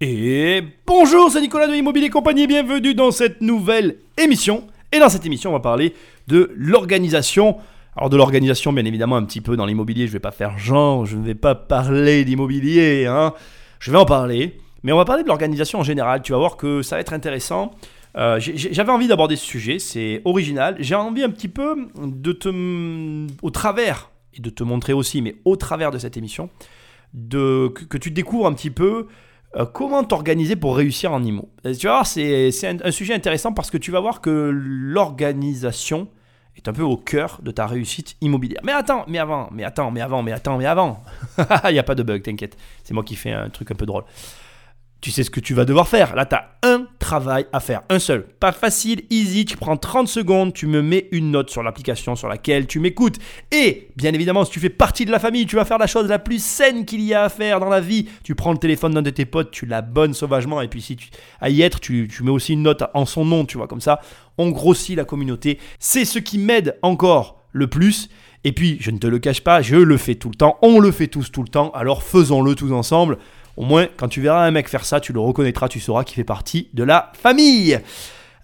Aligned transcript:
Et 0.00 0.62
bonjour, 0.86 1.28
c'est 1.28 1.40
Nicolas 1.40 1.66
de 1.66 1.74
Immobilier 1.74 2.08
Compagnie, 2.08 2.46
bienvenue 2.46 2.94
dans 2.94 3.10
cette 3.10 3.40
nouvelle 3.40 3.96
émission. 4.16 4.64
Et 4.92 5.00
dans 5.00 5.08
cette 5.08 5.26
émission, 5.26 5.50
on 5.50 5.54
va 5.54 5.58
parler 5.58 5.92
de 6.28 6.52
l'organisation. 6.54 7.56
Alors 7.96 8.08
de 8.08 8.16
l'organisation, 8.16 8.72
bien 8.72 8.84
évidemment, 8.84 9.16
un 9.16 9.24
petit 9.24 9.40
peu 9.40 9.56
dans 9.56 9.66
l'immobilier, 9.66 10.06
je 10.06 10.10
ne 10.10 10.12
vais 10.12 10.20
pas 10.20 10.30
faire 10.30 10.56
genre, 10.56 11.04
je 11.04 11.16
ne 11.16 11.24
vais 11.24 11.34
pas 11.34 11.56
parler 11.56 12.24
d'immobilier, 12.24 13.06
hein. 13.06 13.34
je 13.80 13.90
vais 13.90 13.98
en 13.98 14.04
parler. 14.04 14.60
Mais 14.84 14.92
on 14.92 14.96
va 14.96 15.04
parler 15.04 15.24
de 15.24 15.28
l'organisation 15.28 15.80
en 15.80 15.82
général, 15.82 16.22
tu 16.22 16.30
vas 16.30 16.38
voir 16.38 16.56
que 16.56 16.80
ça 16.82 16.94
va 16.94 17.00
être 17.00 17.12
intéressant. 17.12 17.72
Euh, 18.16 18.38
j'avais 18.38 18.92
envie 18.92 19.08
d'aborder 19.08 19.34
ce 19.34 19.44
sujet, 19.44 19.80
c'est 19.80 20.22
original. 20.24 20.76
J'ai 20.78 20.94
envie 20.94 21.24
un 21.24 21.30
petit 21.30 21.48
peu 21.48 21.74
de 22.00 22.30
te, 22.30 23.26
au 23.42 23.50
travers, 23.50 24.12
et 24.32 24.40
de 24.40 24.50
te 24.50 24.62
montrer 24.62 24.92
aussi, 24.92 25.22
mais 25.22 25.34
au 25.44 25.56
travers 25.56 25.90
de 25.90 25.98
cette 25.98 26.16
émission, 26.16 26.50
que 27.12 27.98
tu 27.98 28.12
découvres 28.12 28.46
un 28.46 28.52
petit 28.52 28.70
peu 28.70 29.08
euh, 29.56 29.64
comment 29.64 30.04
t'organiser 30.04 30.56
pour 30.56 30.76
réussir 30.76 31.12
en 31.12 31.22
IMO? 31.22 31.48
Tu 31.64 31.86
vas 31.86 31.92
voir, 31.92 32.06
c'est 32.06 32.50
un, 32.64 32.90
sujet 32.90 33.14
intéressant 33.14 33.52
parce 33.52 33.70
que 33.70 33.78
tu 33.78 33.90
vas 33.90 34.00
voir 34.00 34.20
que 34.20 34.50
l'organisation 34.52 36.08
est 36.56 36.68
un 36.68 36.72
peu 36.72 36.82
au 36.82 36.96
cœur 36.96 37.40
de 37.42 37.50
ta 37.50 37.66
réussite 37.66 38.16
immobilière. 38.20 38.60
Mais 38.64 38.72
attends, 38.72 39.04
mais 39.08 39.18
avant, 39.18 39.48
mais 39.52 39.64
attends, 39.64 39.90
mais 39.90 40.00
avant, 40.00 40.22
mais 40.22 40.32
attends, 40.32 40.58
mais 40.58 40.66
avant. 40.66 41.02
Il 41.68 41.72
n'y 41.72 41.78
a 41.78 41.84
pas 41.84 41.94
de 41.94 42.02
bug, 42.02 42.22
t'inquiète. 42.22 42.56
C'est 42.84 42.94
moi 42.94 43.04
qui 43.04 43.14
fais 43.14 43.32
un 43.32 43.48
truc 43.48 43.70
un 43.70 43.74
peu 43.74 43.86
drôle 43.86 44.04
tu 45.00 45.12
sais 45.12 45.22
ce 45.22 45.30
que 45.30 45.40
tu 45.40 45.54
vas 45.54 45.64
devoir 45.64 45.86
faire. 45.86 46.16
Là, 46.16 46.26
tu 46.26 46.34
as 46.34 46.58
un 46.62 46.86
travail 46.98 47.46
à 47.52 47.60
faire, 47.60 47.82
un 47.88 48.00
seul. 48.00 48.24
Pas 48.40 48.50
facile, 48.50 49.02
easy, 49.10 49.44
tu 49.44 49.56
prends 49.56 49.76
30 49.76 50.08
secondes, 50.08 50.52
tu 50.52 50.66
me 50.66 50.82
mets 50.82 51.08
une 51.12 51.30
note 51.30 51.50
sur 51.50 51.62
l'application 51.62 52.16
sur 52.16 52.28
laquelle 52.28 52.66
tu 52.66 52.80
m'écoutes. 52.80 53.16
Et 53.52 53.90
bien 53.96 54.12
évidemment, 54.12 54.44
si 54.44 54.50
tu 54.50 54.60
fais 54.60 54.70
partie 54.70 55.04
de 55.04 55.12
la 55.12 55.20
famille, 55.20 55.46
tu 55.46 55.56
vas 55.56 55.64
faire 55.64 55.78
la 55.78 55.86
chose 55.86 56.08
la 56.08 56.18
plus 56.18 56.42
saine 56.42 56.84
qu'il 56.84 57.02
y 57.02 57.14
a 57.14 57.24
à 57.24 57.28
faire 57.28 57.60
dans 57.60 57.68
la 57.68 57.80
vie. 57.80 58.08
Tu 58.24 58.34
prends 58.34 58.52
le 58.52 58.58
téléphone 58.58 58.94
d'un 58.94 59.02
de 59.02 59.10
tes 59.10 59.24
potes, 59.24 59.52
tu 59.52 59.66
l'abonnes 59.66 60.14
sauvagement, 60.14 60.60
et 60.60 60.68
puis 60.68 60.82
si 60.82 60.96
tu 60.96 61.08
à 61.40 61.48
y 61.48 61.62
être, 61.62 61.78
tu, 61.78 62.08
tu 62.12 62.24
mets 62.24 62.30
aussi 62.30 62.54
une 62.54 62.62
note 62.62 62.82
en 62.94 63.06
son 63.06 63.24
nom, 63.24 63.44
tu 63.44 63.56
vois, 63.56 63.68
comme 63.68 63.80
ça, 63.80 64.00
on 64.36 64.50
grossit 64.50 64.96
la 64.96 65.04
communauté. 65.04 65.58
C'est 65.78 66.04
ce 66.04 66.18
qui 66.18 66.38
m'aide 66.38 66.76
encore 66.82 67.44
le 67.52 67.68
plus. 67.68 68.08
Et 68.44 68.52
puis, 68.52 68.78
je 68.80 68.90
ne 68.90 68.98
te 68.98 69.06
le 69.06 69.18
cache 69.18 69.42
pas, 69.42 69.62
je 69.62 69.76
le 69.76 69.96
fais 69.96 70.14
tout 70.14 70.28
le 70.28 70.34
temps, 70.36 70.58
on 70.62 70.78
le 70.78 70.92
fait 70.92 71.08
tous 71.08 71.30
tout 71.32 71.42
le 71.42 71.48
temps, 71.48 71.70
alors 71.72 72.02
faisons-le 72.02 72.54
tous 72.54 72.72
ensemble. 72.72 73.18
Au 73.58 73.64
moins, 73.64 73.88
quand 73.96 74.06
tu 74.06 74.20
verras 74.20 74.46
un 74.46 74.52
mec 74.52 74.68
faire 74.68 74.84
ça, 74.84 75.00
tu 75.00 75.12
le 75.12 75.18
reconnaîtras, 75.18 75.66
tu 75.66 75.80
sauras 75.80 76.04
qu'il 76.04 76.14
fait 76.14 76.22
partie 76.22 76.68
de 76.74 76.84
la 76.84 77.10
famille. 77.20 77.76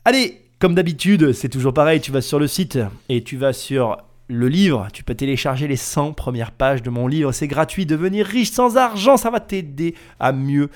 Allez, 0.05 0.43
comme 0.59 0.75
d'habitude, 0.75 1.33
c'est 1.33 1.49
toujours 1.49 1.73
pareil, 1.73 2.01
tu 2.01 2.11
vas 2.11 2.21
sur 2.21 2.41
le 2.41 2.49
site 2.49 2.81
et 3.09 3.23
tu 3.23 3.37
vas 3.37 3.53
sur 3.53 3.97
le 4.27 4.49
livre, 4.49 4.89
tu 4.93 5.05
peux 5.05 5.15
télécharger 5.15 5.69
les 5.69 5.77
100 5.77 6.15
premières 6.15 6.51
pages 6.51 6.83
de 6.83 6.91
mon 6.91 7.07
livre, 7.07 7.31
c'est 7.31 7.47
gratuit, 7.47 7.87
devenir 7.87 8.27
riche 8.27 8.51
sans 8.51 8.77
argent, 8.77 9.17
ça 9.17 9.31
va 9.31 9.39
t'aider 9.39 9.95
à 10.19 10.33
mieux 10.33 10.69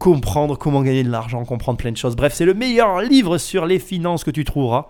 comprendre 0.00 0.58
comment 0.58 0.82
gagner 0.82 1.04
de 1.04 1.10
l'argent, 1.10 1.44
comprendre 1.44 1.78
plein 1.78 1.92
de 1.92 1.96
choses. 1.96 2.16
Bref, 2.16 2.34
c'est 2.34 2.44
le 2.44 2.54
meilleur 2.54 3.02
livre 3.02 3.38
sur 3.38 3.66
les 3.66 3.78
finances 3.78 4.24
que 4.24 4.32
tu 4.32 4.42
trouveras, 4.42 4.86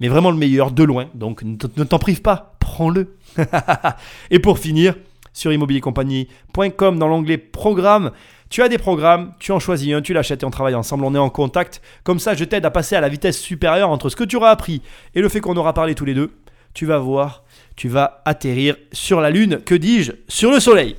mais 0.00 0.08
vraiment 0.08 0.30
le 0.30 0.38
meilleur 0.38 0.70
de 0.70 0.84
loin, 0.84 1.10
donc 1.12 1.42
ne 1.42 1.84
t'en 1.84 1.98
prive 1.98 2.22
pas, 2.22 2.56
prends-le. 2.60 3.14
et 4.30 4.38
pour 4.38 4.58
finir, 4.58 4.94
sur 5.38 5.52
immobiliercompagnie.com 5.52 6.98
dans 6.98 7.08
l'onglet 7.08 7.38
programme, 7.38 8.10
tu 8.50 8.62
as 8.62 8.68
des 8.68 8.78
programmes, 8.78 9.34
tu 9.38 9.52
en 9.52 9.58
choisis 9.58 9.92
un, 9.92 10.00
tu 10.00 10.12
l'achètes 10.12 10.42
et 10.42 10.46
on 10.46 10.50
travaille 10.50 10.74
ensemble, 10.74 11.04
on 11.04 11.14
est 11.14 11.18
en 11.18 11.30
contact. 11.30 11.82
Comme 12.02 12.18
ça, 12.18 12.34
je 12.34 12.44
t'aide 12.44 12.64
à 12.64 12.70
passer 12.70 12.96
à 12.96 13.00
la 13.00 13.08
vitesse 13.08 13.38
supérieure 13.38 13.90
entre 13.90 14.08
ce 14.08 14.16
que 14.16 14.24
tu 14.24 14.36
auras 14.36 14.50
appris 14.50 14.82
et 15.14 15.20
le 15.20 15.28
fait 15.28 15.40
qu'on 15.40 15.56
aura 15.56 15.74
parlé 15.74 15.94
tous 15.94 16.04
les 16.04 16.14
deux. 16.14 16.32
Tu 16.74 16.86
vas 16.86 16.98
voir, 16.98 17.44
tu 17.76 17.88
vas 17.88 18.22
atterrir 18.24 18.76
sur 18.92 19.20
la 19.20 19.30
Lune, 19.30 19.60
que 19.64 19.74
dis-je, 19.74 20.12
sur 20.28 20.50
le 20.50 20.60
Soleil. 20.60 20.96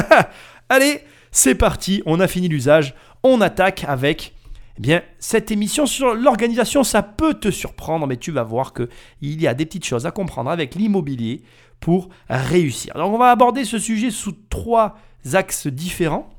Allez, 0.68 1.00
c'est 1.30 1.54
parti, 1.54 2.02
on 2.06 2.20
a 2.20 2.26
fini 2.26 2.48
l'usage, 2.48 2.94
on 3.22 3.40
attaque 3.40 3.84
avec 3.86 4.34
eh 4.78 4.80
bien, 4.80 5.02
cette 5.18 5.50
émission 5.50 5.84
sur 5.84 6.14
l'organisation, 6.14 6.84
ça 6.84 7.02
peut 7.02 7.34
te 7.34 7.50
surprendre, 7.50 8.06
mais 8.06 8.16
tu 8.16 8.30
vas 8.30 8.44
voir 8.44 8.72
qu'il 8.72 8.88
y 9.20 9.46
a 9.46 9.52
des 9.52 9.66
petites 9.66 9.84
choses 9.84 10.06
à 10.06 10.10
comprendre 10.10 10.50
avec 10.50 10.74
l'immobilier 10.74 11.42
pour 11.80 12.08
réussir. 12.30 12.94
Donc, 12.94 13.12
on 13.12 13.18
va 13.18 13.30
aborder 13.30 13.64
ce 13.64 13.78
sujet 13.78 14.10
sous 14.10 14.32
trois 14.48 14.96
axes 15.34 15.66
différents. 15.66 16.30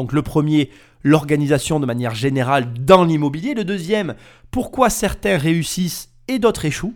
Donc 0.00 0.14
le 0.14 0.22
premier, 0.22 0.70
l'organisation 1.02 1.78
de 1.78 1.84
manière 1.84 2.14
générale 2.14 2.72
dans 2.72 3.04
l'immobilier. 3.04 3.52
Le 3.52 3.64
deuxième, 3.64 4.14
pourquoi 4.50 4.88
certains 4.88 5.36
réussissent 5.36 6.14
et 6.26 6.38
d'autres 6.38 6.64
échouent. 6.64 6.94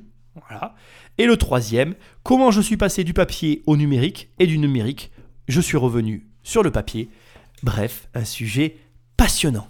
Voilà. 0.49 0.75
Et 1.19 1.27
le 1.27 1.37
troisième, 1.37 1.97
comment 2.23 2.51
je 2.51 2.63
suis 2.63 2.79
passé 2.79 3.05
du 3.05 3.13
papier 3.13 3.63
au 3.67 3.77
numérique 3.77 4.31
et 4.39 4.47
du 4.47 4.57
numérique, 4.57 5.13
je 5.49 5.61
suis 5.61 5.77
revenu 5.77 6.27
sur 6.43 6.63
le 6.63 6.71
papier. 6.71 7.11
Bref, 7.63 8.09
un 8.15 8.25
sujet 8.25 8.79
passionnant. 9.19 9.69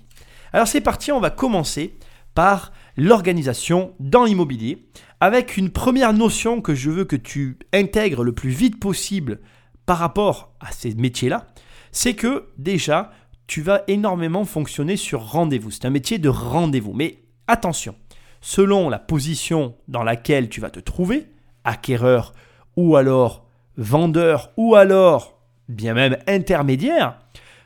Alors 0.52 0.68
c'est 0.68 0.80
parti, 0.80 1.10
on 1.10 1.18
va 1.18 1.30
commencer 1.30 1.96
par 2.36 2.72
l'organisation 2.96 3.94
dans 3.98 4.22
l'immobilier 4.22 4.86
avec 5.18 5.56
une 5.56 5.70
première 5.70 6.12
notion 6.12 6.60
que 6.60 6.76
je 6.76 6.88
veux 6.88 7.04
que 7.04 7.16
tu 7.16 7.58
intègres 7.72 8.22
le 8.22 8.30
plus 8.32 8.50
vite 8.50 8.78
possible 8.78 9.40
par 9.86 9.98
rapport 9.98 10.54
à 10.60 10.70
ces 10.70 10.94
métiers-là 10.94 11.48
c'est 11.94 12.14
que 12.14 12.48
déjà, 12.58 13.12
tu 13.46 13.62
vas 13.62 13.82
énormément 13.88 14.44
fonctionner 14.44 14.96
sur 14.96 15.30
rendez-vous. 15.30 15.70
C'est 15.70 15.84
un 15.84 15.90
métier 15.90 16.18
de 16.18 16.28
rendez-vous. 16.28 16.92
Mais 16.92 17.18
attention, 17.46 17.94
selon 18.40 18.88
la 18.88 18.98
position 18.98 19.74
dans 19.88 20.02
laquelle 20.02 20.48
tu 20.48 20.60
vas 20.60 20.70
te 20.70 20.80
trouver, 20.80 21.26
acquéreur 21.64 22.32
ou 22.76 22.96
alors 22.96 23.46
vendeur 23.76 24.52
ou 24.56 24.74
alors 24.74 25.40
bien 25.68 25.94
même 25.94 26.18
intermédiaire, 26.26 27.18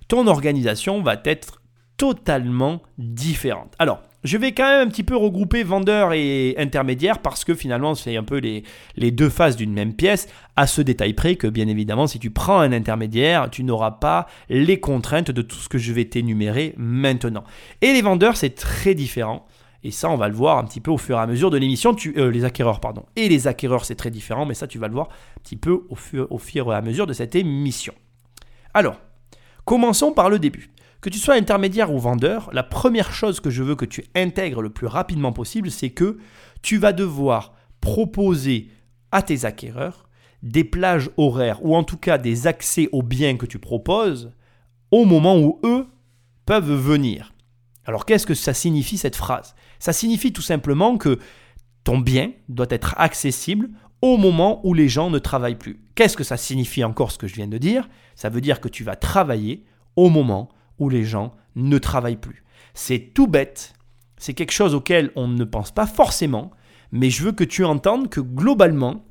ton 0.08 0.26
organisation 0.26 1.02
va 1.02 1.20
être 1.24 1.62
totalement 1.96 2.82
différente. 2.96 3.74
Alors, 3.78 4.00
je 4.28 4.36
vais 4.36 4.52
quand 4.52 4.68
même 4.68 4.86
un 4.86 4.90
petit 4.90 5.04
peu 5.04 5.16
regrouper 5.16 5.62
vendeur 5.62 6.12
et 6.12 6.54
intermédiaire 6.58 7.20
parce 7.20 7.44
que 7.44 7.54
finalement 7.54 7.94
c'est 7.94 8.14
un 8.16 8.22
peu 8.22 8.38
les, 8.38 9.10
deux 9.10 9.30
faces 9.30 9.56
d'une 9.56 9.72
même 9.72 9.94
pièce, 9.94 10.28
à 10.54 10.66
ce 10.66 10.82
détail 10.82 11.14
près 11.14 11.36
que 11.36 11.46
bien 11.46 11.66
évidemment 11.66 12.06
si 12.06 12.18
tu 12.18 12.30
prends 12.30 12.60
un 12.60 12.72
intermédiaire, 12.72 13.48
tu 13.50 13.64
n'auras 13.64 13.92
pas 13.92 14.26
les 14.50 14.80
contraintes 14.80 15.30
de 15.30 15.40
tout 15.40 15.56
ce 15.56 15.70
que 15.70 15.78
je 15.78 15.92
vais 15.94 16.04
t'énumérer 16.04 16.74
maintenant. 16.76 17.44
Et 17.80 17.94
les 17.94 18.02
vendeurs 18.02 18.36
c'est 18.36 18.54
très 18.54 18.94
différent. 18.94 19.46
Et 19.84 19.92
ça, 19.92 20.10
on 20.10 20.16
va 20.16 20.28
le 20.28 20.34
voir 20.34 20.58
un 20.58 20.64
petit 20.64 20.80
peu 20.80 20.90
au 20.90 20.98
fur 20.98 21.16
et 21.16 21.20
à 21.20 21.26
mesure 21.28 21.50
de 21.50 21.56
l'émission. 21.56 21.94
Euh, 22.16 22.32
les 22.32 22.44
acquéreurs, 22.44 22.80
pardon. 22.80 23.04
Et 23.14 23.28
les 23.28 23.46
acquéreurs, 23.46 23.84
c'est 23.84 23.94
très 23.94 24.10
différent, 24.10 24.44
mais 24.44 24.54
ça, 24.54 24.66
tu 24.66 24.76
vas 24.76 24.88
le 24.88 24.92
voir 24.94 25.08
un 25.08 25.40
petit 25.40 25.54
peu 25.54 25.86
au 25.88 26.38
fur 26.38 26.72
et 26.72 26.74
à 26.74 26.82
mesure 26.82 27.06
de 27.06 27.12
cette 27.12 27.36
émission. 27.36 27.94
Alors, 28.74 28.96
commençons 29.64 30.12
par 30.12 30.30
le 30.30 30.40
début. 30.40 30.68
Que 31.00 31.10
tu 31.10 31.18
sois 31.18 31.34
intermédiaire 31.34 31.92
ou 31.92 31.98
vendeur, 31.98 32.50
la 32.52 32.64
première 32.64 33.12
chose 33.12 33.38
que 33.38 33.50
je 33.50 33.62
veux 33.62 33.76
que 33.76 33.84
tu 33.84 34.04
intègres 34.16 34.62
le 34.62 34.70
plus 34.70 34.88
rapidement 34.88 35.32
possible, 35.32 35.70
c'est 35.70 35.90
que 35.90 36.18
tu 36.60 36.78
vas 36.78 36.92
devoir 36.92 37.54
proposer 37.80 38.70
à 39.12 39.22
tes 39.22 39.44
acquéreurs 39.44 40.08
des 40.42 40.64
plages 40.64 41.10
horaires 41.16 41.64
ou 41.64 41.76
en 41.76 41.84
tout 41.84 41.96
cas 41.96 42.18
des 42.18 42.46
accès 42.46 42.88
aux 42.92 43.02
biens 43.02 43.36
que 43.36 43.46
tu 43.46 43.58
proposes 43.58 44.32
au 44.90 45.04
moment 45.04 45.38
où 45.38 45.60
eux 45.64 45.86
peuvent 46.46 46.72
venir. 46.72 47.32
Alors 47.84 48.04
qu'est-ce 48.04 48.26
que 48.26 48.34
ça 48.34 48.54
signifie 48.54 48.98
cette 48.98 49.16
phrase? 49.16 49.54
Ça 49.78 49.92
signifie 49.92 50.32
tout 50.32 50.42
simplement 50.42 50.98
que 50.98 51.18
ton 51.84 51.98
bien 51.98 52.32
doit 52.48 52.66
être 52.70 52.94
accessible 52.98 53.70
au 54.02 54.16
moment 54.16 54.60
où 54.66 54.74
les 54.74 54.88
gens 54.88 55.10
ne 55.10 55.18
travaillent 55.18 55.56
plus. 55.56 55.80
Qu'est-ce 55.94 56.16
que 56.16 56.24
ça 56.24 56.36
signifie 56.36 56.84
encore 56.84 57.12
ce 57.12 57.18
que 57.18 57.26
je 57.26 57.34
viens 57.34 57.48
de 57.48 57.58
dire? 57.58 57.88
Ça 58.14 58.28
veut 58.28 58.40
dire 58.40 58.60
que 58.60 58.68
tu 58.68 58.84
vas 58.84 58.96
travailler 58.96 59.64
au 59.96 60.08
moment 60.08 60.48
où 60.78 60.88
les 60.88 61.04
gens 61.04 61.34
ne 61.56 61.78
travaillent 61.78 62.16
plus. 62.16 62.44
C'est 62.74 63.12
tout 63.14 63.26
bête, 63.26 63.74
c'est 64.16 64.34
quelque 64.34 64.52
chose 64.52 64.74
auquel 64.74 65.10
on 65.16 65.28
ne 65.28 65.44
pense 65.44 65.70
pas 65.70 65.86
forcément, 65.86 66.50
mais 66.92 67.10
je 67.10 67.24
veux 67.24 67.32
que 67.32 67.44
tu 67.44 67.64
entendes 67.64 68.08
que 68.08 68.20
globalement, 68.20 69.04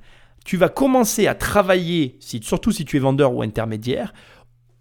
tu 0.46 0.58
vas 0.58 0.70
commencer 0.70 1.28
à 1.28 1.36
travailler, 1.36 2.18
surtout 2.20 2.72
si 2.72 2.86
tu 2.86 2.98
es 2.98 3.00
vendeur 3.00 3.34
ou 3.34 3.42
intermédiaire, 3.42 4.14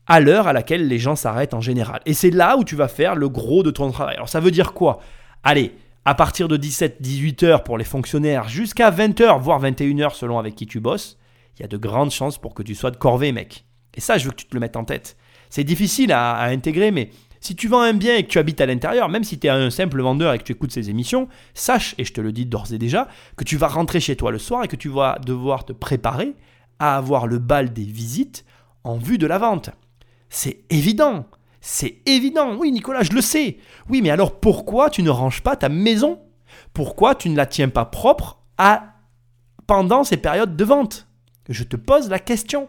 à 0.07 0.21
l'heure 0.21 0.47
à 0.47 0.53
laquelle 0.53 0.87
les 0.87 0.99
gens 0.99 1.17
s'arrêtent 1.17 1.55
en 1.55 1.61
général. 1.61 2.01
Et 2.07 2.15
c'est 2.15 2.31
là 2.31 2.57
où 2.57 2.65
tu 2.65 2.77
vas 2.77 2.89
faire 2.89 3.17
le 3.17 3.29
gros 3.29 3.63
de 3.63 3.71
ton 3.71 3.91
travail. 3.91 4.15
Alors 4.15 4.29
ça 4.29 4.41
veut 4.41 4.53
dire 4.53 4.73
quoi? 4.73 5.01
Allez, 5.43 5.75
à 6.05 6.15
partir 6.15 6.47
de 6.47 6.57
17-18 6.57 7.45
heures 7.45 7.65
pour 7.65 7.79
les 7.79 7.85
fonctionnaires 7.85 8.49
jusqu'à 8.49 8.91
20 8.91 9.21
heures, 9.21 9.39
voire 9.41 9.59
21 9.59 9.99
heures 9.99 10.15
selon 10.15 10.39
avec 10.39 10.55
qui 10.55 10.67
tu 10.67 10.79
bosses, 10.79 11.19
il 11.59 11.63
y 11.63 11.65
a 11.65 11.69
de 11.69 11.77
grandes 11.77 12.13
chances 12.13 12.39
pour 12.39 12.55
que 12.55 12.63
tu 12.63 12.75
sois 12.75 12.93
de 12.93 12.97
corvée, 12.97 13.33
mec. 13.33 13.65
Et 13.95 14.01
ça, 14.01 14.19
je 14.19 14.27
veux 14.27 14.31
que 14.31 14.37
tu 14.37 14.47
te 14.47 14.55
le 14.55 14.61
mettes 14.61 14.77
en 14.77 14.85
tête. 14.85 15.17
C'est 15.51 15.65
difficile 15.65 16.13
à, 16.13 16.43
intégrer, 16.45 16.91
mais 16.91 17.11
si 17.41 17.55
tu 17.55 17.69
vends 17.69 17.81
un 17.81 17.93
bien 17.93 18.17
et 18.17 18.25
que 18.25 18.29
tu 18.29 18.39
habites 18.39 18.61
à 18.61 18.67
l'intérieur, 18.67 19.09
même 19.09 19.25
si 19.25 19.39
tu 19.39 19.47
es 19.47 19.51
un 19.51 19.71
simple 19.71 20.03
vendeur 20.03 20.33
et 20.33 20.39
que 20.39 20.45
tu 20.45 20.53
écoutes 20.53 20.73
ces 20.73 20.91
émissions, 20.91 21.29
sache, 21.55 21.95
et 21.99 22.05
je 22.05 22.13
te 22.13 22.21
le 22.21 22.33
dis 22.33 22.47
d'ores 22.47 22.73
et 22.73 22.79
déjà, 22.79 23.09
que 23.37 23.45
tu 23.45 23.57
vas 23.57 23.69
rentrer 23.69 24.01
chez 24.01 24.17
toi 24.17 24.33
le 24.33 24.39
soir 24.39 24.65
et 24.65 24.69
que 24.69 24.77
tu 24.77 24.89
vas 24.89 25.19
devoir 25.25 25.65
te 25.65 25.73
préparer 25.73 26.35
à 26.79 26.97
avoir 26.97 27.27
le 27.27 27.39
bal 27.39 27.73
des 27.73 27.85
visites 27.85 28.45
en 28.85 28.99
vue 28.99 29.19
de 29.19 29.27
la 29.27 29.39
vente. 29.39 29.71
C'est 30.29 30.65
évident. 30.71 31.27
C'est 31.61 31.99
évident. 32.07 32.57
Oui, 32.57 32.71
Nicolas, 32.71 33.03
je 33.03 33.13
le 33.13 33.21
sais. 33.21 33.59
Oui, 33.89 34.03
mais 34.03 34.11
alors 34.11 34.39
pourquoi 34.39 34.91
tu 34.91 35.03
ne 35.03 35.11
ranges 35.11 35.43
pas 35.43 35.57
ta 35.57 35.69
maison? 35.69 36.21
Pourquoi 36.73 37.15
tu 37.15 37.29
ne 37.29 37.37
la 37.37 37.47
tiens 37.47 37.69
pas 37.69 37.85
propre 37.85 38.39
à 38.59 38.95
pendant 39.67 40.05
ces 40.05 40.17
périodes 40.17 40.57
de 40.57 40.65
vente? 40.65 41.09
Je 41.49 41.65
te 41.65 41.77
pose 41.77 42.09
la 42.09 42.19
question. 42.19 42.69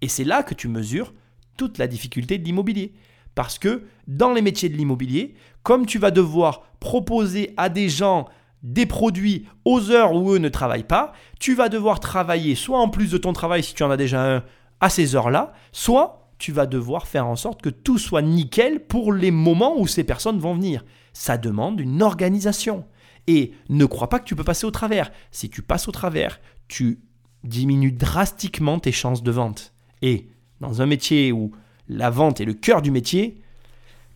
Et 0.00 0.08
c'est 0.08 0.24
là 0.24 0.42
que 0.42 0.54
tu 0.54 0.68
mesures 0.68 1.12
toute 1.58 1.76
la 1.76 1.86
difficulté 1.86 2.38
de 2.38 2.44
l'immobilier. 2.44 2.94
Parce 3.34 3.58
que 3.58 3.84
dans 4.06 4.32
les 4.32 4.40
métiers 4.40 4.70
de 4.70 4.76
l'immobilier, 4.76 5.34
comme 5.62 5.84
tu 5.84 5.98
vas 5.98 6.10
devoir 6.10 6.62
proposer 6.80 7.52
à 7.58 7.68
des 7.68 7.90
gens 7.90 8.26
des 8.62 8.86
produits 8.86 9.46
aux 9.66 9.90
heures 9.90 10.14
où 10.14 10.32
eux 10.32 10.38
ne 10.38 10.48
travaillent 10.48 10.82
pas, 10.82 11.12
tu 11.38 11.54
vas 11.54 11.68
devoir 11.68 12.00
travailler 12.00 12.54
soit 12.54 12.80
en 12.80 12.88
plus 12.88 13.10
de 13.10 13.18
ton 13.18 13.34
travail 13.34 13.62
si 13.62 13.74
tu 13.74 13.82
en 13.82 13.90
as 13.90 13.96
déjà 13.98 14.36
un 14.36 14.44
à 14.80 14.88
ces 14.88 15.14
heures-là, 15.14 15.52
soit 15.72 16.30
tu 16.38 16.52
vas 16.52 16.66
devoir 16.66 17.06
faire 17.06 17.26
en 17.26 17.36
sorte 17.36 17.60
que 17.62 17.68
tout 17.68 17.98
soit 17.98 18.22
nickel 18.22 18.86
pour 18.86 19.12
les 19.12 19.30
moments 19.30 19.78
où 19.78 19.86
ces 19.86 20.04
personnes 20.04 20.38
vont 20.38 20.54
venir. 20.54 20.84
Ça 21.12 21.36
demande 21.36 21.80
une 21.80 22.02
organisation. 22.02 22.86
Et 23.26 23.52
ne 23.68 23.84
crois 23.84 24.08
pas 24.08 24.20
que 24.20 24.24
tu 24.24 24.36
peux 24.36 24.44
passer 24.44 24.66
au 24.66 24.70
travers. 24.70 25.10
Si 25.32 25.50
tu 25.50 25.62
passes 25.62 25.88
au 25.88 25.92
travers, 25.92 26.40
tu 26.68 27.00
diminues 27.44 27.92
drastiquement 27.92 28.78
tes 28.78 28.92
chances 28.92 29.22
de 29.22 29.30
vente. 29.30 29.74
Et 30.00 30.28
dans 30.60 30.82
un 30.82 30.86
métier 30.86 31.32
où 31.32 31.52
la 31.88 32.10
vente 32.10 32.40
est 32.40 32.44
le 32.44 32.54
cœur 32.54 32.82
du 32.82 32.90
métier, 32.90 33.40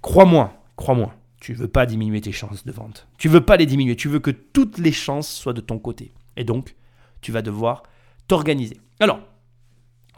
crois-moi, 0.00 0.52
crois-moi, 0.76 1.14
tu 1.40 1.54
veux 1.54 1.68
pas 1.68 1.86
diminuer 1.86 2.20
tes 2.20 2.32
chances 2.32 2.64
de 2.64 2.72
vente. 2.72 3.08
Tu 3.18 3.28
veux 3.28 3.44
pas 3.44 3.56
les 3.56 3.66
diminuer, 3.66 3.96
tu 3.96 4.08
veux 4.08 4.20
que 4.20 4.30
toutes 4.30 4.78
les 4.78 4.92
chances 4.92 5.28
soient 5.28 5.52
de 5.52 5.60
ton 5.60 5.78
côté. 5.78 6.12
Et 6.36 6.44
donc, 6.44 6.76
tu 7.20 7.32
vas 7.32 7.42
devoir 7.42 7.82
t'organiser. 8.28 8.78
Alors, 9.00 9.20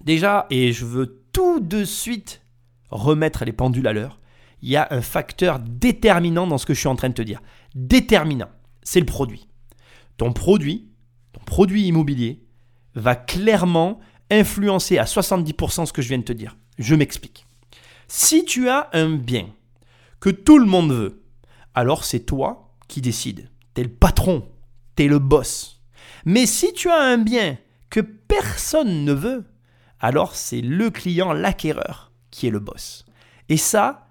déjà, 0.02 0.46
et 0.50 0.72
je 0.72 0.84
veux 0.84 1.22
tout 1.32 1.60
de 1.60 1.84
suite 1.84 2.42
remettre 2.90 3.44
les 3.44 3.52
pendules 3.52 3.86
à 3.86 3.92
l'heure, 3.92 4.20
il 4.62 4.70
y 4.70 4.76
a 4.76 4.88
un 4.90 5.02
facteur 5.02 5.58
déterminant 5.58 6.46
dans 6.46 6.58
ce 6.58 6.66
que 6.66 6.74
je 6.74 6.80
suis 6.80 6.88
en 6.88 6.96
train 6.96 7.10
de 7.10 7.14
te 7.14 7.22
dire. 7.22 7.42
Déterminant, 7.74 8.48
c'est 8.82 9.00
le 9.00 9.06
produit. 9.06 9.48
Ton 10.16 10.32
produit, 10.32 10.88
ton 11.32 11.40
produit 11.44 11.86
immobilier, 11.86 12.44
va 12.94 13.14
clairement 13.16 14.00
influencer 14.30 14.98
à 14.98 15.04
70% 15.04 15.86
ce 15.86 15.92
que 15.92 16.02
je 16.02 16.08
viens 16.08 16.18
de 16.18 16.24
te 16.24 16.32
dire. 16.32 16.56
Je 16.78 16.94
m'explique. 16.94 17.46
Si 18.08 18.44
tu 18.44 18.68
as 18.68 18.88
un 18.92 19.10
bien 19.10 19.48
que 20.20 20.30
tout 20.30 20.58
le 20.58 20.66
monde 20.66 20.92
veut, 20.92 21.22
alors 21.74 22.04
c'est 22.04 22.20
toi 22.20 22.74
qui 22.88 23.00
décides. 23.00 23.50
Tu 23.74 23.80
es 23.80 23.84
le 23.84 23.90
patron, 23.90 24.48
tu 24.96 25.04
es 25.04 25.08
le 25.08 25.18
boss. 25.18 25.82
Mais 26.24 26.46
si 26.46 26.72
tu 26.72 26.88
as 26.90 27.00
un 27.00 27.18
bien 27.18 27.58
que 27.90 28.00
personne 28.00 29.04
ne 29.04 29.12
veut, 29.12 29.44
alors 30.00 30.34
c'est 30.34 30.60
le 30.60 30.90
client, 30.90 31.32
l'acquéreur, 31.32 32.12
qui 32.30 32.46
est 32.46 32.50
le 32.50 32.60
boss. 32.60 33.04
Et 33.48 33.56
ça, 33.56 34.06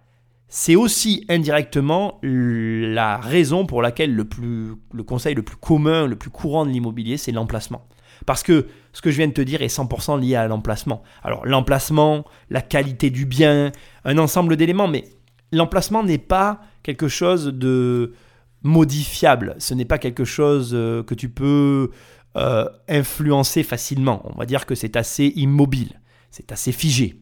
c'est 0.48 0.76
aussi 0.76 1.26
indirectement 1.30 2.20
la 2.22 3.18
raison 3.18 3.66
pour 3.66 3.82
laquelle 3.82 4.14
le, 4.14 4.26
plus, 4.26 4.74
le 4.92 5.04
conseil 5.04 5.34
le 5.34 5.42
plus 5.42 5.58
commun, 5.58 6.06
le 6.06 6.16
plus 6.16 6.30
courant 6.30 6.66
de 6.66 6.72
l'immobilier, 6.72 7.18
c'est 7.18 7.32
l'emplacement. 7.32 7.88
Parce 8.26 8.44
que 8.44 8.68
ce 8.94 9.02
que 9.02 9.12
je 9.12 9.18
viens 9.18 9.28
de 9.28 9.34
te 9.34 9.42
dire 9.42 9.62
est 9.62 9.76
100% 9.76 10.20
lié 10.22 10.36
à 10.36 10.48
l'emplacement. 10.48 11.04
Alors 11.24 11.46
l'emplacement, 11.46 12.24
la 12.50 12.62
qualité 12.62 13.10
du 13.10 13.26
bien, 13.26 13.72
un 14.06 14.18
ensemble 14.18 14.56
d'éléments, 14.56 14.88
mais 14.88 15.06
l'emplacement 15.52 16.04
n'est 16.04 16.20
pas 16.20 16.62
quelque 16.84 17.08
chose 17.08 17.46
de 17.48 18.14
modifiable. 18.62 19.56
Ce 19.58 19.74
n'est 19.74 19.86
pas 19.86 19.98
quelque 19.98 20.26
chose 20.26 20.72
euh, 20.74 21.04
que 21.04 21.16
tu 21.16 21.30
peux 21.30 21.92
euh, 22.38 22.70
influencer 22.88 23.64
facilement. 23.64 24.22
On 24.26 24.38
va 24.38 24.46
dire 24.46 24.66
que 24.66 24.76
c'est 24.76 24.96
assez 24.96 25.34
immobile, 25.36 26.00
c'est 26.32 26.52
assez 26.52 26.72
figé. 26.72 27.20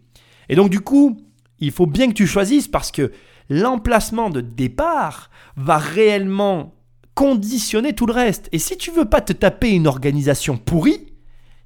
Et 0.49 0.55
donc 0.55 0.69
du 0.69 0.81
coup, 0.81 1.17
il 1.59 1.71
faut 1.71 1.87
bien 1.87 2.07
que 2.07 2.13
tu 2.13 2.27
choisisses 2.27 2.67
parce 2.67 2.91
que 2.91 3.11
l'emplacement 3.49 4.29
de 4.29 4.41
départ 4.41 5.29
va 5.55 5.77
réellement 5.77 6.75
conditionner 7.15 7.93
tout 7.93 8.05
le 8.05 8.13
reste. 8.13 8.49
Et 8.51 8.59
si 8.59 8.77
tu 8.77 8.91
veux 8.91 9.05
pas 9.05 9.21
te 9.21 9.33
taper 9.33 9.71
une 9.71 9.87
organisation 9.87 10.57
pourrie, 10.57 11.10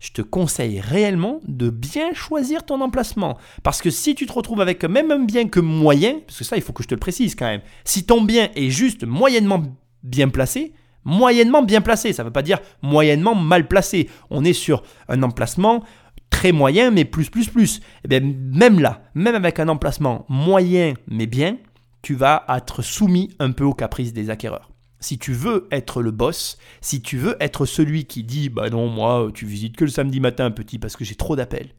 je 0.05 0.11
te 0.11 0.21
conseille 0.21 0.79
réellement 0.79 1.39
de 1.47 1.71
bien 1.71 2.13
choisir 2.13 2.63
ton 2.63 2.79
emplacement. 2.81 3.39
Parce 3.63 3.81
que 3.81 3.89
si 3.89 4.13
tu 4.13 4.27
te 4.27 4.33
retrouves 4.33 4.61
avec 4.61 4.83
même 4.85 5.09
un 5.09 5.19
bien 5.19 5.47
que 5.47 5.59
moyen, 5.59 6.19
parce 6.27 6.37
que 6.37 6.43
ça, 6.43 6.57
il 6.57 6.61
faut 6.61 6.73
que 6.73 6.83
je 6.83 6.87
te 6.87 6.93
le 6.93 6.99
précise 6.99 7.33
quand 7.33 7.47
même, 7.47 7.61
si 7.85 8.05
ton 8.05 8.21
bien 8.21 8.49
est 8.55 8.69
juste 8.69 9.03
moyennement 9.03 9.63
bien 10.03 10.29
placé, 10.29 10.73
moyennement 11.05 11.63
bien 11.63 11.81
placé, 11.81 12.13
ça 12.13 12.21
ne 12.21 12.27
veut 12.27 12.33
pas 12.33 12.43
dire 12.43 12.59
moyennement 12.83 13.33
mal 13.33 13.67
placé, 13.67 14.07
on 14.29 14.45
est 14.45 14.53
sur 14.53 14.83
un 15.07 15.23
emplacement 15.23 15.83
très 16.29 16.51
moyen 16.51 16.91
mais 16.91 17.05
plus 17.05 17.31
plus 17.31 17.49
plus. 17.49 17.77
Et 17.77 17.81
eh 18.03 18.07
bien 18.07 18.21
même 18.21 18.79
là, 18.79 19.01
même 19.15 19.33
avec 19.33 19.59
un 19.59 19.69
emplacement 19.69 20.25
moyen 20.29 20.93
mais 21.07 21.25
bien, 21.25 21.57
tu 22.03 22.13
vas 22.13 22.45
être 22.47 22.83
soumis 22.83 23.31
un 23.39 23.51
peu 23.51 23.63
aux 23.63 23.73
caprices 23.73 24.13
des 24.13 24.29
acquéreurs 24.29 24.69
si 25.05 25.19
tu 25.19 25.33
veux 25.33 25.67
être 25.69 26.01
le 26.01 26.09
boss, 26.09 26.57
si 26.81 26.99
tu 26.99 27.17
veux 27.17 27.37
être 27.39 27.67
celui 27.67 28.05
qui 28.05 28.23
dit 28.23 28.49
bah 28.49 28.71
non, 28.71 28.87
moi, 28.87 29.29
tu 29.31 29.45
visites 29.45 29.77
que 29.77 29.85
le 29.85 29.91
samedi 29.91 30.19
matin, 30.19 30.49
petit, 30.49 30.79
parce 30.79 30.95
que 30.95 31.05
j'ai 31.05 31.13
trop 31.13 31.35
d'appels, 31.35 31.75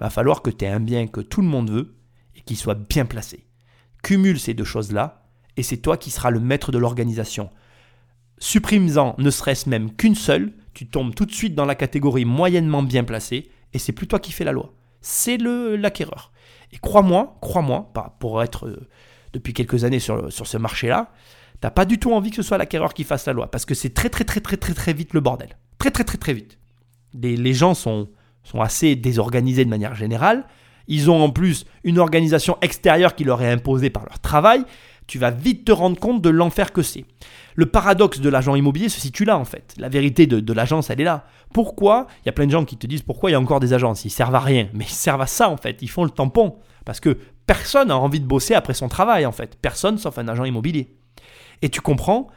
va 0.00 0.10
falloir 0.10 0.42
que 0.42 0.50
tu 0.50 0.64
aies 0.64 0.68
un 0.68 0.80
bien 0.80 1.06
que 1.06 1.20
tout 1.20 1.40
le 1.40 1.46
monde 1.46 1.70
veut 1.70 1.94
et 2.34 2.40
qui 2.40 2.56
soit 2.56 2.74
bien 2.74 3.04
placé. 3.04 3.46
Cumule 4.02 4.40
ces 4.40 4.54
deux 4.54 4.64
choses-là 4.64 5.22
et 5.56 5.62
c'est 5.62 5.76
toi 5.76 5.96
qui 5.96 6.10
seras 6.10 6.30
le 6.30 6.40
maître 6.40 6.72
de 6.72 6.78
l'organisation. 6.78 7.48
Supprime-en 8.38 9.14
ne 9.18 9.30
serait-ce 9.30 9.68
même 9.68 9.94
qu'une 9.94 10.16
seule, 10.16 10.52
tu 10.72 10.88
tombes 10.88 11.14
tout 11.14 11.26
de 11.26 11.32
suite 11.32 11.54
dans 11.54 11.66
la 11.66 11.76
catégorie 11.76 12.24
moyennement 12.24 12.82
bien 12.82 13.04
placé 13.04 13.52
et 13.72 13.78
c'est 13.78 13.92
plus 13.92 14.08
toi 14.08 14.18
qui 14.18 14.32
fais 14.32 14.42
la 14.42 14.50
loi. 14.50 14.74
C'est 15.00 15.36
le 15.36 15.76
l'acquéreur. 15.76 16.32
Et 16.72 16.78
crois-moi, 16.78 17.38
crois-moi, 17.40 17.92
pour 18.18 18.42
être 18.42 18.66
euh, 18.66 18.88
depuis 19.32 19.52
quelques 19.52 19.84
années 19.84 20.00
sur 20.00 20.32
ce 20.32 20.56
marché-là, 20.56 21.12
T'as 21.64 21.70
pas 21.70 21.86
du 21.86 21.98
tout 21.98 22.12
envie 22.12 22.28
que 22.28 22.36
ce 22.36 22.42
soit 22.42 22.58
l'acquéreur 22.58 22.92
qui 22.92 23.04
fasse 23.04 23.24
la 23.24 23.32
loi, 23.32 23.50
parce 23.50 23.64
que 23.64 23.72
c'est 23.72 23.94
très 23.94 24.10
très 24.10 24.24
très 24.24 24.40
très 24.40 24.58
très 24.58 24.74
très 24.74 24.92
vite 24.92 25.14
le 25.14 25.20
bordel. 25.20 25.56
Très 25.78 25.90
très 25.90 26.04
très 26.04 26.18
très 26.18 26.34
vite. 26.34 26.58
Les, 27.14 27.54
gens 27.54 27.72
sont, 27.72 28.10
sont 28.42 28.60
assez 28.60 28.96
désorganisés 28.96 29.64
de 29.64 29.70
manière 29.70 29.94
générale. 29.94 30.44
Ils 30.88 31.10
ont 31.10 31.24
en 31.24 31.30
plus 31.30 31.64
une 31.82 31.98
organisation 31.98 32.58
extérieure 32.60 33.14
qui 33.14 33.24
leur 33.24 33.40
est 33.40 33.50
imposée 33.50 33.88
par 33.88 34.04
leur 34.04 34.18
travail. 34.18 34.62
Tu 35.06 35.18
vas 35.18 35.30
vite 35.30 35.64
te 35.64 35.72
rendre 35.72 35.98
compte 35.98 36.20
de 36.20 36.28
l'enfer 36.28 36.70
que 36.70 36.82
c'est. 36.82 37.06
Le 37.54 37.64
paradoxe 37.64 38.20
de 38.20 38.28
l'agent 38.28 38.56
immobilier 38.56 38.90
se 38.90 39.00
situe 39.00 39.24
là 39.24 39.38
en 39.38 39.46
fait. 39.46 39.72
La 39.78 39.88
vérité 39.88 40.26
de, 40.26 40.52
l'agence, 40.52 40.90
elle 40.90 41.00
est 41.00 41.04
là. 41.04 41.24
Pourquoi 41.54 42.08
Il 42.24 42.26
y 42.26 42.28
a 42.28 42.32
plein 42.32 42.44
de 42.44 42.50
gens 42.50 42.66
qui 42.66 42.76
te 42.76 42.86
disent 42.86 43.00
pourquoi 43.00 43.30
il 43.30 43.32
y 43.32 43.36
a 43.36 43.40
encore 43.40 43.60
des 43.60 43.72
agences 43.72 44.04
Ils 44.04 44.10
servent 44.10 44.34
à 44.34 44.40
rien. 44.40 44.68
Mais 44.74 44.84
ils 44.84 44.90
servent 44.90 45.22
à 45.22 45.26
ça 45.26 45.48
en 45.48 45.56
fait. 45.56 45.80
Ils 45.80 45.88
font 45.88 46.04
le 46.04 46.10
tampon. 46.10 46.56
Parce 46.84 47.00
que 47.00 47.16
personne 47.46 47.88
n'a 47.88 47.96
envie 47.96 48.20
de 48.20 48.26
bosser 48.26 48.52
après 48.52 48.74
son 48.74 48.88
travail 48.88 49.24
en 49.24 49.32
fait. 49.32 49.56
Personne 49.62 49.96
sauf 49.96 50.18
un 50.18 50.28
agent 50.28 50.44
immobilier 50.44 50.94
et 51.62 51.68
tu 51.68 51.80
comprends 51.80 52.28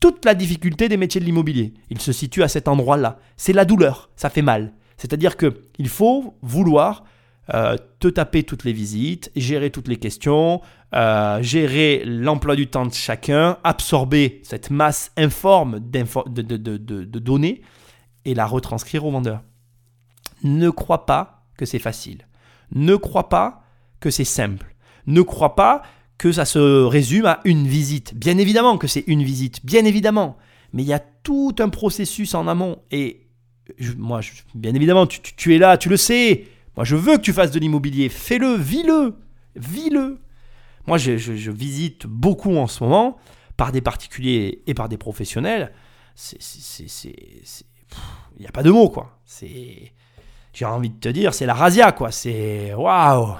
toute 0.00 0.24
la 0.24 0.34
difficulté 0.34 0.88
des 0.88 0.96
métiers 0.96 1.20
de 1.20 1.24
l'immobilier. 1.24 1.74
Il 1.90 2.00
se 2.00 2.12
situe 2.12 2.42
à 2.42 2.48
cet 2.48 2.68
endroit-là. 2.68 3.18
C'est 3.36 3.52
la 3.52 3.64
douleur, 3.64 4.10
ça 4.16 4.30
fait 4.30 4.42
mal. 4.42 4.72
C'est-à-dire 4.96 5.36
qu'il 5.36 5.88
faut 5.88 6.34
vouloir 6.42 7.04
euh, 7.52 7.76
te 8.00 8.08
taper 8.08 8.42
toutes 8.42 8.64
les 8.64 8.72
visites, 8.72 9.30
gérer 9.36 9.70
toutes 9.70 9.88
les 9.88 9.98
questions, 9.98 10.62
euh, 10.94 11.42
gérer 11.42 12.02
l'emploi 12.06 12.56
du 12.56 12.68
temps 12.68 12.86
de 12.86 12.94
chacun, 12.94 13.58
absorber 13.64 14.40
cette 14.44 14.70
masse 14.70 15.12
informe 15.18 15.80
de, 15.80 16.56
de, 16.56 17.18
données 17.18 17.60
et 18.24 18.34
la 18.34 18.46
retranscrire 18.46 19.04
au 19.04 19.10
vendeur. 19.10 19.42
Ne 20.42 20.70
crois 20.70 21.04
pas 21.04 21.44
que 21.58 21.66
c'est 21.66 21.78
facile. 21.78 22.26
Ne 22.72 22.96
crois 22.96 23.28
pas 23.28 23.62
que 24.00 24.10
c'est 24.10 24.24
simple. 24.24 24.74
Ne 25.06 25.20
crois 25.20 25.54
pas 25.54 25.82
que 26.18 26.32
ça 26.32 26.44
se 26.44 26.84
résume 26.84 27.26
à 27.26 27.40
une 27.44 27.66
visite. 27.66 28.14
Bien 28.14 28.38
évidemment 28.38 28.78
que 28.78 28.86
c'est 28.86 29.04
une 29.06 29.22
visite, 29.22 29.64
bien 29.64 29.84
évidemment. 29.84 30.36
Mais 30.72 30.82
il 30.82 30.88
y 30.88 30.92
a 30.92 30.98
tout 30.98 31.54
un 31.58 31.68
processus 31.68 32.34
en 32.34 32.48
amont. 32.48 32.78
Et 32.90 33.26
moi, 33.96 34.20
bien 34.54 34.74
évidemment, 34.74 35.06
tu, 35.06 35.54
es 35.54 35.58
là, 35.58 35.76
tu 35.76 35.88
le 35.88 35.96
sais. 35.96 36.46
Moi, 36.76 36.84
je 36.84 36.96
veux 36.96 37.16
que 37.16 37.22
tu 37.22 37.32
fasses 37.32 37.50
de 37.50 37.58
l'immobilier. 37.58 38.08
Fais-le, 38.08 38.54
vis-le, 38.54 39.16
vis-le. 39.56 40.18
Moi, 40.86 40.98
je, 40.98 41.50
visite 41.50 42.06
beaucoup 42.06 42.56
en 42.56 42.66
ce 42.66 42.84
moment 42.84 43.16
par 43.56 43.72
des 43.72 43.80
particuliers 43.80 44.62
et 44.66 44.74
par 44.74 44.88
des 44.88 44.98
professionnels. 44.98 45.72
Il 46.36 47.20
n'y 48.40 48.46
a 48.46 48.52
pas 48.52 48.62
de 48.62 48.70
mots, 48.70 48.90
quoi. 48.90 49.18
J'ai 50.52 50.64
envie 50.64 50.90
de 50.90 50.98
te 50.98 51.08
dire, 51.08 51.34
c'est 51.34 51.46
la 51.46 51.54
razzia, 51.54 51.92
quoi. 51.92 52.10
C'est 52.10 52.74
waouh, 52.74 53.34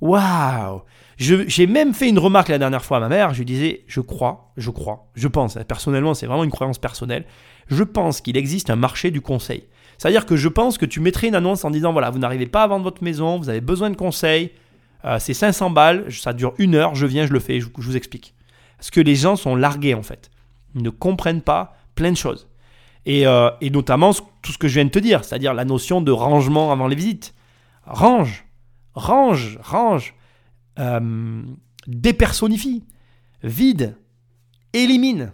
waouh. 0.00 0.82
J'ai 1.18 1.66
même 1.66 1.94
fait 1.94 2.08
une 2.08 2.18
remarque 2.18 2.48
la 2.48 2.58
dernière 2.58 2.84
fois 2.84 2.98
à 2.98 3.00
ma 3.00 3.08
mère. 3.08 3.34
Je 3.34 3.38
lui 3.38 3.44
disais, 3.44 3.84
je 3.88 4.00
crois, 4.00 4.52
je 4.56 4.70
crois, 4.70 5.10
je 5.14 5.26
pense, 5.26 5.58
personnellement, 5.66 6.14
c'est 6.14 6.26
vraiment 6.26 6.44
une 6.44 6.50
croyance 6.50 6.78
personnelle. 6.78 7.24
Je 7.66 7.82
pense 7.82 8.20
qu'il 8.20 8.36
existe 8.36 8.70
un 8.70 8.76
marché 8.76 9.10
du 9.10 9.20
conseil. 9.20 9.64
C'est-à-dire 9.98 10.26
que 10.26 10.36
je 10.36 10.48
pense 10.48 10.78
que 10.78 10.86
tu 10.86 11.00
mettrais 11.00 11.26
une 11.26 11.34
annonce 11.34 11.64
en 11.64 11.70
disant, 11.70 11.92
voilà, 11.92 12.10
vous 12.10 12.20
n'arrivez 12.20 12.46
pas 12.46 12.62
à 12.62 12.66
vendre 12.68 12.84
votre 12.84 13.02
maison, 13.02 13.36
vous 13.36 13.48
avez 13.48 13.60
besoin 13.60 13.90
de 13.90 13.96
conseils, 13.96 14.52
euh, 15.04 15.18
c'est 15.18 15.34
500 15.34 15.70
balles, 15.70 16.06
ça 16.12 16.32
dure 16.32 16.54
une 16.58 16.76
heure, 16.76 16.94
je 16.94 17.04
viens, 17.04 17.26
je 17.26 17.32
le 17.32 17.40
fais, 17.40 17.58
je, 17.60 17.66
je 17.76 17.84
vous 17.84 17.96
explique. 17.96 18.34
Parce 18.76 18.90
que 18.90 19.00
les 19.00 19.16
gens 19.16 19.34
sont 19.34 19.56
largués 19.56 19.94
en 19.94 20.04
fait. 20.04 20.30
Ils 20.76 20.82
ne 20.82 20.90
comprennent 20.90 21.42
pas 21.42 21.76
plein 21.96 22.12
de 22.12 22.16
choses. 22.16 22.46
Et, 23.06 23.26
euh, 23.26 23.50
et, 23.60 23.70
notamment 23.70 24.12
tout 24.12 24.52
ce 24.52 24.58
que 24.58 24.68
je 24.68 24.74
viens 24.74 24.84
de 24.84 24.90
te 24.90 24.98
dire, 25.00 25.24
c'est-à-dire 25.24 25.54
la 25.54 25.64
notion 25.64 26.00
de 26.00 26.12
rangement 26.12 26.70
avant 26.70 26.86
les 26.86 26.94
visites. 26.94 27.34
Range, 27.86 28.44
range, 28.94 29.58
range 29.62 30.14
euh, 30.78 31.42
dépersonnifie, 31.86 32.84
vide, 33.42 33.96
élimine, 34.72 35.32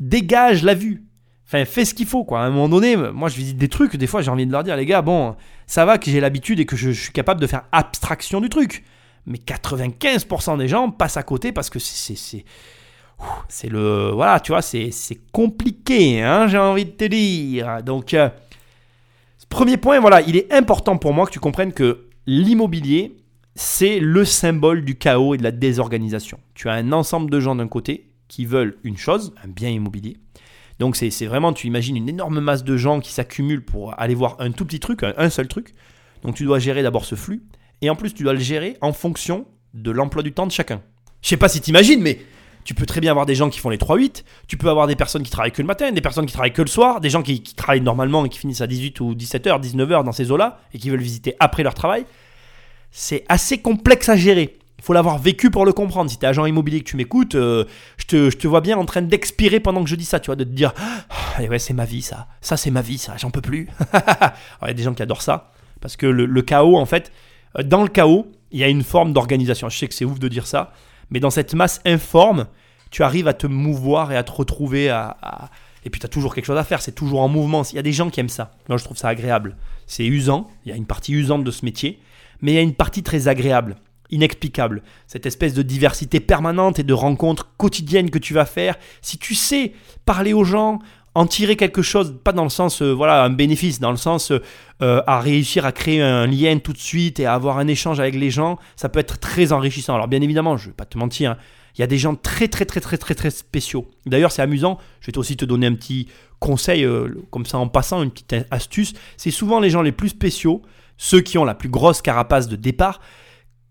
dégage 0.00 0.62
la 0.62 0.74
vue. 0.74 1.04
Enfin, 1.46 1.64
fais 1.64 1.84
ce 1.84 1.94
qu'il 1.94 2.06
faut, 2.06 2.24
quoi. 2.24 2.40
À 2.40 2.44
un 2.44 2.50
moment 2.50 2.68
donné, 2.68 2.96
moi, 2.96 3.28
je 3.28 3.36
visite 3.36 3.56
des 3.56 3.68
trucs, 3.68 3.96
des 3.96 4.08
fois, 4.08 4.20
j'ai 4.20 4.30
envie 4.30 4.46
de 4.46 4.52
leur 4.52 4.64
dire, 4.64 4.76
les 4.76 4.86
gars, 4.86 5.00
bon, 5.00 5.36
ça 5.66 5.84
va 5.84 5.96
que 5.96 6.10
j'ai 6.10 6.20
l'habitude 6.20 6.58
et 6.58 6.66
que 6.66 6.76
je, 6.76 6.90
suis 6.90 7.12
capable 7.12 7.40
de 7.40 7.46
faire 7.46 7.64
abstraction 7.70 8.40
du 8.40 8.48
truc. 8.48 8.84
Mais 9.26 9.38
95% 9.38 10.58
des 10.58 10.68
gens 10.68 10.90
passent 10.90 11.16
à 11.16 11.22
côté 11.22 11.52
parce 11.52 11.70
que 11.70 11.78
c'est 11.78 12.44
c'est 13.48 13.68
le 13.68 14.10
voilà, 14.10 14.40
tu 14.40 14.52
vois, 14.52 14.62
c'est 14.62 14.92
compliqué, 15.32 16.22
hein, 16.22 16.46
j'ai 16.48 16.58
envie 16.58 16.84
de 16.84 16.90
te 16.90 17.04
dire. 17.04 17.82
Donc 17.82 18.14
euh, 18.14 18.28
premier 19.48 19.76
point, 19.76 20.00
voilà, 20.00 20.20
il 20.20 20.36
est 20.36 20.52
important 20.52 20.96
pour 20.98 21.12
moi 21.12 21.26
que 21.26 21.32
tu 21.32 21.40
comprennes 21.40 21.72
que 21.72 22.06
l'immobilier, 22.26 23.16
c'est 23.56 24.00
le 24.00 24.26
symbole 24.26 24.84
du 24.84 24.96
chaos 24.96 25.34
et 25.34 25.38
de 25.38 25.42
la 25.42 25.50
désorganisation. 25.50 26.38
Tu 26.54 26.68
as 26.68 26.74
un 26.74 26.92
ensemble 26.92 27.30
de 27.30 27.40
gens 27.40 27.56
d'un 27.56 27.68
côté 27.68 28.10
qui 28.28 28.44
veulent 28.44 28.76
une 28.84 28.98
chose, 28.98 29.32
un 29.42 29.48
bien 29.48 29.70
immobilier. 29.70 30.18
Donc 30.78 30.94
c'est 30.94 31.08
vraiment, 31.24 31.54
tu 31.54 31.66
imagines 31.66 31.96
une 31.96 32.08
énorme 32.08 32.38
masse 32.40 32.64
de 32.64 32.76
gens 32.76 33.00
qui 33.00 33.12
s'accumulent 33.12 33.64
pour 33.64 33.98
aller 33.98 34.14
voir 34.14 34.36
un 34.40 34.50
tout 34.52 34.66
petit 34.66 34.78
truc, 34.78 35.02
un, 35.02 35.30
seul 35.30 35.48
truc. 35.48 35.74
Donc 36.22 36.34
tu 36.34 36.44
dois 36.44 36.58
gérer 36.58 36.82
d'abord 36.82 37.06
ce 37.06 37.14
flux. 37.14 37.44
Et 37.80 37.88
en 37.88 37.96
plus, 37.96 38.12
tu 38.12 38.24
dois 38.24 38.34
le 38.34 38.38
gérer 38.38 38.76
en 38.82 38.92
fonction 38.92 39.46
de 39.72 39.90
l'emploi 39.90 40.22
du 40.22 40.32
temps 40.32 40.46
de 40.46 40.52
chacun. 40.52 40.82
Je 41.22 41.28
sais 41.30 41.38
pas 41.38 41.48
si 41.48 41.62
tu 41.62 41.70
imagines, 41.70 42.02
mais 42.02 42.20
tu 42.64 42.74
peux 42.74 42.84
très 42.84 43.00
bien 43.00 43.10
avoir 43.10 43.24
des 43.24 43.34
gens 43.34 43.48
qui 43.48 43.58
font 43.58 43.70
les 43.70 43.78
3-8, 43.78 44.24
tu 44.48 44.58
peux 44.58 44.68
avoir 44.68 44.86
des 44.86 44.96
personnes 44.96 45.22
qui 45.22 45.30
travaillent 45.30 45.52
que 45.52 45.62
le 45.62 45.66
matin, 45.66 45.92
des 45.92 46.00
personnes 46.00 46.26
qui 46.26 46.32
travaillent 46.32 46.52
que 46.52 46.62
le 46.62 46.68
soir, 46.68 47.00
des 47.00 47.10
gens 47.10 47.22
qui, 47.22 47.42
qui 47.42 47.54
travaillent 47.54 47.80
normalement 47.80 48.26
et 48.26 48.28
qui 48.28 48.38
finissent 48.38 48.60
à 48.60 48.66
18 48.66 49.00
ou 49.00 49.14
17h, 49.14 49.62
19h 49.62 50.04
dans 50.04 50.12
ces 50.12 50.30
eaux-là 50.30 50.60
et 50.74 50.78
qui 50.78 50.90
veulent 50.90 51.00
visiter 51.00 51.36
après 51.38 51.62
leur 51.62 51.74
travail 51.74 52.04
c'est 52.98 53.26
assez 53.28 53.58
complexe 53.58 54.08
à 54.08 54.16
gérer. 54.16 54.56
Il 54.78 54.84
faut 54.84 54.94
l'avoir 54.94 55.18
vécu 55.18 55.50
pour 55.50 55.66
le 55.66 55.74
comprendre. 55.74 56.10
Si 56.10 56.18
tu 56.18 56.24
es 56.24 56.28
agent 56.28 56.46
immobilier 56.46 56.80
que 56.80 56.88
tu 56.88 56.96
m'écoutes, 56.96 57.34
euh, 57.34 57.66
je, 57.98 58.06
te, 58.30 58.46
vois 58.46 58.62
bien 58.62 58.78
en 58.78 58.86
train 58.86 59.02
d'expirer 59.02 59.60
pendant 59.60 59.84
que 59.84 59.90
je 59.90 59.96
dis 59.96 60.06
ça, 60.06 60.18
tu 60.18 60.26
vois, 60.26 60.36
de 60.36 60.44
te 60.44 60.48
dire 60.48 60.72
ah, 60.78 61.42
ouais, 61.42 61.58
c'est 61.58 61.74
ma 61.74 61.84
vie 61.84 62.00
ça, 62.00 62.26
ça 62.40 62.56
c'est 62.56 62.70
ma 62.70 62.80
vie 62.80 62.96
ça, 62.96 63.14
j'en 63.18 63.30
peux 63.30 63.42
plus. 63.42 63.68
Il 64.62 64.68
y 64.68 64.70
a 64.70 64.72
des 64.72 64.82
gens 64.82 64.94
qui 64.94 65.02
adorent 65.02 65.20
ça 65.20 65.52
parce 65.82 65.96
que 65.96 66.06
le, 66.06 66.42
chaos, 66.42 66.78
en 66.78 66.86
fait, 66.86 67.12
euh, 67.58 67.62
dans 67.62 67.82
le 67.82 67.88
chaos, 67.88 68.32
il 68.50 68.60
y 68.60 68.64
a 68.64 68.68
une 68.68 68.82
forme 68.82 69.12
d'organisation. 69.12 69.68
Je 69.68 69.76
sais 69.76 69.88
que 69.88 69.94
c'est 69.94 70.06
ouf 70.06 70.18
de 70.18 70.28
dire 70.28 70.46
ça, 70.46 70.72
mais 71.10 71.20
dans 71.20 71.30
cette 71.30 71.52
masse 71.52 71.82
informe, 71.84 72.46
tu 72.90 73.02
arrives 73.02 73.28
à 73.28 73.34
te 73.34 73.46
mouvoir 73.46 74.10
et 74.10 74.16
à 74.16 74.22
te 74.22 74.32
retrouver 74.32 74.88
à, 74.88 75.50
et 75.84 75.90
puis 75.90 76.00
tu 76.00 76.06
as 76.06 76.08
toujours 76.08 76.34
quelque 76.34 76.46
chose 76.46 76.56
à 76.56 76.64
faire, 76.64 76.80
c'est 76.80 76.94
toujours 76.94 77.20
en 77.20 77.28
mouvement. 77.28 77.62
Il 77.64 77.76
y 77.76 77.78
a 77.78 77.82
des 77.82 77.92
gens 77.92 78.08
qui 78.08 78.20
aiment 78.20 78.30
ça. 78.30 78.52
Moi, 78.70 78.78
je 78.78 78.84
trouve 78.84 78.96
ça 78.96 79.08
agréable. 79.08 79.56
C'est 79.86 80.06
usant, 80.06 80.48
il 80.64 80.70
y 80.70 80.72
a 80.72 80.76
une 80.76 80.86
partie 80.86 81.12
usante 81.12 81.44
de 81.44 81.50
ce 81.50 81.64
métier, 81.64 82.00
mais 82.40 82.52
il 82.52 82.54
y 82.54 82.58
a 82.58 82.62
une 82.62 82.74
partie 82.74 83.02
très 83.02 83.28
agréable, 83.28 83.76
inexplicable. 84.10 84.82
Cette 85.06 85.26
espèce 85.26 85.54
de 85.54 85.62
diversité 85.62 86.20
permanente 86.20 86.78
et 86.78 86.84
de 86.84 86.92
rencontres 86.94 87.52
quotidiennes 87.56 88.10
que 88.10 88.18
tu 88.18 88.34
vas 88.34 88.46
faire. 88.46 88.76
Si 89.02 89.18
tu 89.18 89.34
sais 89.34 89.72
parler 90.04 90.32
aux 90.32 90.44
gens, 90.44 90.80
en 91.16 91.26
tirer 91.26 91.56
quelque 91.56 91.80
chose, 91.80 92.14
pas 92.22 92.32
dans 92.32 92.44
le 92.44 92.50
sens, 92.50 92.82
euh, 92.82 92.92
voilà, 92.92 93.24
un 93.24 93.30
bénéfice, 93.30 93.80
dans 93.80 93.90
le 93.90 93.96
sens 93.96 94.32
euh, 94.82 95.02
à 95.06 95.18
réussir 95.18 95.64
à 95.64 95.72
créer 95.72 96.02
un 96.02 96.26
lien 96.26 96.58
tout 96.58 96.74
de 96.74 96.78
suite 96.78 97.18
et 97.20 97.24
à 97.24 97.32
avoir 97.32 97.56
un 97.56 97.68
échange 97.68 98.00
avec 98.00 98.14
les 98.14 98.30
gens, 98.30 98.58
ça 98.76 98.90
peut 98.90 98.98
être 98.98 99.18
très 99.18 99.50
enrichissant. 99.52 99.94
Alors 99.94 100.08
bien 100.08 100.20
évidemment, 100.20 100.58
je 100.58 100.66
vais 100.66 100.74
pas 100.74 100.84
te 100.84 100.98
mentir, 100.98 101.30
hein, 101.30 101.36
il 101.74 101.80
y 101.80 101.84
a 101.84 101.86
des 101.86 101.96
gens 101.96 102.14
très 102.14 102.48
très 102.48 102.66
très 102.66 102.80
très 102.80 102.98
très 102.98 103.14
très 103.14 103.30
spéciaux. 103.30 103.88
D'ailleurs, 104.04 104.30
c'est 104.30 104.42
amusant, 104.42 104.78
je 105.00 105.10
vais 105.10 105.16
aussi 105.16 105.38
te 105.38 105.46
donner 105.46 105.66
un 105.66 105.74
petit 105.74 106.08
conseil, 106.38 106.84
euh, 106.84 107.08
comme 107.30 107.46
ça 107.46 107.56
en 107.56 107.68
passant, 107.68 108.02
une 108.02 108.10
petite 108.10 108.34
astuce. 108.50 108.92
C'est 109.16 109.30
souvent 109.30 109.58
les 109.58 109.70
gens 109.70 109.80
les 109.80 109.92
plus 109.92 110.10
spéciaux 110.10 110.60
ceux 110.96 111.20
qui 111.20 111.38
ont 111.38 111.44
la 111.44 111.54
plus 111.54 111.68
grosse 111.68 112.02
carapace 112.02 112.48
de 112.48 112.56
départ, 112.56 113.00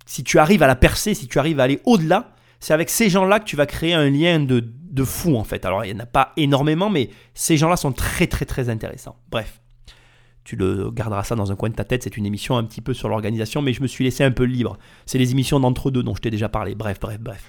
si 0.06 0.24
tu 0.24 0.40
arrives 0.40 0.64
à 0.64 0.68
la 0.68 0.76
percer, 0.76 1.14
si 1.14 1.28
tu 1.28 1.40
arrives 1.40 1.60
à 1.60 1.64
aller 1.64 1.82
au-delà, 1.86 2.36
c'est 2.60 2.74
avec 2.74 2.90
ces 2.90 3.10
gens-là 3.10 3.40
que 3.40 3.46
tu 3.46 3.56
vas 3.56 3.66
créer 3.66 3.94
un 3.94 4.10
lien 4.10 4.40
de, 4.40 4.60
de 4.62 5.04
fou 5.04 5.36
en 5.36 5.44
fait. 5.44 5.66
Alors 5.66 5.84
il 5.84 5.94
n'y 5.94 6.00
en 6.00 6.04
a 6.04 6.08
pas 6.08 6.32
énormément, 6.38 6.90
mais 6.90 7.10
ces 7.34 7.58
gens-là 7.58 7.78
sont 7.78 7.92
très 7.92 8.28
très 8.28 8.46
très 8.46 8.70
intéressants. 8.70 9.18
Bref, 9.30 9.62
tu 10.44 10.56
le 10.56 10.92
garderas 10.92 11.24
ça 11.24 11.36
dans 11.36 11.52
un 11.52 11.56
coin 11.56 11.70
de 11.70 11.76
ta 11.76 11.84
tête, 11.84 12.04
c'est 12.04 12.18
une 12.18 12.26
émission 12.26 12.56
un 12.56 12.64
petit 12.64 12.82
peu 12.82 12.94
sur 12.94 13.10
l'organisation, 13.10 13.62
mais 13.62 13.74
je 13.74 13.82
me 13.82 13.88
suis 13.88 14.04
laissé 14.04 14.24
un 14.24 14.32
peu 14.32 14.44
libre. 14.44 14.78
C'est 15.08 15.18
les 15.18 15.32
émissions 15.32 15.60
d'entre-deux 15.60 16.04
dont 16.04 16.16
je 16.16 16.22
t'ai 16.22 16.30
déjà 16.30 16.50
parlé. 16.50 16.76
Bref, 16.76 17.00
bref, 17.00 17.20
bref. 17.20 17.44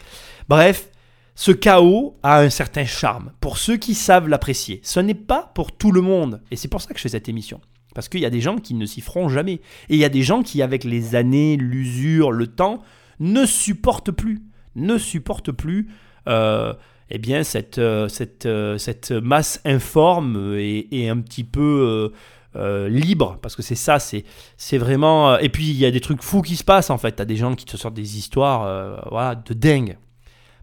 Bref, 0.49 0.91
ce 1.35 1.53
chaos 1.53 2.19
a 2.23 2.41
un 2.41 2.49
certain 2.49 2.87
charme 2.87 3.33
pour 3.41 3.59
ceux 3.59 3.77
qui 3.77 3.95
savent 3.95 4.29
l'apprécier. 4.29 4.81
Ce 4.83 4.99
n'est 4.99 5.15
pas 5.15 5.53
pour 5.55 5.73
tout 5.73 5.93
le 5.93 6.01
monde, 6.01 6.41
et 6.51 6.57
c'est 6.57 6.69
pour 6.69 6.81
ça 6.81 6.89
que 6.89 6.97
je 6.97 7.03
fais 7.03 7.11
cette 7.11 7.29
émission. 7.29 7.61
Parce 7.97 8.11
qu'il 8.11 8.21
y 8.21 8.27
a 8.27 8.31
des 8.31 8.43
gens 8.43 8.59
qui 8.59 8.75
ne 8.75 8.85
s'y 8.85 9.01
feront 9.01 9.31
jamais. 9.31 9.55
Et 9.89 9.95
il 9.95 9.97
y 9.97 10.05
a 10.05 10.11
des 10.11 10.23
gens 10.23 10.43
qui, 10.43 10.61
avec 10.61 10.85
les 10.85 11.15
années, 11.15 11.57
l'usure, 11.57 12.31
le 12.31 12.47
temps, 12.47 12.83
ne 13.21 13.47
supportent 13.47 14.11
plus. 14.11 14.43
Ne 14.75 14.99
supportent 14.99 15.51
plus 15.51 15.89
euh, 16.29 16.75
eh 17.09 17.17
bien, 17.17 17.43
cette, 17.43 17.79
euh, 17.79 18.07
euh, 18.45 18.77
cette 18.77 19.13
masse 19.13 19.63
informe 19.65 20.57
et, 20.59 21.09
un 21.09 21.19
petit 21.23 21.43
peu 21.43 22.13
libre. 22.55 23.39
Parce 23.41 23.57
que 23.57 23.63
c'est 23.63 23.75
ça, 23.75 23.99
c'est, 23.99 24.77
vraiment. 24.77 25.39
Et 25.39 25.49
puis, 25.49 25.65
il 25.65 25.79
y 25.79 25.87
a 25.87 25.91
des 25.91 26.01
trucs 26.01 26.23
fous 26.23 26.43
qui 26.43 26.57
se 26.57 26.65
passent, 26.65 26.91
en 26.91 26.99
fait. 26.99 27.17
Tu 27.17 27.23
as 27.23 27.25
des 27.25 27.37
gens 27.37 27.55
qui 27.55 27.65
te 27.65 27.79
sortent 27.79 27.95
des 27.95 28.19
histoires 28.19 29.11
de 29.43 29.55
dingue. 29.55 29.97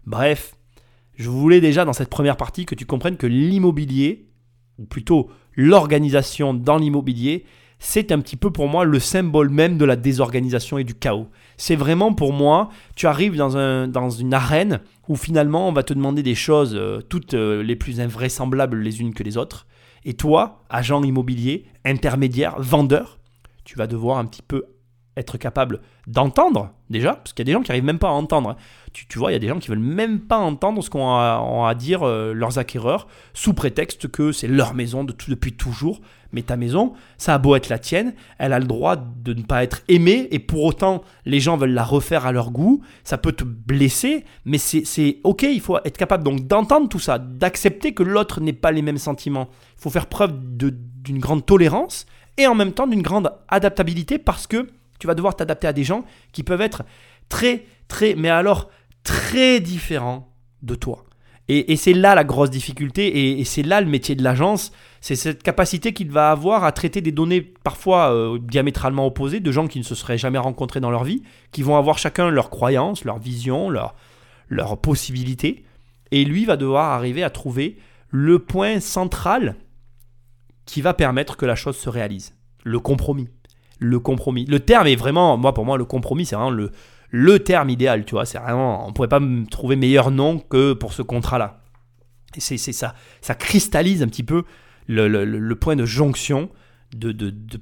Bref, 0.06 0.54
je 1.16 1.28
voulais 1.28 1.60
déjà, 1.60 1.84
dans 1.84 1.94
cette 1.94 2.10
première 2.10 2.36
partie, 2.36 2.64
que 2.64 2.76
tu 2.76 2.86
comprennes 2.86 3.16
que 3.16 3.26
l'immobilier, 3.26 4.28
ou 4.78 4.84
plutôt 4.84 5.30
l'organisation 5.56 6.54
dans 6.54 6.76
l'immobilier, 6.76 7.44
c'est 7.78 8.12
un 8.12 8.20
petit 8.20 8.36
peu 8.36 8.50
pour 8.50 8.68
moi 8.68 8.84
le 8.84 8.98
symbole 8.98 9.50
même 9.50 9.76
de 9.76 9.84
la 9.84 9.96
désorganisation 9.96 10.78
et 10.78 10.84
du 10.84 10.94
chaos. 10.94 11.28
C'est 11.56 11.76
vraiment 11.76 12.14
pour 12.14 12.32
moi, 12.32 12.70
tu 12.96 13.06
arrives 13.06 13.36
dans, 13.36 13.56
un, 13.56 13.88
dans 13.88 14.10
une 14.10 14.32
arène 14.32 14.80
où 15.08 15.16
finalement 15.16 15.68
on 15.68 15.72
va 15.72 15.82
te 15.82 15.92
demander 15.92 16.22
des 16.22 16.34
choses 16.34 16.74
euh, 16.74 17.00
toutes 17.02 17.34
euh, 17.34 17.62
les 17.62 17.76
plus 17.76 18.00
invraisemblables 18.00 18.78
les 18.78 19.00
unes 19.00 19.12
que 19.12 19.22
les 19.22 19.36
autres. 19.36 19.66
Et 20.04 20.14
toi, 20.14 20.62
agent 20.70 21.02
immobilier, 21.02 21.66
intermédiaire, 21.84 22.54
vendeur, 22.58 23.18
tu 23.64 23.76
vas 23.76 23.86
devoir 23.86 24.18
un 24.18 24.26
petit 24.26 24.42
peu 24.42 24.64
être 25.16 25.38
capable 25.38 25.80
d'entendre 26.06 26.70
déjà, 26.90 27.14
parce 27.14 27.32
qu'il 27.32 27.46
y 27.46 27.46
a 27.46 27.50
des 27.50 27.52
gens 27.52 27.62
qui 27.62 27.70
n'arrivent 27.70 27.84
même 27.84 27.98
pas 27.98 28.08
à 28.08 28.12
entendre. 28.12 28.50
Hein. 28.50 28.56
Tu, 28.94 29.18
vois, 29.18 29.32
il 29.32 29.34
y 29.34 29.36
a 29.36 29.40
des 29.40 29.48
gens 29.48 29.58
qui 29.58 29.68
veulent 29.68 29.78
même 29.80 30.20
pas 30.20 30.38
entendre 30.38 30.82
ce 30.82 30.88
qu'ont 30.88 31.08
à, 31.08 31.66
à, 31.68 31.74
dire 31.74 32.04
euh, 32.04 32.32
leurs 32.32 32.58
acquéreurs, 32.58 33.08
sous 33.32 33.52
prétexte 33.52 34.08
que 34.08 34.30
c'est 34.30 34.46
leur 34.46 34.72
maison 34.72 35.02
de 35.02 35.12
depuis 35.28 35.52
toujours. 35.52 36.00
Mais 36.32 36.42
ta 36.42 36.56
maison, 36.56 36.94
ça 37.18 37.34
a 37.34 37.38
beau 37.38 37.54
être 37.56 37.68
la 37.68 37.78
tienne, 37.78 38.14
elle 38.38 38.52
a 38.52 38.58
le 38.58 38.66
droit 38.66 38.96
de 38.96 39.34
ne 39.34 39.42
pas 39.42 39.62
être 39.62 39.82
aimée, 39.88 40.28
et 40.32 40.40
pour 40.40 40.64
autant, 40.64 41.02
les 41.26 41.38
gens 41.38 41.56
veulent 41.56 41.74
la 41.74 41.84
refaire 41.84 42.26
à 42.26 42.32
leur 42.32 42.50
goût. 42.50 42.82
Ça 43.04 43.18
peut 43.18 43.32
te 43.32 43.44
blesser, 43.44 44.24
mais 44.44 44.58
c'est 44.58 45.18
ok, 45.22 45.42
il 45.42 45.60
faut 45.60 45.78
être 45.84 45.96
capable 45.96 46.24
donc 46.24 46.46
d'entendre 46.46 46.88
tout 46.88 46.98
ça, 46.98 47.18
d'accepter 47.18 47.94
que 47.94 48.02
l'autre 48.02 48.40
n'ait 48.40 48.52
pas 48.52 48.72
les 48.72 48.82
mêmes 48.82 48.98
sentiments. 48.98 49.48
Il 49.76 49.82
faut 49.82 49.90
faire 49.90 50.06
preuve 50.06 50.32
d'une 50.40 51.18
grande 51.18 51.46
tolérance 51.46 52.06
et 52.36 52.46
en 52.46 52.54
même 52.54 52.72
temps 52.72 52.86
d'une 52.86 53.02
grande 53.02 53.32
adaptabilité 53.48 54.18
parce 54.18 54.46
que 54.46 54.68
tu 54.98 55.06
vas 55.06 55.14
devoir 55.14 55.36
t'adapter 55.36 55.66
à 55.66 55.72
des 55.72 55.84
gens 55.84 56.04
qui 56.32 56.42
peuvent 56.42 56.60
être 56.60 56.82
très, 57.28 57.64
très, 57.88 58.14
mais 58.14 58.30
alors 58.30 58.70
très 59.04 59.60
différents 59.60 60.34
de 60.62 60.74
toi. 60.74 61.04
Et, 61.46 61.76
c'est 61.76 61.92
là 61.92 62.14
la 62.14 62.24
grosse 62.24 62.48
difficulté, 62.48 63.38
et, 63.38 63.44
c'est 63.44 63.62
là 63.62 63.82
le 63.82 63.86
métier 63.86 64.14
de 64.14 64.24
l'agence, 64.24 64.72
c'est 65.02 65.14
cette 65.14 65.42
capacité 65.42 65.92
qu'il 65.92 66.10
va 66.10 66.30
avoir 66.30 66.64
à 66.64 66.72
traiter 66.72 67.02
des 67.02 67.12
données 67.12 67.42
parfois 67.42 68.14
euh, 68.14 68.38
diamétralement 68.40 69.06
opposées, 69.06 69.40
de 69.40 69.52
gens 69.52 69.66
qui 69.66 69.78
ne 69.78 69.84
se 69.84 69.94
seraient 69.94 70.16
jamais 70.16 70.38
rencontrés 70.38 70.80
dans 70.80 70.90
leur 70.90 71.04
vie, 71.04 71.22
qui 71.52 71.62
vont 71.62 71.76
avoir 71.76 71.98
chacun 71.98 72.30
leurs 72.30 72.48
croyances, 72.48 73.04
leur 73.04 73.18
vision, 73.18 73.68
leurs 73.68 73.94
leur 74.48 74.78
possibilités, 74.78 75.64
et 76.12 76.24
lui 76.24 76.46
va 76.46 76.56
devoir 76.56 76.92
arriver 76.92 77.22
à 77.22 77.28
trouver 77.28 77.76
le 78.08 78.38
point 78.38 78.80
central 78.80 79.56
qui 80.64 80.80
va 80.80 80.94
permettre 80.94 81.36
que 81.36 81.44
la 81.44 81.56
chose 81.56 81.76
se 81.76 81.90
réalise, 81.90 82.34
le 82.62 82.80
compromis 82.80 83.28
le 83.78 83.98
compromis. 83.98 84.44
Le 84.46 84.60
terme 84.60 84.86
est 84.86 84.96
vraiment, 84.96 85.36
moi 85.36 85.54
pour 85.54 85.64
moi, 85.64 85.76
le 85.76 85.84
compromis, 85.84 86.26
c'est 86.26 86.36
vraiment 86.36 86.50
le, 86.50 86.70
le 87.16 87.38
terme 87.38 87.70
idéal, 87.70 88.04
tu 88.04 88.16
vois. 88.16 88.26
C'est 88.26 88.38
vraiment, 88.38 88.88
on 88.88 88.92
pourrait 88.92 89.06
pas 89.06 89.20
me 89.20 89.46
trouver 89.46 89.76
meilleur 89.76 90.10
nom 90.10 90.40
que 90.40 90.72
pour 90.72 90.92
ce 90.92 91.00
contrat-là. 91.00 91.60
Et 92.36 92.40
c'est, 92.40 92.56
ça, 92.56 92.96
ça 93.20 93.36
cristallise 93.36 94.02
un 94.02 94.08
petit 94.08 94.24
peu 94.24 94.42
le, 94.88 95.52
point 95.54 95.76
de 95.76 95.84
jonction 95.84 96.50
de, 96.92 97.12
de, 97.12 97.30
de, 97.30 97.60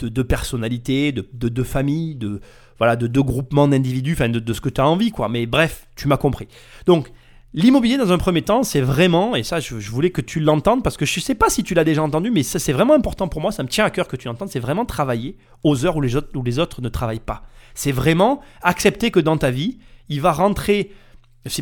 de, 0.00 0.08
de 0.08 0.22
personnalités, 0.22 1.12
de, 1.12 1.28
de, 1.34 1.62
familles, 1.62 2.14
de, 2.14 2.40
voilà, 2.78 2.96
de 2.96 3.06
deux 3.06 3.22
groupements 3.22 3.68
d'individus, 3.68 4.14
enfin 4.14 4.30
de, 4.30 4.52
ce 4.54 4.62
que 4.62 4.70
tu 4.70 4.80
as 4.80 4.88
envie, 4.88 5.10
quoi. 5.10 5.28
Mais 5.28 5.44
bref, 5.44 5.86
tu 5.94 6.08
m'as 6.08 6.16
compris. 6.16 6.48
Donc, 6.86 7.12
L'immobilier, 7.54 7.98
dans 7.98 8.12
un 8.12 8.16
premier 8.16 8.40
temps, 8.40 8.62
c'est 8.62 8.80
vraiment, 8.80 9.36
et 9.36 9.42
ça, 9.42 9.60
je, 9.60 9.74
voulais 9.74 10.08
que 10.08 10.22
tu 10.22 10.40
l'entendes 10.40 10.82
parce 10.82 10.96
que 10.96 11.04
je 11.04 11.20
ne 11.20 11.22
sais 11.22 11.34
pas 11.34 11.50
si 11.50 11.62
tu 11.62 11.74
l'as 11.74 11.84
déjà 11.84 12.02
entendu, 12.02 12.30
mais 12.30 12.42
ça, 12.42 12.58
c'est 12.58 12.72
vraiment 12.72 12.94
important 12.94 13.28
pour 13.28 13.42
moi, 13.42 13.52
ça 13.52 13.62
me 13.62 13.68
tient 13.68 13.84
à 13.84 13.90
cœur 13.90 14.08
que 14.08 14.16
tu 14.16 14.26
l'entendes, 14.26 14.48
c'est 14.48 14.58
vraiment 14.58 14.86
travailler 14.86 15.36
aux 15.62 15.84
heures 15.84 15.98
où 15.98 16.00
les 16.00 16.58
autres 16.58 16.80
ne 16.80 16.88
travaillent 16.88 17.20
pas. 17.20 17.42
C'est 17.74 17.92
vraiment 17.92 18.40
accepter 18.62 19.10
que 19.10 19.20
dans 19.20 19.36
ta 19.36 19.50
vie, 19.50 19.78
il 20.08 20.20
va 20.20 20.32
rentrer, 20.32 20.92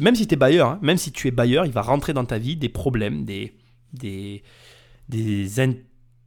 même 0.01 0.15
si 0.15 0.27
tu 0.27 0.35
es 0.35 0.37
bailleur, 0.37 0.69
hein, 0.69 0.79
même 0.83 0.97
si 0.97 1.13
tu 1.13 1.29
es 1.29 1.31
bailleur, 1.31 1.67
il 1.67 1.73
va 1.73 1.83
rentrer 1.83 2.13
dans 2.13 2.25
ta 2.25 2.39
vie 2.39 2.57
des 2.57 2.69
problèmes, 2.69 3.25
des, 3.25 3.55
des, 3.93 4.43
des, 5.09 5.49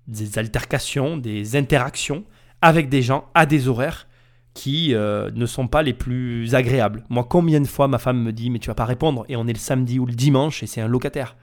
des 0.07 0.37
altercations, 0.37 1.17
des 1.17 1.55
interactions 1.55 2.23
avec 2.61 2.89
des 2.89 3.01
gens 3.01 3.25
à 3.33 3.45
des 3.45 3.67
horaires 3.67 4.07
qui 4.53 4.93
euh, 4.93 5.31
ne 5.33 5.45
sont 5.45 5.67
pas 5.67 5.81
les 5.81 5.93
plus 5.93 6.55
agréables. 6.55 7.03
Moi, 7.09 7.25
combien 7.27 7.59
de 7.59 7.67
fois 7.67 7.87
ma 7.87 7.97
femme 7.97 8.21
me 8.21 8.31
dit 8.31 8.49
mais 8.49 8.59
tu 8.59 8.67
vas 8.67 8.75
pas 8.75 8.85
répondre 8.85 9.25
et 9.27 9.35
on 9.35 9.47
est 9.47 9.53
le 9.53 9.59
samedi 9.59 9.99
ou 9.99 10.05
le 10.05 10.13
dimanche 10.13 10.63
et 10.63 10.67
c'est 10.67 10.81
un 10.81 10.87
locataire. 10.87 11.35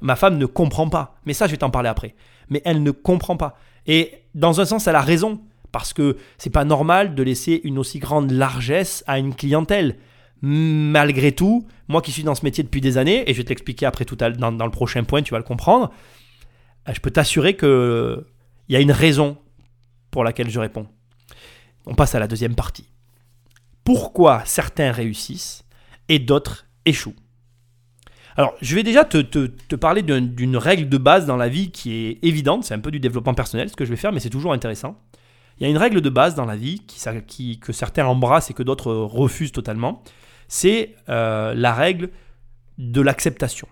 Ma 0.00 0.16
femme 0.16 0.36
ne 0.36 0.46
comprend 0.46 0.88
pas. 0.88 1.16
Mais 1.24 1.32
ça, 1.32 1.46
je 1.46 1.52
vais 1.52 1.56
t'en 1.56 1.70
parler 1.70 1.88
après. 1.88 2.14
Mais 2.50 2.60
elle 2.64 2.82
ne 2.82 2.90
comprend 2.90 3.36
pas. 3.36 3.56
Et 3.86 4.12
dans 4.34 4.60
un 4.60 4.64
sens, 4.64 4.86
elle 4.86 4.96
a 4.96 5.00
raison 5.00 5.40
parce 5.76 5.92
que 5.92 6.16
c'est 6.38 6.48
pas 6.48 6.64
normal 6.64 7.14
de 7.14 7.22
laisser 7.22 7.60
une 7.62 7.76
aussi 7.76 7.98
grande 7.98 8.30
largesse 8.30 9.04
à 9.06 9.18
une 9.18 9.34
clientèle. 9.34 9.96
Malgré 10.40 11.32
tout, 11.32 11.66
moi 11.86 12.00
qui 12.00 12.12
suis 12.12 12.22
dans 12.22 12.34
ce 12.34 12.46
métier 12.46 12.64
depuis 12.64 12.80
des 12.80 12.96
années, 12.96 13.28
et 13.28 13.34
je 13.34 13.36
vais 13.36 13.44
t'expliquer 13.44 13.84
après 13.84 14.06
tout 14.06 14.16
à, 14.22 14.30
dans, 14.30 14.52
dans 14.52 14.64
le 14.64 14.70
prochain 14.70 15.04
point, 15.04 15.20
tu 15.20 15.32
vas 15.32 15.36
le 15.36 15.44
comprendre, 15.44 15.92
euh, 16.88 16.94
je 16.94 17.00
peux 17.02 17.10
t'assurer 17.10 17.58
qu'il 17.58 18.24
y 18.70 18.76
a 18.76 18.80
une 18.80 18.90
raison 18.90 19.36
pour 20.10 20.24
laquelle 20.24 20.48
je 20.48 20.58
réponds. 20.58 20.86
On 21.84 21.94
passe 21.94 22.14
à 22.14 22.20
la 22.20 22.26
deuxième 22.26 22.54
partie. 22.54 22.88
Pourquoi 23.84 24.44
certains 24.46 24.92
réussissent 24.92 25.62
et 26.08 26.18
d'autres 26.18 26.64
échouent? 26.86 27.20
Alors, 28.38 28.54
je 28.62 28.74
vais 28.74 28.82
déjà 28.82 29.04
te, 29.04 29.74
parler 29.76 30.00
d'une 30.00 30.56
règle 30.56 30.88
de 30.88 30.96
base 30.96 31.26
dans 31.26 31.36
la 31.36 31.50
vie 31.50 31.70
qui 31.70 31.92
est 31.92 32.18
évidente, 32.24 32.64
c'est 32.64 32.72
un 32.72 32.80
peu 32.80 32.90
du 32.90 32.98
développement 32.98 33.34
personnel 33.34 33.68
ce 33.68 33.76
que 33.76 33.84
je 33.84 33.90
vais 33.90 33.96
faire, 33.96 34.12
mais 34.12 34.20
c'est 34.20 34.30
toujours 34.30 34.54
intéressant. 34.54 34.98
Il 35.58 35.62
y 35.62 35.66
a 35.66 35.68
une 35.70 35.78
règle 35.78 36.00
de 36.00 36.10
base 36.10 36.34
dans 36.34 36.44
la 36.44 36.56
vie 36.56 36.80
qui, 37.26 37.58
que 37.58 37.72
certains 37.72 38.06
embrassent 38.06 38.50
et 38.50 38.54
que 38.54 38.62
d'autres 38.62 38.92
refusent 38.92 39.52
totalement, 39.52 40.02
c'est 40.48 40.94
euh, 41.08 41.54
la 41.54 41.72
règle 41.72 42.10
de 42.78 43.00
l'acceptation. 43.00 43.66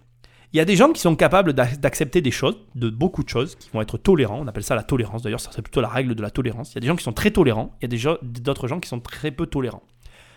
Il 0.52 0.56
y 0.56 0.60
a 0.60 0.64
des 0.64 0.76
gens 0.76 0.92
qui 0.92 1.00
sont 1.00 1.16
capables 1.16 1.52
d'accepter 1.52 2.20
des 2.20 2.30
choses, 2.30 2.56
de 2.76 2.88
beaucoup 2.88 3.24
de 3.24 3.28
choses, 3.28 3.56
qui 3.56 3.70
vont 3.70 3.80
être 3.80 3.98
tolérants. 3.98 4.38
On 4.40 4.46
appelle 4.46 4.62
ça 4.62 4.76
la 4.76 4.84
tolérance. 4.84 5.22
D'ailleurs, 5.22 5.40
ça 5.40 5.50
c'est 5.52 5.62
plutôt 5.62 5.80
la 5.80 5.88
règle 5.88 6.14
de 6.14 6.22
la 6.22 6.30
tolérance. 6.30 6.72
Il 6.72 6.74
y 6.76 6.78
a 6.78 6.80
des 6.80 6.86
gens 6.86 6.94
qui 6.94 7.02
sont 7.02 7.12
très 7.12 7.32
tolérants. 7.32 7.76
Il 7.82 7.92
y 7.92 8.06
a 8.06 8.18
d'autres 8.22 8.68
gens 8.68 8.78
qui 8.78 8.88
sont 8.88 9.00
très 9.00 9.32
peu 9.32 9.46
tolérants. 9.46 9.82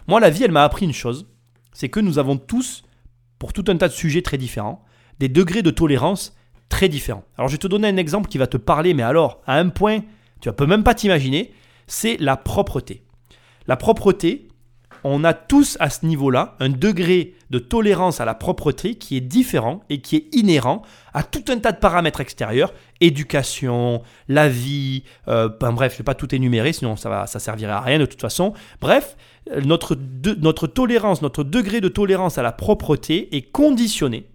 Moi, 0.08 0.20
la 0.20 0.32
vie, 0.32 0.44
elle 0.44 0.52
m'a 0.52 0.64
appris 0.64 0.86
une 0.86 0.94
chose. 0.94 1.28
C'est 1.72 1.90
que 1.90 2.00
nous 2.00 2.18
avons 2.18 2.38
tous 2.38 2.84
pour 3.38 3.54
tout 3.54 3.64
un 3.68 3.78
tas 3.78 3.88
de 3.88 3.94
sujets 3.94 4.24
très 4.24 4.40
différents, 4.40 4.84
des 5.20 5.30
degrés 5.30 5.62
de 5.62 5.70
tolérance 5.70 6.36
très 6.70 6.90
différents. 6.90 7.24
Alors 7.38 7.48
je 7.48 7.54
vais 7.54 7.60
te 7.60 7.68
donner 7.68 7.88
un 7.88 7.98
exemple 7.98 8.28
qui 8.28 8.38
va 8.38 8.48
te 8.48 8.58
parler, 8.58 8.94
mais 8.94 9.04
alors 9.04 9.42
à 9.46 9.58
un 9.58 9.70
point, 9.70 10.02
tu 10.40 10.50
ne 10.50 10.54
peux 10.54 10.66
même 10.66 10.84
pas 10.84 10.94
t'imaginer, 10.94 11.54
c'est 11.88 12.18
la 12.20 12.38
propreté. 12.38 13.04
La 13.68 13.76
propreté, 13.76 14.48
on 15.04 15.24
a 15.24 15.34
tous 15.34 15.78
à 15.80 15.90
ce 15.90 16.06
niveau-là 16.06 16.56
un 16.60 16.70
degré 16.70 17.36
de 17.50 17.60
tolérance 17.60 18.20
à 18.20 18.26
la 18.26 18.34
propreté 18.34 18.96
qui 18.96 19.16
est 19.16 19.22
différent 19.22 19.84
et 19.90 20.02
qui 20.02 20.16
est 20.18 20.36
inhérent 20.36 20.82
à 21.14 21.24
tout 21.24 21.44
un 21.50 21.58
tas 21.60 21.72
de 21.72 21.78
paramètres 21.78 22.20
extérieurs, 22.20 22.74
éducation, 23.00 24.02
la 24.28 24.50
vie, 24.50 25.04
euh, 25.28 25.50
bref, 25.60 25.94
je 25.94 25.96
ne 25.96 26.00
vais 26.00 26.04
pas 26.04 26.16
tout 26.16 26.34
énumérer, 26.34 26.74
sinon 26.74 26.96
ça 26.96 27.26
ne 27.34 27.40
servirait 27.40 27.72
à 27.72 27.82
rien 27.82 28.00
de 28.00 28.06
toute 28.06 28.22
façon. 28.22 28.54
Bref, 28.82 29.16
notre 29.64 30.68
tolérance, 30.68 31.22
notre 31.22 31.44
degré 31.44 31.80
de 31.80 31.88
tolérance 31.88 32.38
à 32.38 32.42
la 32.42 32.52
propreté 32.52 33.36
est 33.36 33.52
conditionné 33.52 34.28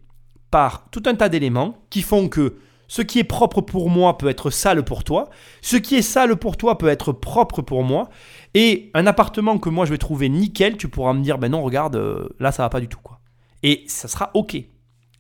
par 0.51 0.89
tout 0.91 1.03
un 1.07 1.15
tas 1.15 1.29
d'éléments 1.29 1.79
qui 1.91 2.03
font 2.03 2.29
que 2.29 2.57
ce 2.93 3.01
qui 3.01 3.19
est 3.19 3.25
propre 3.25 3.63
pour 3.63 3.89
moi 3.89 4.19
peut 4.19 4.29
être 4.29 4.51
sale 4.51 4.85
pour 4.85 5.03
toi, 5.03 5.31
ce 5.63 5.77
qui 5.77 5.95
est 5.95 6.03
sale 6.03 6.37
pour 6.37 6.59
toi 6.59 6.77
peut 6.77 6.89
être 6.89 7.13
propre 7.13 7.63
pour 7.63 7.85
moi, 7.85 8.11
et 8.53 8.91
un 8.93 9.07
appartement 9.07 9.59
que 9.59 9.71
moi 9.71 9.87
je 9.87 9.93
vais 9.93 9.99
trouver 9.99 10.29
nickel, 10.29 10.77
tu 10.77 10.89
pourras 10.89 11.15
me 11.15 11.23
dire, 11.23 11.39
ben 11.39 11.49
non, 11.49 11.63
regarde, 11.63 11.97
euh, 11.97 12.29
là 12.39 12.53
ça 12.53 12.63
va 12.63 12.69
pas 12.69 12.81
du 12.81 12.89
tout. 12.89 13.01
quoi. 13.03 13.19
Et 13.63 13.85
ça 13.87 14.09
sera 14.09 14.31
ok. 14.35 14.57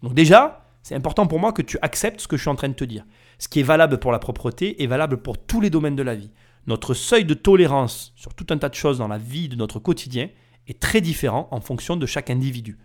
Donc 0.02 0.12
déjà, 0.12 0.66
c'est 0.82 0.94
important 0.94 1.26
pour 1.26 1.38
moi 1.38 1.52
que 1.52 1.62
tu 1.62 1.78
acceptes 1.80 2.20
ce 2.20 2.28
que 2.28 2.36
je 2.36 2.42
suis 2.42 2.50
en 2.50 2.56
train 2.56 2.68
de 2.68 2.74
te 2.74 2.84
dire. 2.84 3.06
Ce 3.38 3.48
qui 3.48 3.60
est 3.60 3.64
valable 3.64 3.98
pour 3.98 4.12
la 4.12 4.18
propreté 4.18 4.82
est 4.82 4.86
valable 4.86 5.22
pour 5.22 5.38
tous 5.38 5.62
les 5.62 5.70
domaines 5.70 5.96
de 5.96 6.02
la 6.02 6.14
vie 6.14 6.30
notre 6.66 6.94
seuil 6.94 7.24
de 7.24 7.34
tolérance 7.34 8.12
sur 8.16 8.34
tout 8.34 8.46
un 8.50 8.58
tas 8.58 8.68
de 8.68 8.74
choses 8.74 8.98
dans 8.98 9.08
la 9.08 9.18
vie 9.18 9.48
de 9.48 9.56
notre 9.56 9.78
quotidien 9.78 10.28
est 10.68 10.78
très 10.78 11.00
différent 11.00 11.48
en 11.50 11.60
fonction 11.60 11.96
de 11.96 12.06
chaque 12.06 12.30
individu. 12.30 12.78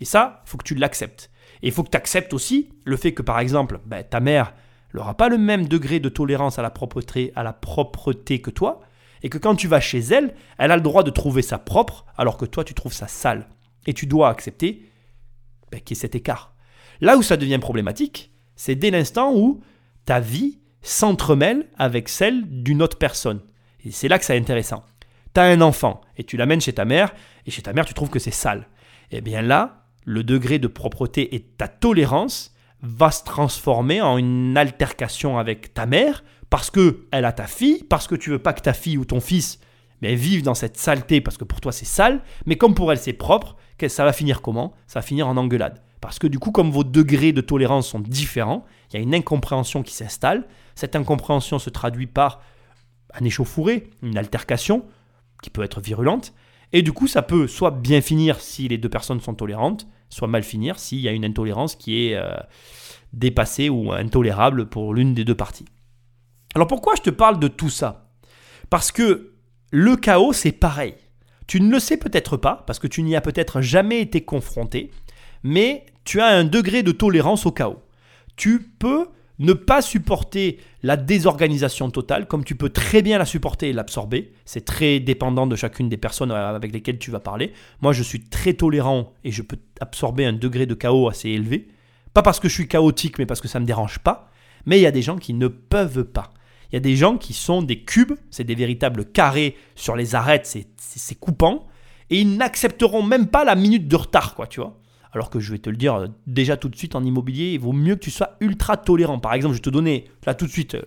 Et 0.00 0.04
ça, 0.04 0.42
il 0.44 0.50
faut 0.50 0.58
que 0.58 0.64
tu 0.64 0.74
l'acceptes. 0.74 1.30
Et 1.62 1.68
il 1.68 1.72
faut 1.72 1.82
que 1.82 1.90
tu 1.90 1.96
acceptes 1.96 2.32
aussi 2.32 2.70
le 2.84 2.96
fait 2.96 3.12
que, 3.12 3.22
par 3.22 3.38
exemple, 3.38 3.80
ben, 3.86 4.02
ta 4.02 4.20
mère 4.20 4.54
n'aura 4.94 5.16
pas 5.16 5.28
le 5.28 5.38
même 5.38 5.68
degré 5.68 6.00
de 6.00 6.08
tolérance 6.08 6.58
à 6.58 6.62
la, 6.62 6.70
propreté, 6.70 7.32
à 7.36 7.42
la 7.42 7.52
propreté 7.52 8.40
que 8.40 8.50
toi, 8.50 8.80
et 9.22 9.28
que 9.28 9.38
quand 9.38 9.54
tu 9.54 9.68
vas 9.68 9.80
chez 9.80 9.98
elle, 9.98 10.34
elle 10.58 10.70
a 10.70 10.76
le 10.76 10.82
droit 10.82 11.02
de 11.02 11.10
trouver 11.10 11.42
ça 11.42 11.58
propre, 11.58 12.06
alors 12.16 12.36
que 12.36 12.46
toi, 12.46 12.64
tu 12.64 12.74
trouves 12.74 12.92
ça 12.92 13.06
sale. 13.06 13.48
Et 13.86 13.94
tu 13.94 14.06
dois 14.06 14.28
accepter 14.28 14.90
ben, 15.70 15.80
qu'il 15.80 15.96
y 15.96 15.98
ait 15.98 16.00
cet 16.00 16.14
écart. 16.14 16.54
Là 17.00 17.16
où 17.16 17.22
ça 17.22 17.36
devient 17.36 17.58
problématique, 17.58 18.32
c'est 18.56 18.74
dès 18.74 18.90
l'instant 18.90 19.32
où 19.34 19.60
ta 20.04 20.20
vie 20.20 20.58
s'entremêle 20.82 21.66
avec 21.78 22.08
celle 22.08 22.62
d'une 22.62 22.82
autre 22.82 22.98
personne. 22.98 23.40
Et 23.84 23.90
c'est 23.90 24.08
là 24.08 24.18
que 24.18 24.24
c'est 24.24 24.36
intéressant. 24.36 24.84
Tu 25.34 25.40
as 25.40 25.44
un 25.44 25.60
enfant 25.60 26.00
et 26.16 26.24
tu 26.24 26.36
l'amènes 26.36 26.60
chez 26.60 26.72
ta 26.72 26.84
mère, 26.84 27.14
et 27.46 27.50
chez 27.50 27.62
ta 27.62 27.72
mère 27.72 27.86
tu 27.86 27.94
trouves 27.94 28.10
que 28.10 28.18
c'est 28.18 28.30
sale. 28.30 28.66
Eh 29.10 29.20
bien 29.20 29.42
là, 29.42 29.79
le 30.04 30.24
degré 30.24 30.58
de 30.58 30.68
propreté 30.68 31.34
et 31.34 31.40
ta 31.40 31.68
tolérance 31.68 32.54
va 32.82 33.10
se 33.10 33.24
transformer 33.24 34.00
en 34.00 34.16
une 34.16 34.56
altercation 34.56 35.38
avec 35.38 35.74
ta 35.74 35.86
mère 35.86 36.24
parce 36.48 36.70
que 36.70 37.06
elle 37.12 37.24
a 37.24 37.32
ta 37.32 37.46
fille, 37.46 37.84
parce 37.84 38.06
que 38.06 38.14
tu 38.14 38.30
veux 38.30 38.38
pas 38.38 38.52
que 38.52 38.62
ta 38.62 38.72
fille 38.72 38.98
ou 38.98 39.04
ton 39.04 39.20
fils 39.20 39.60
mais 40.02 40.14
vive 40.14 40.42
dans 40.42 40.54
cette 40.54 40.78
saleté 40.78 41.20
parce 41.20 41.36
que 41.36 41.44
pour 41.44 41.60
toi 41.60 41.72
c'est 41.72 41.84
sale, 41.84 42.22
mais 42.46 42.56
comme 42.56 42.74
pour 42.74 42.90
elle 42.90 42.98
c'est 42.98 43.12
propre, 43.12 43.56
ça 43.88 44.04
va 44.04 44.12
finir 44.12 44.42
comment? 44.42 44.74
Ça 44.86 44.98
va 44.98 45.02
finir 45.02 45.26
en 45.28 45.36
engueulade. 45.36 45.80
Parce 46.00 46.18
que 46.18 46.26
du 46.26 46.38
coup, 46.38 46.50
comme 46.50 46.70
vos 46.70 46.84
degrés 46.84 47.32
de 47.32 47.40
tolérance 47.40 47.88
sont 47.88 48.00
différents, 48.00 48.64
il 48.90 48.96
y 48.96 48.98
a 48.98 49.02
une 49.02 49.14
incompréhension 49.14 49.82
qui 49.82 49.94
s'installe. 49.94 50.46
Cette 50.74 50.96
incompréhension 50.96 51.58
se 51.58 51.70
traduit 51.70 52.06
par 52.06 52.40
un 53.14 53.24
échauffouré, 53.24 53.90
une 54.02 54.18
altercation 54.18 54.84
qui 55.42 55.50
peut 55.50 55.62
être 55.62 55.80
virulente. 55.80 56.32
Et 56.72 56.82
du 56.82 56.92
coup, 56.92 57.06
ça 57.06 57.22
peut 57.22 57.46
soit 57.46 57.72
bien 57.72 58.00
finir 58.00 58.40
si 58.40 58.68
les 58.68 58.78
deux 58.78 58.88
personnes 58.88 59.20
sont 59.20 59.34
tolérantes, 59.34 59.86
soit 60.08 60.28
mal 60.28 60.42
finir 60.42 60.78
s'il 60.78 61.00
y 61.00 61.08
a 61.08 61.12
une 61.12 61.24
intolérance 61.24 61.74
qui 61.74 62.06
est 62.06 62.14
euh, 62.14 62.36
dépassée 63.12 63.68
ou 63.68 63.92
intolérable 63.92 64.66
pour 64.66 64.94
l'une 64.94 65.14
des 65.14 65.24
deux 65.24 65.34
parties. 65.34 65.66
Alors 66.54 66.68
pourquoi 66.68 66.94
je 66.96 67.02
te 67.02 67.10
parle 67.10 67.38
de 67.38 67.48
tout 67.48 67.70
ça? 67.70 68.10
Parce 68.70 68.92
que 68.92 69.32
le 69.70 69.96
chaos, 69.96 70.32
c'est 70.32 70.52
pareil. 70.52 70.94
Tu 71.46 71.60
ne 71.60 71.70
le 71.70 71.80
sais 71.80 71.96
peut-être 71.96 72.36
pas, 72.36 72.62
parce 72.66 72.78
que 72.78 72.86
tu 72.86 73.02
n'y 73.02 73.16
as 73.16 73.20
peut-être 73.20 73.60
jamais 73.60 74.00
été 74.00 74.20
confronté, 74.20 74.90
mais 75.42 75.86
tu 76.04 76.20
as 76.20 76.26
un 76.26 76.44
degré 76.44 76.82
de 76.82 76.92
tolérance 76.92 77.46
au 77.46 77.52
chaos. 77.52 77.82
Tu 78.36 78.60
peux 78.60 79.08
ne 79.40 79.54
pas 79.54 79.80
supporter 79.82 80.58
la 80.82 80.96
désorganisation 80.96 81.90
totale, 81.90 82.28
comme 82.28 82.44
tu 82.44 82.54
peux 82.54 82.68
très 82.68 83.00
bien 83.00 83.18
la 83.18 83.24
supporter 83.24 83.70
et 83.70 83.72
l'absorber. 83.72 84.32
C'est 84.44 84.64
très 84.66 85.00
dépendant 85.00 85.46
de 85.46 85.56
chacune 85.56 85.88
des 85.88 85.96
personnes 85.96 86.30
avec 86.30 86.72
lesquelles 86.72 86.98
tu 86.98 87.10
vas 87.10 87.20
parler. 87.20 87.52
Moi, 87.80 87.92
je 87.92 88.02
suis 88.02 88.20
très 88.20 88.52
tolérant 88.52 89.14
et 89.24 89.32
je 89.32 89.42
peux 89.42 89.56
absorber 89.80 90.26
un 90.26 90.34
degré 90.34 90.66
de 90.66 90.74
chaos 90.74 91.08
assez 91.08 91.30
élevé. 91.30 91.68
Pas 92.12 92.22
parce 92.22 92.38
que 92.38 92.48
je 92.48 92.54
suis 92.54 92.68
chaotique, 92.68 93.18
mais 93.18 93.26
parce 93.26 93.40
que 93.40 93.48
ça 93.48 93.58
ne 93.58 93.62
me 93.62 93.66
dérange 93.66 93.98
pas. 93.98 94.30
Mais 94.66 94.78
il 94.78 94.82
y 94.82 94.86
a 94.86 94.90
des 94.92 95.02
gens 95.02 95.16
qui 95.16 95.32
ne 95.32 95.48
peuvent 95.48 96.04
pas. 96.04 96.34
Il 96.70 96.74
y 96.74 96.76
a 96.76 96.80
des 96.80 96.96
gens 96.96 97.16
qui 97.16 97.32
sont 97.32 97.62
des 97.62 97.80
cubes, 97.80 98.12
c'est 98.30 98.44
des 98.44 98.54
véritables 98.54 99.06
carrés 99.06 99.56
sur 99.74 99.96
les 99.96 100.14
arêtes, 100.14 100.46
c'est 100.76 101.18
coupant, 101.18 101.66
et 102.10 102.20
ils 102.20 102.36
n'accepteront 102.36 103.02
même 103.02 103.26
pas 103.26 103.44
la 103.44 103.56
minute 103.56 103.88
de 103.88 103.96
retard, 103.96 104.34
quoi, 104.34 104.46
tu 104.46 104.60
vois. 104.60 104.78
Alors 105.12 105.30
que 105.30 105.40
je 105.40 105.52
vais 105.52 105.58
te 105.58 105.70
le 105.70 105.76
dire 105.76 105.94
euh, 105.94 106.06
déjà 106.26 106.56
tout 106.56 106.68
de 106.68 106.76
suite 106.76 106.94
en 106.94 107.04
immobilier, 107.04 107.52
il 107.52 107.60
vaut 107.60 107.72
mieux 107.72 107.96
que 107.96 108.00
tu 108.00 108.10
sois 108.10 108.36
ultra 108.40 108.76
tolérant. 108.76 109.18
Par 109.18 109.34
exemple, 109.34 109.54
je 109.54 109.58
vais 109.58 109.64
te 109.64 109.70
donner 109.70 110.04
là 110.26 110.34
tout 110.34 110.46
de 110.46 110.50
suite 110.50 110.76
euh, 110.76 110.82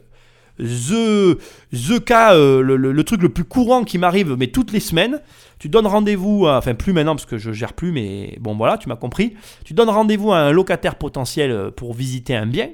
the, 0.60 1.38
the 1.74 2.12
euh, 2.12 2.62
le, 2.62 3.04
truc 3.04 3.22
le 3.22 3.30
plus 3.30 3.44
courant 3.44 3.84
qui 3.84 3.98
m'arrive, 3.98 4.36
mais 4.38 4.48
toutes 4.48 4.72
les 4.72 4.80
semaines. 4.80 5.22
Tu 5.60 5.70
donnes 5.70 5.88
rendez-vous, 5.88 6.48
enfin 6.48 6.74
plus 6.74 6.94
maintenant 6.94 7.16
parce 7.16 7.26
que 7.26 7.38
je 7.38 7.52
gère 7.52 7.74
plus, 7.74 7.92
mais 7.92 8.38
bon 8.40 8.56
voilà, 8.56 8.78
tu 8.78 8.90
m'as 8.90 8.96
compris. 8.96 9.36
Tu 9.66 9.74
donnes 9.74 9.90
rendez-vous 9.90 10.32
à 10.32 10.38
un 10.38 10.52
locataire 10.52 10.96
potentiel 10.96 11.72
pour 11.76 11.94
visiter 11.94 12.36
un 12.36 12.46
bien. 12.46 12.70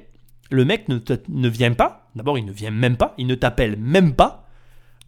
Le 0.50 0.64
mec 0.64 0.88
ne, 0.88 0.98
ne 1.28 1.48
vient 1.48 1.72
pas. 1.72 2.10
D'abord, 2.16 2.36
il 2.38 2.44
ne 2.44 2.52
vient 2.52 2.72
même 2.72 2.96
pas. 2.96 3.14
Il 3.18 3.28
ne 3.28 3.36
t'appelle 3.36 3.76
même 3.76 4.14
pas. 4.14 4.49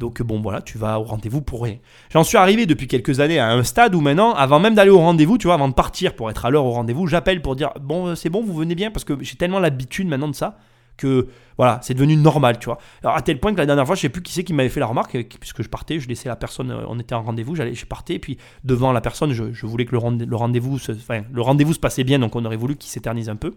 Donc 0.02 0.20
bon 0.20 0.40
voilà, 0.40 0.60
tu 0.60 0.78
vas 0.78 0.98
au 0.98 1.04
rendez-vous 1.04 1.42
pour 1.42 1.62
rien. 1.62 1.76
J'en 2.10 2.24
suis 2.24 2.36
arrivé 2.36 2.66
depuis 2.66 2.88
quelques 2.88 3.20
années 3.20 3.38
à 3.38 3.52
un 3.52 3.62
stade 3.62 3.94
où 3.94 4.00
maintenant, 4.00 4.34
avant 4.34 4.58
même 4.58 4.74
d'aller 4.74 4.90
au 4.90 4.98
rendez-vous, 4.98 5.38
tu 5.38 5.46
vois, 5.46 5.54
avant 5.54 5.68
de 5.68 5.74
partir 5.74 6.16
pour 6.16 6.28
être 6.28 6.44
à 6.44 6.50
l'heure 6.50 6.64
au 6.64 6.72
rendez-vous, 6.72 7.06
j'appelle 7.06 7.40
pour 7.40 7.54
dire 7.54 7.70
bon 7.80 8.08
euh, 8.08 8.14
c'est 8.16 8.28
bon, 8.28 8.42
vous 8.42 8.52
venez 8.52 8.74
bien? 8.74 8.90
Parce 8.90 9.04
que 9.04 9.14
j'ai 9.22 9.36
tellement 9.36 9.60
l'habitude 9.60 10.08
maintenant 10.08 10.26
de 10.26 10.34
ça 10.34 10.58
que 10.96 11.28
voilà, 11.56 11.78
c'est 11.82 11.94
devenu 11.94 12.16
normal, 12.16 12.58
tu 12.58 12.64
vois. 12.64 12.78
Alors 13.04 13.16
à 13.16 13.22
tel 13.22 13.38
point 13.38 13.52
que 13.52 13.58
la 13.58 13.66
dernière 13.66 13.86
fois, 13.86 13.94
je 13.94 14.00
sais 14.00 14.08
plus 14.08 14.22
qui 14.22 14.32
c'est 14.32 14.42
qui 14.42 14.52
m'avait 14.54 14.70
fait 14.70 14.80
la 14.80 14.86
remarque, 14.86 15.14
euh, 15.14 15.22
puisque 15.38 15.62
je 15.62 15.68
partais, 15.68 16.00
je 16.00 16.08
laissais 16.08 16.28
la 16.28 16.34
personne, 16.34 16.72
euh, 16.72 16.84
on 16.88 16.98
était 16.98 17.14
en 17.14 17.22
rendez-vous, 17.22 17.54
j'allais, 17.54 17.76
je 17.76 17.86
partais, 17.86 18.18
puis 18.18 18.38
devant 18.64 18.90
la 18.90 19.00
personne, 19.00 19.32
je, 19.32 19.66
voulais 19.66 19.84
que 19.84 19.92
le, 19.92 19.98
rendez-vous, 20.34 20.78
se, 20.80 21.78
passait 21.78 22.02
bien, 22.02 22.18
donc 22.18 22.34
on 22.34 22.44
aurait 22.44 22.56
voulu 22.56 22.74
qu'il 22.74 22.90
s'éternise 22.90 23.28
un 23.28 23.36
peu. 23.36 23.54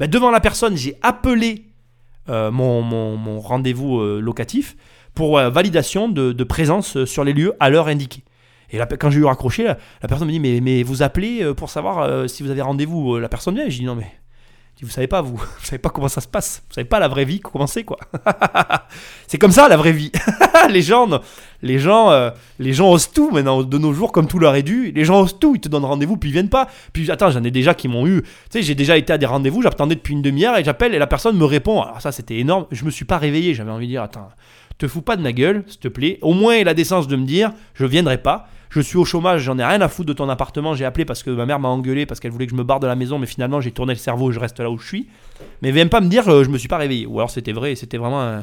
Ben, 0.00 0.10
devant 0.10 0.32
la 0.32 0.40
personne, 0.40 0.76
j'ai 0.76 0.98
appelé 1.00 1.66
mon 2.26 3.38
rendez-vous 3.38 4.02
locatif 4.18 4.76
pour 5.16 5.38
euh, 5.38 5.50
validation 5.50 6.08
de, 6.08 6.44
présence 6.44 6.96
euh, 6.96 7.06
sur 7.06 7.24
les 7.24 7.32
lieux 7.32 7.54
à 7.58 7.70
l'heure 7.70 7.88
indiquée. 7.88 8.22
Et 8.70 8.78
là, 8.78 8.86
quand 8.86 9.10
j'ai 9.10 9.20
eu 9.20 9.24
raccroché, 9.24 9.64
la, 9.64 9.76
personne 10.06 10.28
me 10.28 10.32
dit 10.32 10.60
mais, 10.60 10.82
vous 10.84 11.02
appelez 11.02 11.42
euh, 11.42 11.54
pour 11.54 11.70
savoir 11.70 12.28
si 12.28 12.44
vous 12.44 12.50
avez 12.50 12.62
rendez-vous. 12.62 13.18
La 13.18 13.28
personne 13.28 13.56
vient. 13.56 13.68
Je 13.68 13.78
dis 13.78 13.84
non 13.84 13.96
mais 13.96 14.06
vous 14.82 14.90
savez 14.90 15.06
pas 15.06 15.22
vous, 15.22 15.36
vous 15.36 15.64
savez 15.64 15.78
pas 15.78 15.88
comment 15.88 16.08
ça 16.08 16.20
se 16.20 16.28
passe. 16.28 16.62
Vous 16.68 16.74
savez 16.74 16.84
pas 16.84 16.98
la 16.98 17.08
vraie 17.08 17.24
vie 17.24 17.40
comment 17.40 17.66
c'est 17.66 17.84
quoi. 17.84 17.96
c'est 19.26 19.38
comme 19.38 19.52
ça 19.52 19.68
la 19.68 19.76
vraie 19.76 19.92
vie. 19.92 20.12
les 20.68 20.82
gens, 20.82 21.08
les 21.62 21.78
gens, 21.78 22.32
les 22.58 22.72
gens 22.74 22.90
osent 22.90 23.10
tout 23.10 23.30
maintenant 23.30 23.62
de 23.62 23.78
nos 23.78 23.94
jours 23.94 24.12
comme 24.12 24.26
tout 24.26 24.38
leur 24.38 24.54
est 24.56 24.62
dû. 24.62 24.92
Les 24.92 25.04
gens 25.04 25.22
osent 25.22 25.38
tout. 25.38 25.54
Ils 25.54 25.60
te 25.60 25.68
donnent 25.68 25.86
rendez-vous 25.86 26.18
puis 26.18 26.28
ils 26.28 26.32
viennent 26.32 26.50
pas. 26.50 26.68
Puis 26.92 27.10
attends 27.10 27.30
j'en 27.30 27.44
ai 27.44 27.50
déjà 27.50 27.72
qui 27.72 27.88
m'ont 27.88 28.06
eu. 28.06 28.22
Tu 28.22 28.28
sais 28.50 28.62
j'ai 28.62 28.74
déjà 28.74 28.98
été 28.98 29.12
à 29.12 29.18
des 29.18 29.26
rendez-vous. 29.26 29.62
J'attendais 29.62 29.94
depuis 29.94 30.12
une 30.12 30.22
demi-heure 30.22 30.58
et 30.58 30.64
j'appelle 30.64 30.94
et 30.94 30.98
la 30.98 31.06
personne 31.06 31.38
me 31.38 31.44
répond. 31.46 31.80
Alors 31.80 32.02
ça 32.02 32.12
c'était 32.12 32.36
énorme. 32.36 32.66
Je 32.72 32.84
me 32.84 32.90
suis 32.90 33.06
pas 33.06 33.16
réveillé. 33.16 33.54
J'avais 33.54 33.70
envie 33.70 33.86
de 33.86 33.92
dire 33.92 34.02
attends 34.02 34.28
te 34.78 34.88
fous 34.88 35.02
pas 35.02 35.16
de 35.16 35.22
ma 35.22 35.32
gueule, 35.32 35.64
s'il 35.66 35.80
te 35.80 35.88
plaît. 35.88 36.18
Au 36.22 36.34
moins, 36.34 36.62
la 36.64 36.74
décence 36.74 37.08
de 37.08 37.16
me 37.16 37.24
dire, 37.24 37.52
je 37.74 37.84
viendrai 37.84 38.18
pas. 38.18 38.48
Je 38.68 38.80
suis 38.80 38.98
au 38.98 39.04
chômage, 39.04 39.42
j'en 39.42 39.58
ai 39.58 39.64
rien 39.64 39.80
à 39.80 39.88
foutre 39.88 40.08
de 40.08 40.12
ton 40.12 40.28
appartement. 40.28 40.74
J'ai 40.74 40.84
appelé 40.84 41.04
parce 41.04 41.22
que 41.22 41.30
ma 41.30 41.46
mère 41.46 41.58
m'a 41.58 41.68
engueulé 41.68 42.04
parce 42.04 42.20
qu'elle 42.20 42.32
voulait 42.32 42.46
que 42.46 42.52
je 42.52 42.56
me 42.56 42.64
barre 42.64 42.80
de 42.80 42.86
la 42.86 42.96
maison, 42.96 43.18
mais 43.18 43.26
finalement 43.26 43.60
j'ai 43.60 43.70
tourné 43.70 43.94
le 43.94 43.98
cerveau, 43.98 44.32
je 44.32 44.40
reste 44.40 44.60
là 44.60 44.70
où 44.70 44.76
je 44.76 44.86
suis. 44.86 45.08
Mais 45.62 45.70
viens 45.70 45.86
pas 45.86 46.00
me 46.00 46.08
dire, 46.08 46.28
euh, 46.28 46.44
je 46.44 46.50
me 46.50 46.58
suis 46.58 46.68
pas 46.68 46.76
réveillé. 46.76 47.06
Ou 47.06 47.18
alors 47.18 47.30
c'était 47.30 47.52
vrai, 47.52 47.74
c'était 47.74 47.96
vraiment 47.96 48.42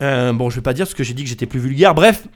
un, 0.00 0.34
bon, 0.34 0.50
je 0.50 0.56
vais 0.56 0.62
pas 0.62 0.74
dire 0.74 0.86
ce 0.86 0.94
que 0.94 1.04
j'ai 1.04 1.14
dit 1.14 1.22
que 1.22 1.28
j'étais 1.28 1.46
plus 1.46 1.60
vulgaire. 1.60 1.94
Bref, 1.94 2.26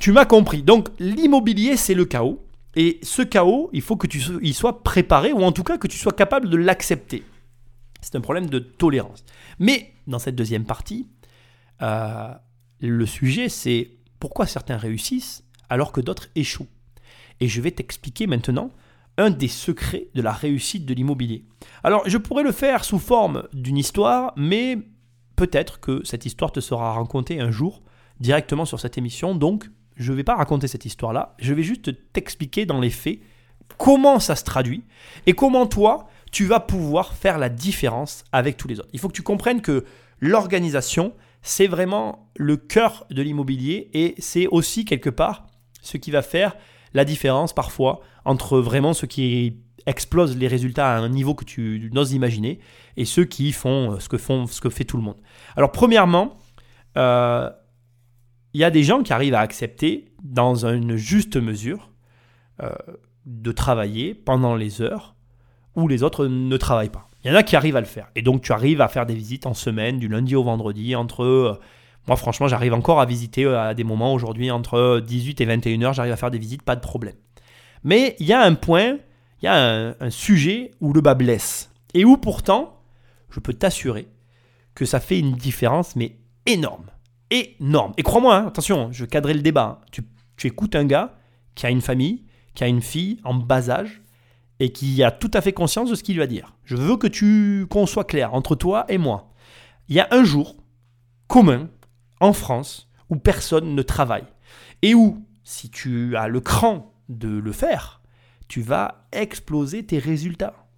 tu 0.00 0.12
m'as 0.12 0.24
compris. 0.24 0.62
Donc 0.62 0.88
l'immobilier, 0.98 1.76
c'est 1.76 1.94
le 1.94 2.04
chaos. 2.04 2.42
Et 2.76 2.98
ce 3.02 3.20
chaos, 3.20 3.68
il 3.74 3.82
faut 3.82 3.96
que 3.96 4.06
tu 4.06 4.20
sois 4.54 4.82
préparé, 4.82 5.32
ou 5.32 5.42
en 5.42 5.52
tout 5.52 5.64
cas 5.64 5.76
que 5.76 5.86
tu 5.86 5.98
sois 5.98 6.12
capable 6.12 6.48
de 6.48 6.56
l'accepter. 6.56 7.22
C'est 8.00 8.16
un 8.16 8.22
problème 8.22 8.48
de 8.48 8.58
tolérance. 8.58 9.24
Mais 9.58 9.92
dans 10.06 10.18
cette 10.18 10.34
deuxième 10.34 10.64
partie, 10.64 11.06
euh, 11.80 12.32
le 12.80 13.06
sujet, 13.06 13.48
c'est 13.48 13.90
pourquoi 14.18 14.46
certains 14.46 14.76
réussissent 14.76 15.44
alors 15.68 15.92
que 15.92 16.00
d'autres 16.00 16.28
échouent. 16.34 16.68
Et 17.40 17.48
je 17.48 17.60
vais 17.60 17.70
t'expliquer 17.70 18.26
maintenant 18.26 18.70
un 19.18 19.30
des 19.30 19.48
secrets 19.48 20.08
de 20.14 20.22
la 20.22 20.32
réussite 20.32 20.86
de 20.86 20.94
l'immobilier. 20.94 21.44
Alors, 21.82 22.02
je 22.06 22.18
pourrais 22.18 22.42
le 22.42 22.52
faire 22.52 22.84
sous 22.84 22.98
forme 22.98 23.48
d'une 23.52 23.78
histoire, 23.78 24.32
mais 24.36 24.78
peut-être 25.36 25.80
que 25.80 26.02
cette 26.04 26.26
histoire 26.26 26.52
te 26.52 26.60
sera 26.60 26.94
racontée 26.94 27.40
un 27.40 27.50
jour 27.50 27.82
directement 28.20 28.64
sur 28.64 28.80
cette 28.80 28.98
émission. 28.98 29.34
Donc, 29.34 29.68
je 29.96 30.12
ne 30.12 30.16
vais 30.16 30.24
pas 30.24 30.36
raconter 30.36 30.68
cette 30.68 30.84
histoire-là, 30.84 31.34
je 31.38 31.52
vais 31.52 31.62
juste 31.62 32.12
t'expliquer 32.12 32.66
dans 32.66 32.80
les 32.80 32.90
faits 32.90 33.20
comment 33.78 34.20
ça 34.20 34.36
se 34.36 34.44
traduit 34.44 34.84
et 35.26 35.34
comment 35.34 35.66
toi, 35.66 36.08
tu 36.30 36.46
vas 36.46 36.60
pouvoir 36.60 37.14
faire 37.14 37.38
la 37.38 37.48
différence 37.48 38.24
avec 38.32 38.56
tous 38.56 38.68
les 38.68 38.80
autres. 38.80 38.88
Il 38.92 39.00
faut 39.00 39.08
que 39.08 39.14
tu 39.14 39.22
comprennes 39.22 39.60
que 39.60 39.84
l'organisation, 40.20 41.12
c'est 41.42 41.66
vraiment 41.66 42.30
le 42.36 42.56
cœur 42.56 43.06
de 43.10 43.22
l'immobilier 43.22 43.90
et 43.92 44.14
c'est 44.18 44.46
aussi 44.46 44.84
quelque 44.84 45.10
part 45.10 45.46
ce 45.82 45.96
qui 45.96 46.10
va 46.10 46.22
faire 46.22 46.56
la 46.94 47.04
différence 47.04 47.52
parfois 47.52 48.00
entre 48.24 48.58
vraiment 48.60 48.94
ceux 48.94 49.06
qui 49.06 49.58
explosent 49.86 50.36
les 50.36 50.46
résultats 50.46 50.94
à 50.94 50.98
un 50.98 51.08
niveau 51.08 51.34
que 51.34 51.44
tu 51.44 51.90
n'oses 51.92 52.12
imaginer 52.12 52.60
et 52.96 53.04
ceux 53.04 53.24
qui 53.24 53.52
font 53.52 53.98
ce 53.98 54.08
que, 54.08 54.18
font, 54.18 54.46
ce 54.46 54.60
que 54.60 54.70
fait 54.70 54.84
tout 54.84 54.96
le 54.96 55.02
monde. 55.02 55.16
Alors 55.56 55.72
premièrement, 55.72 56.36
euh, 56.96 57.50
il 58.54 58.60
y 58.60 58.64
a 58.64 58.70
des 58.70 58.84
gens 58.84 59.02
qui 59.02 59.12
arrivent 59.12 59.34
à 59.34 59.40
accepter 59.40 60.12
dans 60.22 60.66
une 60.66 60.96
juste 60.96 61.36
mesure 61.36 61.90
euh, 62.62 62.70
de 63.26 63.50
travailler 63.50 64.14
pendant 64.14 64.54
les 64.54 64.82
heures 64.82 65.16
où 65.74 65.88
les 65.88 66.02
autres 66.02 66.26
ne 66.26 66.56
travaillent 66.56 66.90
pas. 66.90 67.08
Il 67.24 67.30
y 67.30 67.34
en 67.34 67.36
a 67.36 67.42
qui 67.42 67.56
arrivent 67.56 67.76
à 67.76 67.80
le 67.80 67.86
faire. 67.86 68.08
Et 68.16 68.22
donc 68.22 68.42
tu 68.42 68.52
arrives 68.52 68.80
à 68.80 68.88
faire 68.88 69.06
des 69.06 69.14
visites 69.14 69.46
en 69.46 69.54
semaine, 69.54 69.98
du 69.98 70.08
lundi 70.08 70.34
au 70.34 70.42
vendredi, 70.42 70.94
entre... 70.96 71.24
Euh, 71.24 71.60
moi 72.08 72.16
franchement 72.16 72.48
j'arrive 72.48 72.74
encore 72.74 73.00
à 73.00 73.06
visiter 73.06 73.44
euh, 73.44 73.60
à 73.60 73.74
des 73.74 73.84
moments 73.84 74.12
aujourd'hui 74.12 74.50
entre 74.50 75.00
18 75.00 75.40
et 75.40 75.44
21 75.44 75.82
heures, 75.82 75.92
j'arrive 75.92 76.12
à 76.12 76.16
faire 76.16 76.32
des 76.32 76.38
visites, 76.38 76.62
pas 76.62 76.74
de 76.74 76.80
problème. 76.80 77.14
Mais 77.84 78.16
il 78.18 78.26
y 78.26 78.32
a 78.32 78.42
un 78.42 78.54
point, 78.54 78.98
il 79.40 79.44
y 79.44 79.48
a 79.48 79.94
un, 80.00 80.10
sujet 80.10 80.72
où 80.80 80.92
le 80.92 81.00
bas 81.00 81.14
blesse. 81.14 81.70
Et 81.94 82.04
où 82.04 82.16
pourtant, 82.16 82.80
je 83.30 83.40
peux 83.40 83.52
t'assurer 83.52 84.08
que 84.74 84.84
ça 84.84 85.00
fait 85.00 85.18
une 85.18 85.32
différence, 85.32 85.96
mais 85.96 86.16
énorme. 86.46 86.86
Énorme. 87.30 87.92
Et 87.96 88.02
crois-moi, 88.02 88.36
hein, 88.36 88.46
attention, 88.46 88.90
je 88.92 89.04
cadrerai 89.04 89.34
le 89.34 89.42
débat. 89.42 89.80
Hein. 89.80 89.84
Tu, 89.90 90.02
tu 90.36 90.46
écoutes 90.46 90.76
un 90.76 90.84
gars 90.84 91.14
qui 91.54 91.66
a 91.66 91.70
une 91.70 91.80
famille, 91.80 92.24
qui 92.54 92.64
a 92.64 92.68
une 92.68 92.82
fille 92.82 93.20
en 93.24 93.34
bas 93.34 93.68
âge, 93.70 94.01
et 94.62 94.70
qui 94.70 95.02
a 95.02 95.10
tout 95.10 95.30
à 95.34 95.40
fait 95.40 95.52
conscience 95.52 95.90
de 95.90 95.96
ce 95.96 96.04
qu'il 96.04 96.20
va 96.20 96.28
dire. 96.28 96.54
Je 96.64 96.76
veux 96.76 96.96
que 96.96 97.08
tu 97.08 97.66
qu'on 97.68 97.84
soit 97.84 98.04
clair 98.04 98.32
entre 98.32 98.54
toi 98.54 98.84
et 98.88 98.96
moi. 98.96 99.34
Il 99.88 99.96
y 99.96 100.00
a 100.00 100.06
un 100.12 100.22
jour 100.22 100.54
commun 101.26 101.68
en 102.20 102.32
France 102.32 102.88
où 103.10 103.16
personne 103.16 103.74
ne 103.74 103.82
travaille 103.82 104.26
et 104.82 104.94
où 104.94 105.26
si 105.42 105.68
tu 105.68 106.16
as 106.16 106.28
le 106.28 106.38
cran 106.38 106.94
de 107.08 107.26
le 107.26 107.50
faire, 107.50 108.02
tu 108.46 108.62
vas 108.62 109.08
exploser 109.10 109.84
tes 109.84 109.98
résultats. 109.98 110.68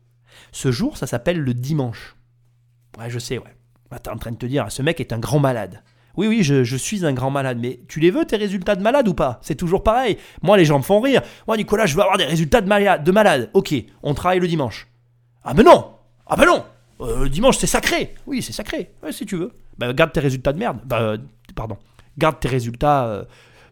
Ce 0.50 0.72
jour, 0.72 0.96
ça 0.96 1.06
s'appelle 1.06 1.38
le 1.38 1.52
dimanche. 1.52 2.16
Ouais, 2.98 3.10
je 3.10 3.18
sais, 3.18 3.36
ouais. 3.36 3.54
Tu 3.90 3.96
es 3.96 4.08
en 4.08 4.16
train 4.16 4.32
de 4.32 4.38
te 4.38 4.46
dire, 4.46 4.72
ce 4.72 4.80
mec 4.80 4.98
est 4.98 5.12
un 5.12 5.18
grand 5.18 5.40
malade. 5.40 5.82
Oui, 6.16 6.28
oui, 6.28 6.42
je, 6.42 6.76
suis 6.76 7.04
un 7.04 7.12
grand 7.12 7.30
malade, 7.30 7.58
mais 7.60 7.80
tu 7.88 7.98
les 7.98 8.10
veux 8.10 8.24
tes 8.24 8.36
résultats 8.36 8.76
de 8.76 8.82
malade 8.82 9.08
ou 9.08 9.14
pas? 9.14 9.40
C'est 9.42 9.56
toujours 9.56 9.82
pareil. 9.82 10.16
Moi, 10.42 10.56
les 10.56 10.64
gens 10.64 10.78
me 10.78 10.84
font 10.84 11.00
rire. 11.00 11.22
Moi, 11.46 11.56
Nicolas, 11.56 11.86
je 11.86 11.96
veux 11.96 12.02
avoir 12.02 12.18
des 12.18 12.24
résultats 12.24 12.60
de 12.60 12.68
malade. 12.68 13.02
De 13.02 13.12
malade. 13.12 13.50
Ok, 13.52 13.74
on 14.02 14.14
travaille 14.14 14.38
le 14.38 14.46
dimanche. 14.46 14.86
Ah, 15.42 15.54
mais 15.54 15.64
non 15.64 15.92
Ah, 16.26 16.36
ben 16.36 16.46
non 16.46 16.64
euh, 17.00 17.24
Le 17.24 17.28
dimanche, 17.28 17.58
c'est 17.58 17.66
sacré. 17.66 18.14
Oui, 18.26 18.42
c'est 18.42 18.52
sacré. 18.52 18.92
Si 19.10 19.26
tu 19.26 19.36
veux. 19.36 19.52
Bah, 19.76 19.92
garde 19.92 20.12
tes 20.12 20.20
résultats 20.20 20.52
de 20.52 20.58
merde. 20.58 20.78
Bah, 20.84 21.00
euh, 21.00 21.18
pardon. 21.56 21.78
Garde 22.16 22.38
tes 22.38 22.48
résultats 22.48 23.06
euh, 23.06 23.24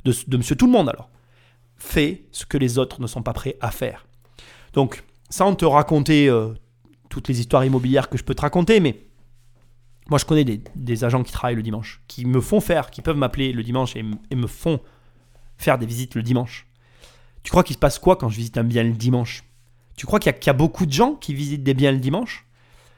de, 0.05 0.13
de 0.27 0.37
monsieur 0.37 0.57
tout 0.57 0.67
le 0.67 0.73
monde 0.73 0.89
alors. 0.89 1.09
Fais 1.77 2.25
ce 2.33 2.45
que 2.45 2.59
les 2.59 2.79
autres 2.79 3.01
ne 3.01 3.07
sont 3.07 3.23
pas 3.23 3.33
prêts 3.33 3.57
à 3.61 3.71
faire. 3.71 4.07
Donc, 4.73 5.05
sans 5.31 5.55
te 5.55 5.65
raconter 5.65 6.31
toutes 7.09 7.29
les 7.29 7.41
histoires 7.41 7.65
immobilières 7.65 8.09
que 8.09 8.17
je 8.17 8.23
peux 8.23 8.35
te 8.35 8.43
raconter, 8.43 8.79
mais 8.79 9.01
moi, 10.09 10.19
je 10.19 10.25
connais 10.25 10.45
des, 10.45 11.05
agents 11.05 11.23
qui 11.23 11.33
travaillent 11.33 11.57
le 11.57 11.63
dimanche, 11.63 12.03
qui 12.09 12.25
me 12.25 12.41
font 12.41 12.61
faire, 12.61 12.91
qui 12.91 13.03
peuvent 13.03 13.17
m'appeler 13.17 13.53
le 13.53 13.63
dimanche 13.63 13.95
et, 13.97 14.03
me 14.03 14.47
font 14.47 14.81
faire 15.59 15.79
des 15.79 15.87
visites 15.87 16.15
le 16.15 16.23
dimanche. 16.23 16.67
Tu 17.43 17.51
crois 17.51 17.63
qu'il 17.63 17.75
se 17.75 17.79
passe 17.79 17.99
quoi 17.99 18.17
quand 18.17 18.29
je 18.29 18.37
visite 18.37 18.59
un 18.59 18.65
bien 18.65 18.83
le 18.83 18.93
dimanche? 18.93 19.45
Tu 19.97 20.07
crois 20.07 20.19
qu'il 20.19 20.33
y, 20.33 20.51
a 20.51 20.55
beaucoup 20.55 20.87
de 20.87 20.93
gens 20.93 21.15
qui 21.15 21.35
visitent 21.35 21.63
des 21.63 21.75
biens 21.75 21.93
le 21.93 21.99
dimanche? 21.99 22.47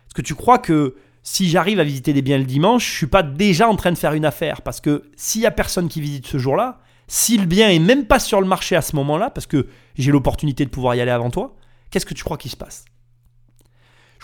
Est-ce 0.07 0.15
que 0.15 0.23
tu 0.23 0.35
crois 0.35 0.59
que 0.59 0.97
si 1.23 1.49
j'arrive 1.49 1.81
à 1.81 1.85
visiter 1.85 2.13
des 2.13 2.23
biens 2.23 2.39
le 2.39 2.45
dimanche, 2.45 2.91
je 2.91 2.97
suis 2.97 3.07
pas 3.07 3.23
déjà 3.23 3.69
en 3.69 3.77
train 3.77 3.93
de 3.93 3.99
faire 3.99 4.13
une 4.13 4.25
affaire? 4.25 4.63
Parce 4.63 4.81
que 4.81 5.11
s'il 5.17 5.43
y 5.43 5.47
a 5.47 5.51
personne 5.51 5.89
qui 5.89 6.01
visite 6.01 6.27
ce 6.27 6.39
jour-là, 6.39 6.81
si 7.07 7.37
le 7.37 7.47
bien 7.47 7.69
est 7.69 7.79
même 7.79 8.07
pas 8.07 8.19
sur 8.19 8.41
le 8.41 8.47
marché 8.47 8.77
à 8.77 8.83
ce 8.83 8.97
moment-là, 8.97 9.31
parce 9.31 9.47
que 9.47 9.69
j'ai 9.97 10.11
l'opportunité 10.11 10.65
de 10.65 10.71
pouvoir 10.71 10.95
y 10.95 11.01
aller 11.01 11.11
avant 11.11 11.31
toi, 11.31 11.57
qu'est-ce 11.91 12.07
que 12.07 12.15
tu 12.15 12.25
crois 12.25 12.39
qu'il 12.39 12.51
se 12.51 12.57
passe? 12.57 12.85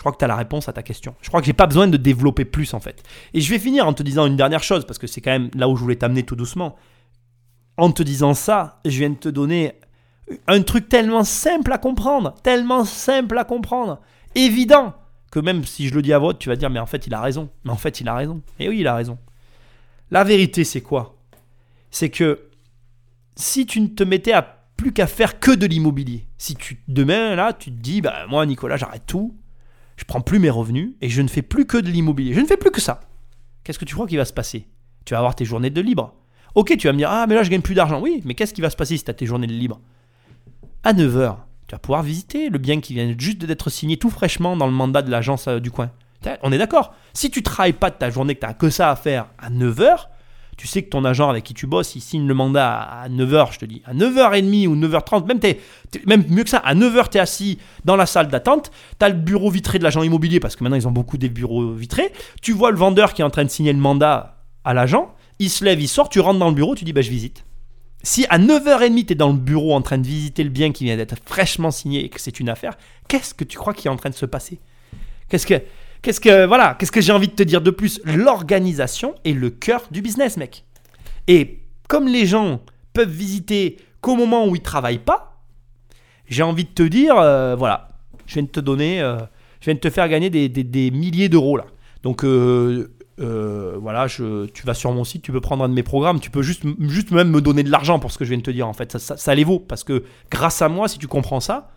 Crois 0.01 0.11
que 0.11 0.17
tu 0.17 0.25
as 0.25 0.27
la 0.27 0.35
réponse 0.35 0.67
à 0.67 0.73
ta 0.73 0.83
question. 0.83 1.15
Je 1.21 1.29
crois 1.29 1.39
que 1.39 1.47
j'ai 1.47 1.53
pas 1.53 1.67
besoin 1.67 1.87
de 1.87 1.97
développer 1.97 2.45
plus 2.45 2.73
en 2.73 2.79
fait. 2.79 3.03
Et 3.33 3.41
je 3.41 3.49
vais 3.49 3.59
finir 3.59 3.87
en 3.87 3.93
te 3.93 4.03
disant 4.03 4.25
une 4.25 4.35
dernière 4.35 4.63
chose, 4.63 4.85
parce 4.85 4.99
que 4.99 5.07
c'est 5.07 5.21
quand 5.21 5.31
même 5.31 5.49
là 5.55 5.69
où 5.69 5.75
je 5.75 5.81
voulais 5.81 5.95
t'amener 5.95 6.23
tout 6.23 6.35
doucement. 6.35 6.75
En 7.77 7.91
te 7.91 8.03
disant 8.03 8.33
ça, 8.33 8.81
je 8.85 8.97
viens 8.97 9.09
de 9.09 9.15
te 9.15 9.29
donner 9.29 9.73
un 10.47 10.61
truc 10.61 10.89
tellement 10.89 11.23
simple 11.23 11.71
à 11.71 11.77
comprendre, 11.77 12.35
tellement 12.43 12.85
simple 12.85 13.37
à 13.37 13.43
comprendre, 13.43 13.99
évident, 14.35 14.93
que 15.31 15.39
même 15.39 15.63
si 15.63 15.87
je 15.87 15.95
le 15.95 16.01
dis 16.01 16.13
à 16.13 16.19
voix, 16.19 16.33
tu 16.33 16.49
vas 16.49 16.55
dire, 16.55 16.69
mais 16.69 16.79
en 16.79 16.85
fait, 16.85 17.07
il 17.07 17.13
a 17.13 17.21
raison. 17.21 17.49
Mais 17.63 17.71
en 17.71 17.77
fait, 17.77 18.01
il 18.01 18.07
a 18.09 18.15
raison. 18.15 18.41
Et 18.59 18.69
oui, 18.69 18.79
il 18.79 18.87
a 18.87 18.95
raison. 18.95 19.17
La 20.11 20.23
vérité, 20.23 20.63
c'est 20.63 20.81
quoi? 20.81 21.17
C'est 21.89 22.09
que 22.09 22.49
si 23.35 23.65
tu 23.65 23.79
ne 23.81 23.87
te 23.87 24.03
mettais 24.03 24.33
à 24.33 24.41
plus 24.75 24.91
qu'à 24.91 25.07
faire 25.07 25.39
que 25.39 25.51
de 25.51 25.65
l'immobilier, 25.65 26.27
si 26.37 26.55
tu 26.55 26.81
demain, 26.87 27.35
là, 27.35 27.53
tu 27.53 27.71
te 27.71 27.81
dis, 27.81 28.01
bah, 28.01 28.25
moi, 28.27 28.45
Nicolas, 28.45 28.77
j'arrête 28.77 29.05
tout, 29.07 29.35
je 30.01 30.05
prends 30.05 30.19
plus 30.19 30.39
mes 30.39 30.49
revenus 30.49 30.93
et 31.01 31.09
je 31.09 31.21
ne 31.21 31.27
fais 31.27 31.43
plus 31.43 31.67
que 31.67 31.77
de 31.77 31.87
l'immobilier. 31.87 32.33
Je 32.33 32.39
ne 32.39 32.47
fais 32.47 32.57
plus 32.57 32.71
que 32.71 32.81
ça. 32.81 33.01
Qu'est-ce 33.63 33.77
que 33.77 33.85
tu 33.85 33.93
crois 33.93 34.07
qui 34.07 34.17
va 34.17 34.25
se 34.25 34.33
passer? 34.33 34.65
Tu 35.05 35.13
vas 35.13 35.19
avoir 35.19 35.35
tes 35.35 35.45
journées 35.45 35.69
de 35.69 35.79
libre. 35.79 36.15
Ok, 36.55 36.75
tu 36.75 36.87
vas 36.87 36.93
me 36.93 36.97
dire, 36.97 37.09
ah 37.11 37.27
mais 37.27 37.35
là 37.35 37.43
je 37.43 37.51
gagne 37.51 37.61
plus 37.61 37.75
d'argent. 37.75 38.01
Oui, 38.01 38.19
mais 38.25 38.33
qu'est-ce 38.33 38.55
qui 38.55 38.61
va 38.61 38.71
se 38.71 38.75
passer 38.75 38.97
si 38.97 39.03
tu 39.03 39.11
as 39.11 39.13
tes 39.13 39.27
journées 39.27 39.45
de 39.45 39.53
libre? 39.53 39.79
À 40.83 40.93
9h, 40.93 41.35
tu 41.67 41.75
vas 41.75 41.77
pouvoir 41.77 42.01
visiter 42.01 42.49
le 42.49 42.57
bien 42.57 42.81
qui 42.81 42.95
vient 42.95 43.13
juste 43.15 43.45
d'être 43.45 43.69
signé 43.69 43.97
tout 43.97 44.09
fraîchement 44.09 44.57
dans 44.57 44.65
le 44.65 44.71
mandat 44.71 45.03
de 45.03 45.11
l'agence 45.11 45.47
euh, 45.47 45.59
du 45.59 45.69
coin. 45.69 45.91
On 46.41 46.51
est 46.51 46.57
d'accord. 46.57 46.95
Si 47.13 47.29
tu 47.29 47.43
travailles 47.43 47.73
pas 47.73 47.91
de 47.91 47.95
ta 47.95 48.09
journée, 48.09 48.33
que 48.33 48.39
tu 48.39 48.47
n'as 48.47 48.53
que 48.55 48.71
ça 48.71 48.89
à 48.89 48.95
faire 48.95 49.27
à 49.37 49.51
9h, 49.51 50.07
tu 50.57 50.67
sais 50.67 50.83
que 50.83 50.89
ton 50.89 51.05
agent 51.05 51.29
avec 51.29 51.43
qui 51.43 51.53
tu 51.53 51.67
bosses, 51.67 51.95
il 51.95 52.01
signe 52.01 52.27
le 52.27 52.33
mandat 52.33 52.79
à 52.81 53.09
9h, 53.09 53.53
je 53.53 53.59
te 53.59 53.65
dis, 53.65 53.81
à 53.85 53.93
9h30 53.93 54.67
ou 54.67 54.75
9h30, 54.75 55.25
même, 55.25 55.39
même 56.05 56.25
mieux 56.29 56.43
que 56.43 56.49
ça, 56.49 56.59
à 56.59 56.75
9h, 56.75 57.09
tu 57.09 57.17
es 57.17 57.21
assis 57.21 57.57
dans 57.85 57.95
la 57.95 58.05
salle 58.05 58.27
d'attente, 58.27 58.71
tu 58.99 59.05
as 59.05 59.09
le 59.09 59.15
bureau 59.15 59.49
vitré 59.49 59.79
de 59.79 59.83
l'agent 59.83 60.03
immobilier, 60.03 60.39
parce 60.39 60.55
que 60.55 60.63
maintenant 60.63 60.77
ils 60.77 60.87
ont 60.87 60.91
beaucoup 60.91 61.17
des 61.17 61.29
bureaux 61.29 61.71
vitrés, 61.71 62.11
tu 62.41 62.51
vois 62.51 62.71
le 62.71 62.77
vendeur 62.77 63.13
qui 63.13 63.21
est 63.21 63.25
en 63.25 63.29
train 63.29 63.43
de 63.43 63.49
signer 63.49 63.73
le 63.73 63.79
mandat 63.79 64.43
à 64.63 64.73
l'agent, 64.73 65.13
il 65.39 65.49
se 65.49 65.65
lève, 65.65 65.81
il 65.81 65.87
sort, 65.87 66.09
tu 66.09 66.19
rentres 66.19 66.39
dans 66.39 66.49
le 66.49 66.55
bureau, 66.55 66.75
tu 66.75 66.85
dis, 66.85 66.93
bah, 66.93 67.01
je 67.01 67.09
visite. 67.09 67.43
Si 68.03 68.25
à 68.29 68.39
9h30, 68.39 69.05
tu 69.05 69.13
es 69.13 69.15
dans 69.15 69.31
le 69.31 69.37
bureau 69.37 69.73
en 69.73 69.81
train 69.81 69.97
de 69.97 70.05
visiter 70.05 70.43
le 70.43 70.49
bien 70.49 70.71
qui 70.71 70.83
vient 70.85 70.97
d'être 70.97 71.15
fraîchement 71.25 71.71
signé 71.71 72.03
et 72.03 72.09
que 72.09 72.19
c'est 72.19 72.39
une 72.39 72.49
affaire, 72.49 72.77
qu'est-ce 73.07 73.33
que 73.33 73.43
tu 73.43 73.57
crois 73.57 73.73
qui 73.73 73.87
est 73.87 73.91
en 73.91 73.95
train 73.95 74.09
de 74.09 74.15
se 74.15 74.25
passer? 74.25 74.59
Qu'est-ce 75.29 75.47
que 75.47 75.61
Qu'est-ce 76.01 76.19
que 76.19 76.45
voilà, 76.47 76.75
qu'est-ce 76.79 76.91
que 76.91 77.01
j'ai 77.01 77.11
envie 77.11 77.27
de 77.27 77.33
te 77.33 77.43
dire 77.43 77.61
de 77.61 77.69
plus? 77.69 78.01
L'organisation 78.05 79.15
est 79.23 79.33
le 79.33 79.51
cœur 79.51 79.83
du 79.91 80.01
business, 80.01 80.37
mec. 80.37 80.65
Et 81.27 81.59
comme 81.87 82.07
les 82.07 82.25
gens 82.25 82.61
peuvent 82.93 83.09
visiter 83.09 83.77
qu'au 84.01 84.15
moment 84.15 84.47
où 84.47 84.55
ils 84.55 84.61
travaillent 84.61 84.97
pas, 84.97 85.43
j'ai 86.27 86.43
envie 86.43 86.63
de 86.63 86.69
te 86.69 86.83
dire, 86.83 87.17
euh, 87.17 87.55
voilà, 87.55 87.89
je 88.25 88.35
viens 88.35 88.43
de 88.43 88.47
te 88.47 88.59
donner, 88.59 89.01
euh, 89.01 89.17
je 89.59 89.65
viens 89.65 89.75
de 89.75 89.79
te 89.79 89.89
faire 89.89 90.09
gagner 90.09 90.29
des, 90.29 90.91
milliers 90.91 91.29
d'euros 91.29 91.57
là. 91.57 91.65
Donc 92.01 92.23
euh, 92.23 92.87
voilà, 93.17 94.07
tu 94.07 94.65
vas 94.65 94.73
sur 94.73 94.91
mon 94.91 95.03
site, 95.03 95.21
tu 95.21 95.31
peux 95.31 95.41
prendre 95.41 95.63
un 95.63 95.69
de 95.69 95.75
mes 95.75 95.83
programmes, 95.83 96.19
tu 96.19 96.31
peux 96.31 96.41
juste, 96.41 96.63
juste 96.79 97.11
même 97.11 97.29
me 97.29 97.41
donner 97.41 97.61
de 97.61 97.69
l'argent 97.69 97.99
pour 97.99 98.11
ce 98.11 98.17
que 98.17 98.25
je 98.25 98.29
viens 98.29 98.39
de 98.39 98.43
te 98.43 98.49
dire 98.49 98.67
en 98.67 98.73
fait, 98.73 98.91
ça, 98.93 98.97
ça, 98.97 99.17
ça 99.17 99.35
les 99.35 99.43
vaut 99.43 99.59
parce 99.59 99.83
que 99.83 100.03
grâce 100.31 100.63
à 100.63 100.69
moi, 100.69 100.87
si 100.87 100.97
tu 100.97 101.07
comprends 101.07 101.41
ça, 101.41 101.69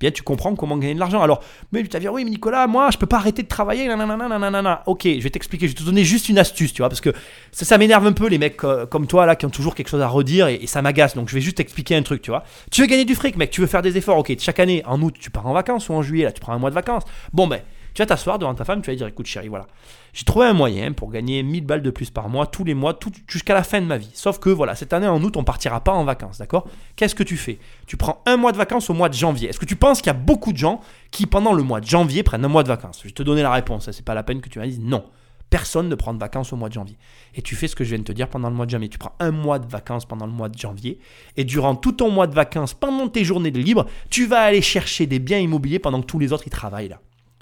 bien 0.00 0.10
tu 0.10 0.22
comprends 0.22 0.54
comment 0.54 0.76
gagner 0.76 0.94
de 0.94 1.00
l'argent. 1.00 1.22
Alors, 1.22 1.42
mais 1.72 1.82
tu 1.82 1.88
vas 1.90 1.98
dire, 1.98 2.12
oui, 2.12 2.24
mais 2.24 2.30
Nicolas, 2.30 2.66
moi, 2.66 2.90
je 2.90 2.98
peux 2.98 3.06
pas 3.06 3.16
arrêter 3.16 3.42
de 3.42 3.48
travailler. 3.48 3.86
Nanana, 3.88 4.28
nanana. 4.28 4.82
Ok, 4.86 5.02
je 5.04 5.20
vais 5.20 5.30
t'expliquer, 5.30 5.68
je 5.68 5.72
vais 5.72 5.78
te 5.78 5.84
donner 5.84 6.04
juste 6.04 6.28
une 6.28 6.38
astuce, 6.38 6.72
tu 6.72 6.82
vois, 6.82 6.88
parce 6.88 7.00
que 7.00 7.10
ça, 7.52 7.64
ça 7.64 7.78
m'énerve 7.78 8.06
un 8.06 8.12
peu, 8.12 8.28
les 8.28 8.38
mecs 8.38 8.62
euh, 8.64 8.86
comme 8.86 9.06
toi, 9.06 9.26
là, 9.26 9.36
qui 9.36 9.46
ont 9.46 9.50
toujours 9.50 9.74
quelque 9.74 9.88
chose 9.88 10.02
à 10.02 10.08
redire 10.08 10.48
et, 10.48 10.56
et 10.56 10.66
ça 10.66 10.82
m'agace. 10.82 11.14
Donc, 11.14 11.28
je 11.28 11.34
vais 11.34 11.40
juste 11.40 11.56
t'expliquer 11.56 11.96
un 11.96 12.02
truc, 12.02 12.22
tu 12.22 12.30
vois. 12.30 12.44
Tu 12.70 12.80
veux 12.80 12.86
gagner 12.86 13.04
du 13.04 13.14
fric, 13.14 13.36
mec, 13.36 13.50
tu 13.50 13.60
veux 13.60 13.66
faire 13.66 13.82
des 13.82 13.96
efforts. 13.96 14.18
Ok, 14.18 14.34
chaque 14.38 14.60
année, 14.60 14.82
en 14.86 15.00
août, 15.02 15.14
tu 15.18 15.30
pars 15.30 15.46
en 15.46 15.52
vacances 15.52 15.88
ou 15.88 15.94
en 15.94 16.02
juillet, 16.02 16.24
là, 16.24 16.32
tu 16.32 16.40
prends 16.40 16.52
un 16.52 16.58
mois 16.58 16.70
de 16.70 16.74
vacances. 16.74 17.04
Bon, 17.32 17.46
ben, 17.46 17.60
tu 17.96 18.02
vas 18.02 18.06
t'asseoir 18.06 18.38
devant 18.38 18.54
ta 18.54 18.66
femme, 18.66 18.82
tu 18.82 18.90
vas 18.90 18.94
dire, 18.94 19.06
écoute, 19.06 19.24
chérie, 19.24 19.48
voilà. 19.48 19.66
J'ai 20.12 20.24
trouvé 20.24 20.44
un 20.44 20.52
moyen 20.52 20.92
pour 20.92 21.10
gagner 21.10 21.42
1000 21.42 21.64
balles 21.64 21.80
de 21.80 21.88
plus 21.88 22.10
par 22.10 22.28
mois, 22.28 22.46
tous 22.46 22.62
les 22.62 22.74
mois, 22.74 22.98
jusqu'à 23.26 23.54
la 23.54 23.62
fin 23.62 23.80
de 23.80 23.86
ma 23.86 23.96
vie. 23.96 24.10
Sauf 24.12 24.38
que 24.38 24.50
voilà, 24.50 24.74
cette 24.74 24.92
année 24.92 25.08
en 25.08 25.22
août, 25.22 25.34
on 25.38 25.44
partira 25.44 25.82
pas 25.82 25.92
en 25.92 26.04
vacances, 26.04 26.36
d'accord? 26.36 26.68
Qu'est-ce 26.94 27.14
que 27.14 27.22
tu 27.22 27.38
fais? 27.38 27.58
Tu 27.86 27.96
prends 27.96 28.22
un 28.26 28.36
mois 28.36 28.52
de 28.52 28.58
vacances 28.58 28.90
au 28.90 28.92
mois 28.92 29.08
de 29.08 29.14
janvier. 29.14 29.48
Est-ce 29.48 29.58
que 29.58 29.64
tu 29.64 29.76
penses 29.76 30.02
qu'il 30.02 30.08
y 30.08 30.10
a 30.10 30.12
beaucoup 30.18 30.52
de 30.52 30.58
gens 30.58 30.82
qui, 31.10 31.24
pendant 31.24 31.54
le 31.54 31.62
mois 31.62 31.80
de 31.80 31.86
janvier, 31.86 32.22
prennent 32.22 32.44
un 32.44 32.48
mois 32.48 32.64
de 32.64 32.68
vacances? 32.68 32.98
Je 33.00 33.08
vais 33.08 33.12
te 33.12 33.22
donner 33.22 33.40
la 33.40 33.50
réponse, 33.50 33.90
c'est 33.90 34.04
pas 34.04 34.12
la 34.12 34.22
peine 34.22 34.42
que 34.42 34.50
tu 34.50 34.58
me 34.58 34.66
dises 34.66 34.78
non. 34.78 35.02
Personne 35.48 35.88
ne 35.88 35.94
prend 35.94 36.12
de 36.12 36.18
vacances 36.18 36.52
au 36.52 36.56
mois 36.56 36.68
de 36.68 36.74
janvier. 36.74 36.98
Et 37.34 37.40
tu 37.40 37.54
fais 37.54 37.66
ce 37.66 37.76
que 37.76 37.82
je 37.82 37.88
viens 37.88 38.00
de 38.00 38.04
te 38.04 38.12
dire 38.12 38.28
pendant 38.28 38.50
le 38.50 38.56
mois 38.56 38.66
de 38.66 38.70
janvier. 38.72 38.90
Tu 38.90 38.98
prends 38.98 39.16
un 39.20 39.30
mois 39.30 39.58
de 39.58 39.66
vacances 39.66 40.04
pendant 40.04 40.26
le 40.26 40.32
mois 40.32 40.50
de 40.50 40.58
janvier. 40.58 40.98
Et 41.38 41.44
durant 41.44 41.74
tout 41.76 41.92
ton 41.92 42.10
mois 42.10 42.26
de 42.26 42.34
vacances, 42.34 42.74
pendant 42.74 43.08
tes 43.08 43.24
journées 43.24 43.52
de 43.52 43.60
libre, 43.60 43.86
tu 44.10 44.26
vas 44.26 44.42
aller 44.42 44.60
chercher 44.60 45.06
des 45.06 45.18
biens 45.18 45.38
immobiliers 45.38 45.78
pendant 45.78 46.02
que 46.02 46.06
tous 46.06 46.18
les 46.18 46.34
autres 46.34 46.46
y 46.46 46.50
travaillent 46.50 46.88
là. 46.88 47.00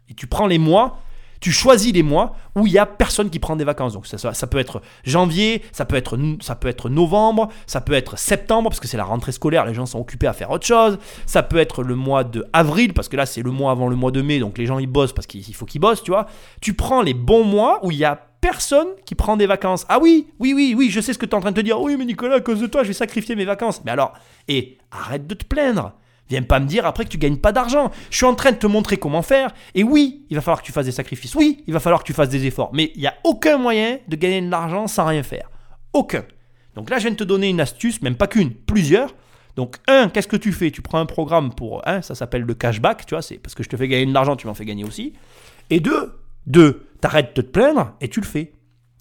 Et 0.08 0.14
tu 0.14 0.26
prends 0.26 0.46
les 0.46 0.58
mois 0.58 0.98
tu 1.44 1.52
choisis 1.52 1.92
les 1.92 2.02
mois 2.02 2.36
où 2.56 2.66
il 2.66 2.72
y 2.72 2.78
a 2.78 2.86
personne 2.86 3.28
qui 3.28 3.38
prend 3.38 3.54
des 3.54 3.64
vacances. 3.64 3.92
Donc 3.92 4.06
ça, 4.06 4.46
peut 4.46 4.56
être 4.56 4.80
janvier, 5.04 5.60
ça 5.72 5.84
peut 5.84 5.94
être, 5.94 6.18
ça 6.40 6.54
peut 6.54 6.68
être 6.68 6.88
novembre, 6.88 7.50
ça 7.66 7.82
peut 7.82 7.92
être 7.92 8.18
septembre 8.18 8.70
parce 8.70 8.80
que 8.80 8.88
c'est 8.88 8.96
la 8.96 9.04
rentrée 9.04 9.30
scolaire, 9.30 9.66
les 9.66 9.74
gens 9.74 9.84
sont 9.84 10.00
occupés 10.00 10.26
à 10.26 10.32
faire 10.32 10.50
autre 10.50 10.64
chose. 10.64 10.98
Ça 11.26 11.42
peut 11.42 11.58
être 11.58 11.82
le 11.82 11.96
mois 11.96 12.24
de 12.24 12.46
avril 12.54 12.94
parce 12.94 13.10
que 13.10 13.16
là 13.18 13.26
c'est 13.26 13.42
le 13.42 13.50
mois 13.50 13.72
avant 13.72 13.88
le 13.88 13.94
mois 13.94 14.10
de 14.10 14.22
mai, 14.22 14.38
donc 14.38 14.56
les 14.56 14.64
gens 14.64 14.78
ils 14.78 14.86
bossent 14.86 15.12
parce 15.12 15.26
qu'il 15.26 15.54
faut 15.54 15.66
qu'ils 15.66 15.82
bossent, 15.82 16.02
tu 16.02 16.12
vois. 16.12 16.28
Tu 16.62 16.72
prends 16.72 17.02
les 17.02 17.12
bons 17.12 17.44
mois 17.44 17.78
où 17.82 17.90
il 17.90 17.98
y 17.98 18.06
a 18.06 18.18
personne 18.40 18.88
qui 19.04 19.14
prend 19.14 19.36
des 19.36 19.46
vacances. 19.46 19.84
Ah 19.90 19.98
oui, 20.00 20.28
oui, 20.38 20.54
oui, 20.54 20.74
oui, 20.74 20.88
je 20.88 21.02
sais 21.02 21.12
ce 21.12 21.18
que 21.18 21.26
tu 21.26 21.32
es 21.32 21.34
en 21.34 21.40
train 21.40 21.50
de 21.50 21.56
te 21.56 21.60
dire. 21.60 21.78
Oui, 21.78 21.96
mais 21.98 22.06
Nicolas, 22.06 22.36
à 22.36 22.40
cause 22.40 22.60
de 22.60 22.66
toi, 22.66 22.84
je 22.84 22.88
vais 22.88 22.94
sacrifier 22.94 23.36
mes 23.36 23.44
vacances. 23.44 23.82
Mais 23.84 23.90
alors, 23.90 24.14
et 24.48 24.78
arrête 24.90 25.26
de 25.26 25.34
te 25.34 25.44
plaindre. 25.44 25.92
Viens 26.28 26.42
pas 26.42 26.58
me 26.58 26.66
dire 26.66 26.86
après 26.86 27.04
que 27.04 27.10
tu 27.10 27.18
gagnes 27.18 27.36
pas 27.36 27.52
d'argent. 27.52 27.90
Je 28.10 28.16
suis 28.16 28.26
en 28.26 28.34
train 28.34 28.52
de 28.52 28.56
te 28.56 28.66
montrer 28.66 28.96
comment 28.96 29.22
faire. 29.22 29.52
Et 29.74 29.82
oui, 29.82 30.24
il 30.30 30.36
va 30.36 30.40
falloir 30.40 30.62
que 30.62 30.66
tu 30.66 30.72
fasses 30.72 30.86
des 30.86 30.92
sacrifices. 30.92 31.34
Oui, 31.34 31.62
il 31.66 31.72
va 31.74 31.80
falloir 31.80 32.02
que 32.02 32.06
tu 32.06 32.14
fasses 32.14 32.30
des 32.30 32.46
efforts. 32.46 32.70
Mais 32.72 32.92
il 32.94 33.00
n'y 33.02 33.06
a 33.06 33.14
aucun 33.24 33.58
moyen 33.58 33.98
de 34.08 34.16
gagner 34.16 34.40
de 34.40 34.50
l'argent 34.50 34.86
sans 34.86 35.04
rien 35.04 35.22
faire. 35.22 35.50
Aucun. 35.92 36.24
Donc 36.74 36.90
là, 36.90 36.96
je 36.96 37.02
viens 37.02 37.10
de 37.12 37.16
te 37.16 37.24
donner 37.24 37.50
une 37.50 37.60
astuce, 37.60 38.00
même 38.02 38.16
pas 38.16 38.26
qu'une, 38.26 38.52
plusieurs. 38.52 39.14
Donc, 39.56 39.76
un, 39.86 40.08
qu'est-ce 40.08 40.26
que 40.26 40.36
tu 40.36 40.52
fais? 40.52 40.70
Tu 40.70 40.82
prends 40.82 40.98
un 40.98 41.06
programme 41.06 41.54
pour. 41.54 41.86
Un, 41.86 42.02
ça 42.02 42.14
s'appelle 42.14 42.42
le 42.42 42.54
cashback, 42.54 43.06
tu 43.06 43.14
vois, 43.14 43.22
c'est 43.22 43.38
parce 43.38 43.54
que 43.54 43.62
je 43.62 43.68
te 43.68 43.76
fais 43.76 43.86
gagner 43.86 44.06
de 44.06 44.12
l'argent, 44.12 44.34
tu 44.34 44.46
m'en 44.46 44.54
fais 44.54 44.64
gagner 44.64 44.84
aussi. 44.84 45.12
Et 45.70 45.78
deux, 45.78 46.18
deux, 46.46 46.88
t'arrêtes 47.00 47.36
de 47.36 47.42
te 47.42 47.46
plaindre 47.46 47.92
et 48.00 48.08
tu 48.08 48.20
le 48.20 48.26
fais. 48.26 48.52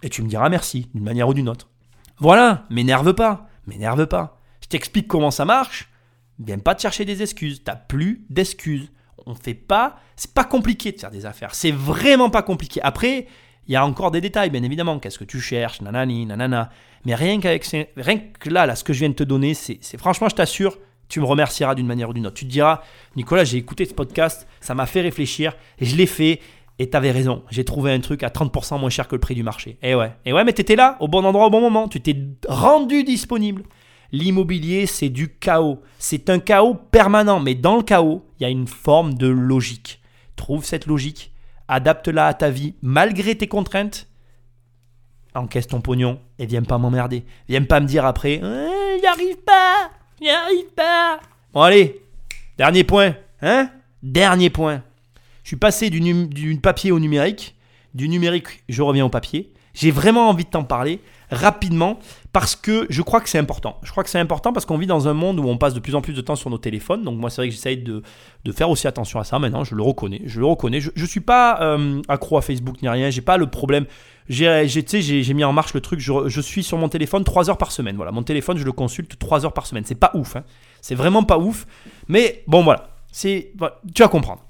Et 0.04 0.10
tu 0.10 0.22
me 0.22 0.28
diras 0.28 0.50
merci, 0.50 0.90
d'une 0.94 1.04
manière 1.04 1.28
ou 1.30 1.34
d'une 1.34 1.50
autre. 1.50 1.70
Voilà, 2.20 2.66
m'énerve 2.70 3.14
pas, 3.14 3.48
m'énerve 3.66 4.06
pas. 4.06 4.40
Je 4.62 4.68
t'explique 4.68 5.08
comment 5.08 5.32
ça 5.32 5.46
marche 5.46 5.90
Viens 6.40 6.60
pas 6.60 6.76
te 6.76 6.82
chercher 6.82 7.06
des 7.06 7.22
excuses. 7.22 7.64
T'as 7.64 7.76
plus 7.76 8.26
d'excuses. 8.30 8.92
On 9.26 9.36
fait 9.36 9.54
pas. 9.54 10.00
C'est 10.16 10.34
pas 10.34 10.44
compliqué 10.44 10.92
de 10.92 11.00
faire 11.00 11.12
des 11.12 11.26
affaires. 11.26 11.56
C'est 11.56 11.72
vraiment 11.72 12.30
pas 12.30 12.42
compliqué. 12.42 12.82
Après, 12.82 13.28
il 13.68 13.74
y 13.74 13.76
a 13.76 13.86
encore 13.86 14.12
des 14.12 14.22
détails, 14.22 14.50
bien 14.50 14.64
évidemment. 14.64 15.00
Qu'est-ce 15.00 15.20
que 15.20 15.24
tu 15.24 15.40
cherches, 15.40 15.82
nanani, 15.82 16.26
nanana. 16.26 16.70
Mais 17.06 17.16
rien 17.16 17.40
qu'avec 17.40 17.66
rien 17.96 18.20
que 18.40 18.50
là, 18.50 18.66
là, 18.66 18.76
ce 18.76 18.84
que 18.84 18.94
je 18.94 19.00
viens 19.00 19.10
de 19.10 19.14
te 19.14 19.24
donner, 19.24 19.54
c'est 19.54 19.98
franchement, 19.98 20.30
je 20.30 20.36
t'assure, 20.36 20.78
tu 21.10 21.20
me 21.20 21.26
remercieras 21.26 21.76
d'une 21.76 21.88
manière 21.88 22.10
ou 22.10 22.14
d'une 22.14 22.28
autre. 22.28 22.36
Tu 22.36 22.46
te 22.46 22.52
diras, 22.52 22.82
Nicolas, 23.16 23.44
j'ai 23.44 23.58
écouté 23.58 23.86
ce 23.86 23.94
podcast, 23.94 24.48
ça 24.62 24.74
m'a 24.74 24.86
fait 24.86 25.02
réfléchir, 25.02 25.54
et 25.80 25.86
je 25.86 25.96
l'ai 25.96 26.06
fait, 26.06 26.40
et 26.80 26.90
tu 26.90 26.98
avais 26.98 27.12
raison. 27.12 27.44
J'ai 27.52 27.66
trouvé 27.66 27.92
un 27.92 28.00
truc 28.00 28.24
à 28.24 28.30
30% 28.30 28.80
moins 28.80 28.90
cher 28.90 29.08
que 29.08 29.16
le 29.16 29.20
prix 29.20 29.36
du 29.36 29.44
marché. 29.44 29.78
Et 29.82 29.96
ouais, 29.96 30.14
et 30.26 30.34
ouais, 30.34 30.44
mais 30.44 30.54
t'étais 30.54 30.76
là, 30.76 30.98
au 31.02 31.08
bon 31.08 31.24
endroit, 31.26 31.48
au 31.48 31.50
bon 31.50 31.62
moment. 31.62 31.88
Tu 31.88 32.02
t'es 32.02 32.16
rendu 32.48 33.04
disponible. 33.04 33.64
L'immobilier, 34.14 34.86
c'est 34.86 35.10
du 35.10 35.28
chaos. 35.28 35.82
C'est 35.98 36.30
un 36.30 36.38
chaos 36.38 36.76
permanent, 36.76 37.40
mais 37.40 37.56
dans 37.56 37.76
le 37.76 37.82
chaos, 37.82 38.24
il 38.40 38.44
y 38.44 38.46
a 38.46 38.50
une 38.50 38.68
forme 38.68 39.16
de 39.16 39.28
logique. 39.28 40.02
Trouve 40.36 40.64
cette 40.64 40.86
logique, 40.86 41.32
adapte-la 41.68 42.28
à 42.28 42.34
ta 42.36 42.52
vie 42.52 42.76
malgré 42.84 43.36
tes 43.36 43.48
contraintes. 43.48 44.08
Encaisse 45.34 45.66
ton 45.66 45.82
pognon 45.82 46.20
et 46.38 46.46
viens 46.46 46.62
pas 46.62 46.78
m'emmerder. 46.78 47.26
Viens 47.50 47.64
pas 47.64 47.80
me 47.80 47.88
dire 47.88 48.06
après, 48.06 48.40
«Euh, 48.44 49.00
j'y 49.00 49.08
arrive 49.08 49.38
pas, 49.38 49.90
j'y 50.22 50.30
arrive 50.30 50.72
pas. 50.76 51.20
Bon 51.52 51.62
allez, 51.62 52.00
dernier 52.56 52.84
point, 52.84 53.16
hein 53.42 53.72
Dernier 54.04 54.52
point. 54.52 54.84
Je 55.44 55.48
suis 55.48 55.58
passé 55.58 55.90
du 55.90 56.60
papier 56.62 56.92
au 56.92 57.00
numérique. 57.00 57.56
Du 57.96 58.08
numérique, 58.08 58.64
je 58.70 58.82
reviens 58.84 59.06
au 59.06 59.10
papier. 59.10 59.52
J'ai 59.74 59.90
vraiment 59.90 60.30
envie 60.30 60.46
de 60.46 60.50
t'en 60.50 60.64
parler 60.64 61.00
rapidement 61.34 62.00
parce 62.32 62.56
que 62.56 62.86
je 62.90 63.02
crois 63.02 63.22
que 63.22 63.30
c'est 63.30 63.38
important. 63.38 63.78
Je 63.84 63.92
crois 63.92 64.04
que 64.04 64.10
c'est 64.10 64.20
important 64.20 64.54
parce 64.54 64.66
qu'on 64.66 64.78
vit 64.78 64.88
dans 64.88 65.08
un 65.08 65.14
monde 65.14 65.40
où 65.40 65.48
on 65.48 65.58
passe 65.58 65.74
de 65.74 65.80
plus 65.80 65.96
en 65.96 66.02
plus 66.02 66.14
de 66.14 66.22
temps 66.22 66.36
sur 66.36 66.50
nos 66.50 66.58
téléphones. 66.58 67.04
Donc 67.04 67.20
moi, 67.20 67.30
c'est 67.30 67.42
vrai 67.42 67.50
que 67.50 67.56
j'essaye 67.56 67.78
de, 67.78 68.02
de, 68.46 68.52
faire 68.52 68.70
aussi 68.70 68.88
attention 68.88 69.20
à 69.20 69.24
ça 69.24 69.40
maintenant. 69.40 69.64
Je 69.64 69.76
le 69.76 69.84
reconnais. 69.84 70.22
Je 70.26 70.40
le 70.40 70.46
reconnais. 70.46 70.80
Je 70.80 70.90
ne 70.96 71.06
suis 71.06 71.20
pas 71.20 71.62
euh, 71.62 72.02
accro 72.08 72.38
à 72.38 72.42
Facebook 72.42 72.82
ni 72.82 72.90
rien. 72.90 73.10
J'ai 73.10 73.22
pas 73.22 73.38
le 73.38 73.48
problème. 73.48 73.86
J'ai 74.30 75.34
mis 75.34 75.44
en 75.44 75.54
marche 75.54 75.74
le 75.74 75.82
truc. 75.82 76.00
Je, 76.00 76.12
je, 76.28 76.42
suis 76.42 76.64
sur 76.64 76.78
mon 76.78 76.90
téléphone 76.90 77.24
3 77.24 77.50
heures 77.50 77.58
par 77.58 77.72
semaine. 77.72 77.96
Voilà, 77.96 78.12
mon 78.12 78.24
téléphone, 78.24 78.58
je 78.58 78.66
le 78.66 78.72
consulte 78.72 79.20
3 79.20 79.46
heures 79.46 79.54
par 79.54 79.66
semaine. 79.66 79.84
C'est 79.86 79.96
pas 79.96 80.12
ouf. 80.14 80.36
Hein. 80.36 80.44
C'est 80.82 80.96
vraiment 80.96 81.24
pas 81.24 81.38
ouf. 81.38 81.68
Mais 82.08 82.44
bon, 82.48 82.64
voilà. 82.64 82.90
Tu 83.14 83.52
vas 83.58 84.08
comprendre. 84.08 84.44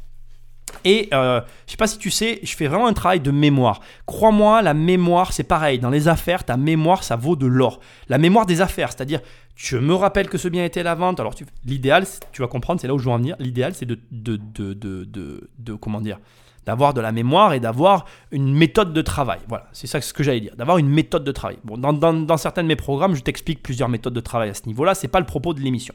Et 0.85 1.07
euh, 1.13 1.39
je 1.65 1.71
sais 1.71 1.77
pas 1.77 1.87
si 1.87 1.97
tu 1.97 2.09
sais, 2.09 2.39
je 2.43 2.55
fais 2.55 2.67
vraiment 2.67 2.87
un 2.87 2.93
travail 2.93 3.19
de 3.19 3.31
mémoire. 3.31 3.79
Crois-moi, 4.05 4.61
la 4.61 4.73
mémoire, 4.73 5.31
c'est 5.31 5.43
pareil. 5.43 5.79
Dans 5.79 5.89
les 5.89 6.07
affaires, 6.07 6.43
ta 6.43 6.57
mémoire, 6.57 7.03
ça 7.03 7.15
vaut 7.15 7.35
de 7.35 7.45
l'or. 7.45 7.79
La 8.09 8.17
mémoire 8.17 8.45
des 8.45 8.59
affaires, 8.59 8.91
c'est-à-dire, 8.91 9.21
je 9.55 9.77
me 9.77 9.93
rappelle 9.93 10.29
que 10.29 10.37
ce 10.37 10.47
bien 10.47 10.65
était 10.65 10.81
à 10.81 10.83
la 10.83 10.95
vente. 10.95 11.19
Alors, 11.19 11.35
l'idéal, 11.65 12.05
tu 12.31 12.41
vas 12.41 12.47
comprendre, 12.47 12.81
c'est 12.81 12.87
là 12.87 12.93
où 12.95 12.99
je 12.99 13.05
veux 13.05 13.11
en 13.11 13.17
venir. 13.17 13.35
L'idéal, 13.39 13.73
c'est 13.75 13.85
de, 13.85 13.99
de, 14.11 14.37
de, 14.37 14.73
de, 14.73 15.49
de, 15.59 15.73
comment 15.75 16.01
dire, 16.01 16.19
d'avoir 16.65 16.93
de 16.93 17.01
la 17.01 17.11
mémoire 17.11 17.53
et 17.53 17.59
d'avoir 17.59 18.05
une 18.31 18.53
méthode 18.53 18.93
de 18.93 19.01
travail. 19.01 19.39
Voilà, 19.47 19.67
c'est 19.73 19.87
ça 19.87 20.01
ce 20.01 20.11
que 20.11 20.23
j'allais 20.23 20.41
dire, 20.41 20.55
d'avoir 20.57 20.79
une 20.79 20.89
méthode 20.89 21.23
de 21.23 21.31
travail. 21.31 21.59
Bon, 21.63 21.77
dans, 21.77 21.93
dans, 21.93 22.13
dans 22.13 22.37
certains 22.37 22.63
de 22.63 22.67
mes 22.67 22.75
programmes, 22.75 23.15
je 23.15 23.21
t'explique 23.21 23.61
plusieurs 23.61 23.89
méthodes 23.89 24.13
de 24.13 24.21
travail 24.21 24.49
à 24.49 24.53
ce 24.53 24.65
niveau-là. 24.65 24.95
C'est 24.95 25.07
pas 25.07 25.19
le 25.19 25.25
propos 25.25 25.53
de 25.53 25.61
l'émission. 25.61 25.93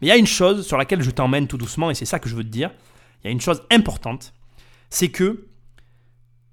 Mais 0.00 0.06
il 0.06 0.10
y 0.10 0.12
a 0.12 0.16
une 0.16 0.26
chose 0.26 0.66
sur 0.66 0.78
laquelle 0.78 1.02
je 1.02 1.10
t'emmène 1.10 1.46
tout 1.46 1.58
doucement, 1.58 1.90
et 1.90 1.94
c'est 1.94 2.06
ça 2.06 2.18
que 2.18 2.28
je 2.28 2.36
veux 2.36 2.44
te 2.44 2.48
dire 2.48 2.70
il 3.22 3.26
y 3.26 3.28
a 3.28 3.30
une 3.30 3.40
chose 3.40 3.62
importante, 3.70 4.32
c'est 4.88 5.08
que 5.08 5.46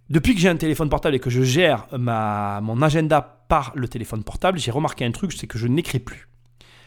depuis 0.10 0.36
que 0.36 0.40
j'ai 0.40 0.50
un 0.50 0.56
téléphone 0.56 0.90
portable 0.90 1.16
et 1.16 1.20
que 1.20 1.30
je 1.30 1.42
gère 1.44 1.88
ma, 1.98 2.62
mon 2.62 2.82
agenda 2.82 3.22
par 3.22 3.72
le 3.76 3.88
téléphone 3.88 4.24
portable, 4.24 4.60
j'ai 4.60 4.72
remarqué 4.72 5.06
un 5.06 5.12
truc, 5.12 5.34
c'est 5.34 5.48
que 5.48 5.58
je 5.58 5.68
n'écris 5.68 6.00
plus. 6.00 6.28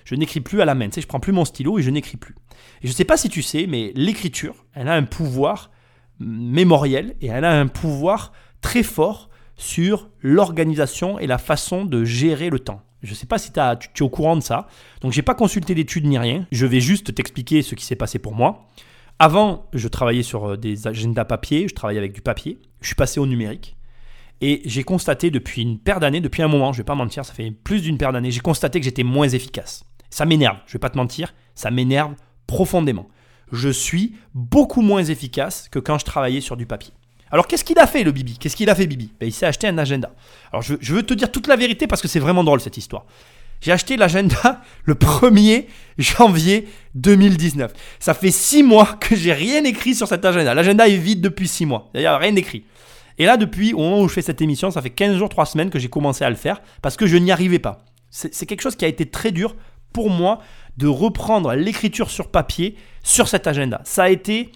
Je 0.04 0.14
n'écris 0.14 0.40
plus 0.40 0.60
à 0.62 0.64
la 0.64 0.74
main, 0.74 0.88
tu 0.88 0.94
sais, 0.94 1.00
je 1.02 1.06
prends 1.06 1.20
plus 1.20 1.32
mon 1.32 1.44
stylo 1.44 1.78
et 1.78 1.82
je 1.82 1.90
n'écris 1.90 2.16
plus. 2.16 2.34
Et 2.82 2.86
je 2.86 2.92
ne 2.92 2.94
sais 2.94 3.04
pas 3.04 3.16
si 3.16 3.28
tu 3.28 3.42
sais, 3.42 3.66
mais 3.66 3.92
l'écriture, 3.94 4.64
elle 4.74 4.88
a 4.88 4.94
un 4.94 5.04
pouvoir 5.04 5.70
mémoriel 6.18 7.16
et 7.20 7.26
elle 7.26 7.44
a 7.44 7.58
un 7.58 7.66
pouvoir 7.66 8.32
très 8.60 8.82
fort 8.82 9.30
sur 9.56 10.08
l'organisation 10.20 11.18
et 11.18 11.26
la 11.26 11.38
façon 11.38 11.84
de 11.84 12.04
gérer 12.04 12.50
le 12.50 12.58
temps. 12.58 12.82
Je 13.02 13.10
ne 13.10 13.14
sais 13.14 13.26
pas 13.26 13.38
si 13.38 13.52
tu, 13.52 13.60
es 13.60 14.02
au 14.02 14.08
courant 14.08 14.36
de 14.36 14.42
ça. 14.42 14.68
Donc, 15.00 15.12
j'ai 15.12 15.22
pas 15.22 15.34
consulté 15.34 15.74
d'études 15.74 16.06
ni 16.06 16.18
rien. 16.18 16.46
Je 16.52 16.66
vais 16.66 16.80
juste 16.80 17.14
t'expliquer 17.14 17.62
ce 17.62 17.74
qui 17.74 17.84
s'est 17.84 17.96
passé 17.96 18.18
pour 18.18 18.34
moi. 18.34 18.66
Avant, 19.22 19.68
je 19.74 19.87
travaillais 19.87 20.22
sur 20.22 20.52
euh, 20.52 20.56
des 20.56 20.87
agendas 20.87 21.26
papier, 21.26 21.68
je 21.68 21.74
travaillais 21.74 21.98
avec 21.98 22.14
du 22.14 22.22
papier. 22.22 22.59
Je 22.80 22.87
suis 22.87 22.94
passé 22.94 23.20
au 23.20 23.26
numérique. 23.26 23.76
Et 24.40 24.62
j'ai 24.64 24.83
constaté 24.83 25.30
depuis 25.30 25.61
une 25.61 25.78
paire 25.78 26.00
d'années, 26.00 26.22
depuis 26.22 26.40
un 26.42 26.48
moment, 26.48 26.72
je 26.72 26.78
vais 26.78 26.85
pas 26.85 26.94
mentir, 26.94 27.26
ça 27.26 27.35
fait 27.35 27.50
plus 27.50 27.83
d'une 27.83 27.98
paire 27.98 28.14
d'années, 28.14 28.30
j'ai 28.30 28.40
constaté 28.40 28.80
que 28.80 28.85
j'étais 28.87 29.02
moins 29.02 29.28
efficace. 29.28 29.85
Ça 30.09 30.24
m'énerve, 30.24 30.56
je 30.66 30.72
vais 30.72 30.78
pas 30.78 30.88
te 30.88 30.96
mentir, 30.96 31.35
ça 31.54 31.70
m'énerve 31.70 32.14
profondément. 32.46 33.09
Je 33.52 33.68
suis 33.68 34.16
beaucoup 34.33 34.80
moins 34.80 35.04
efficace 35.04 35.68
que 35.68 35.78
quand 35.78 35.98
je 35.98 36.06
travaillais 36.06 36.40
sur 36.40 36.56
du 36.56 36.64
papier. 36.64 36.94
Alors 37.30 37.46
qu'est-ce 37.46 37.64
qu'il 37.64 37.78
a 37.78 37.87
fait 37.87 38.04
le 38.04 38.12
Bibi? 38.12 38.38
Qu'est-ce 38.38 38.56
qu'il 38.56 38.70
a 38.70 38.74
fait 38.74 38.87
Bibi? 38.87 39.12
Ben, 39.20 39.26
Il 39.26 39.33
s'est 39.33 39.44
acheté 39.44 39.68
un 39.68 39.76
agenda. 39.76 40.11
Alors 40.50 40.62
je, 40.62 40.76
je 40.80 40.94
veux 40.94 41.02
te 41.02 41.12
dire 41.12 41.30
toute 41.30 41.46
la 41.46 41.56
vérité 41.56 41.87
parce 41.87 42.00
que 42.00 42.09
c'est 42.09 42.20
vraiment 42.20 42.42
drôle 42.42 42.62
cette 42.62 42.78
histoire. 42.78 43.04
J'ai 43.60 43.72
acheté 43.72 43.96
l'agenda 43.96 44.62
le 44.84 44.94
1er 44.94 45.66
janvier 45.98 46.68
2019. 46.94 47.72
Ça 47.98 48.14
fait 48.14 48.30
6 48.30 48.62
mois 48.62 48.96
que 48.98 49.14
j'ai 49.14 49.32
rien 49.32 49.64
écrit 49.64 49.94
sur 49.94 50.08
cet 50.08 50.24
agenda. 50.24 50.54
L'agenda 50.54 50.88
est 50.88 50.96
vide 50.96 51.20
depuis 51.20 51.48
6 51.48 51.66
mois. 51.66 51.90
A 51.94 52.18
rien 52.18 52.36
écrit. 52.36 52.64
Et 53.18 53.26
là, 53.26 53.36
depuis 53.36 53.74
au 53.74 53.78
moment 53.78 54.00
où 54.00 54.08
je 54.08 54.14
fais 54.14 54.22
cette 54.22 54.40
émission, 54.40 54.70
ça 54.70 54.80
fait 54.80 54.90
15 54.90 55.16
jours, 55.16 55.28
3 55.28 55.44
semaines 55.44 55.70
que 55.70 55.78
j'ai 55.78 55.88
commencé 55.88 56.24
à 56.24 56.30
le 56.30 56.36
faire 56.36 56.62
parce 56.80 56.96
que 56.96 57.06
je 57.06 57.16
n'y 57.16 57.30
arrivais 57.30 57.58
pas. 57.58 57.84
C'est 58.10 58.46
quelque 58.46 58.62
chose 58.62 58.76
qui 58.76 58.84
a 58.84 58.88
été 58.88 59.06
très 59.06 59.30
dur 59.30 59.54
pour 59.92 60.10
moi 60.10 60.40
de 60.78 60.88
reprendre 60.88 61.54
l'écriture 61.54 62.10
sur 62.10 62.28
papier 62.28 62.76
sur 63.02 63.28
cet 63.28 63.46
agenda. 63.46 63.80
Ça 63.84 64.04
a 64.04 64.08
été 64.08 64.50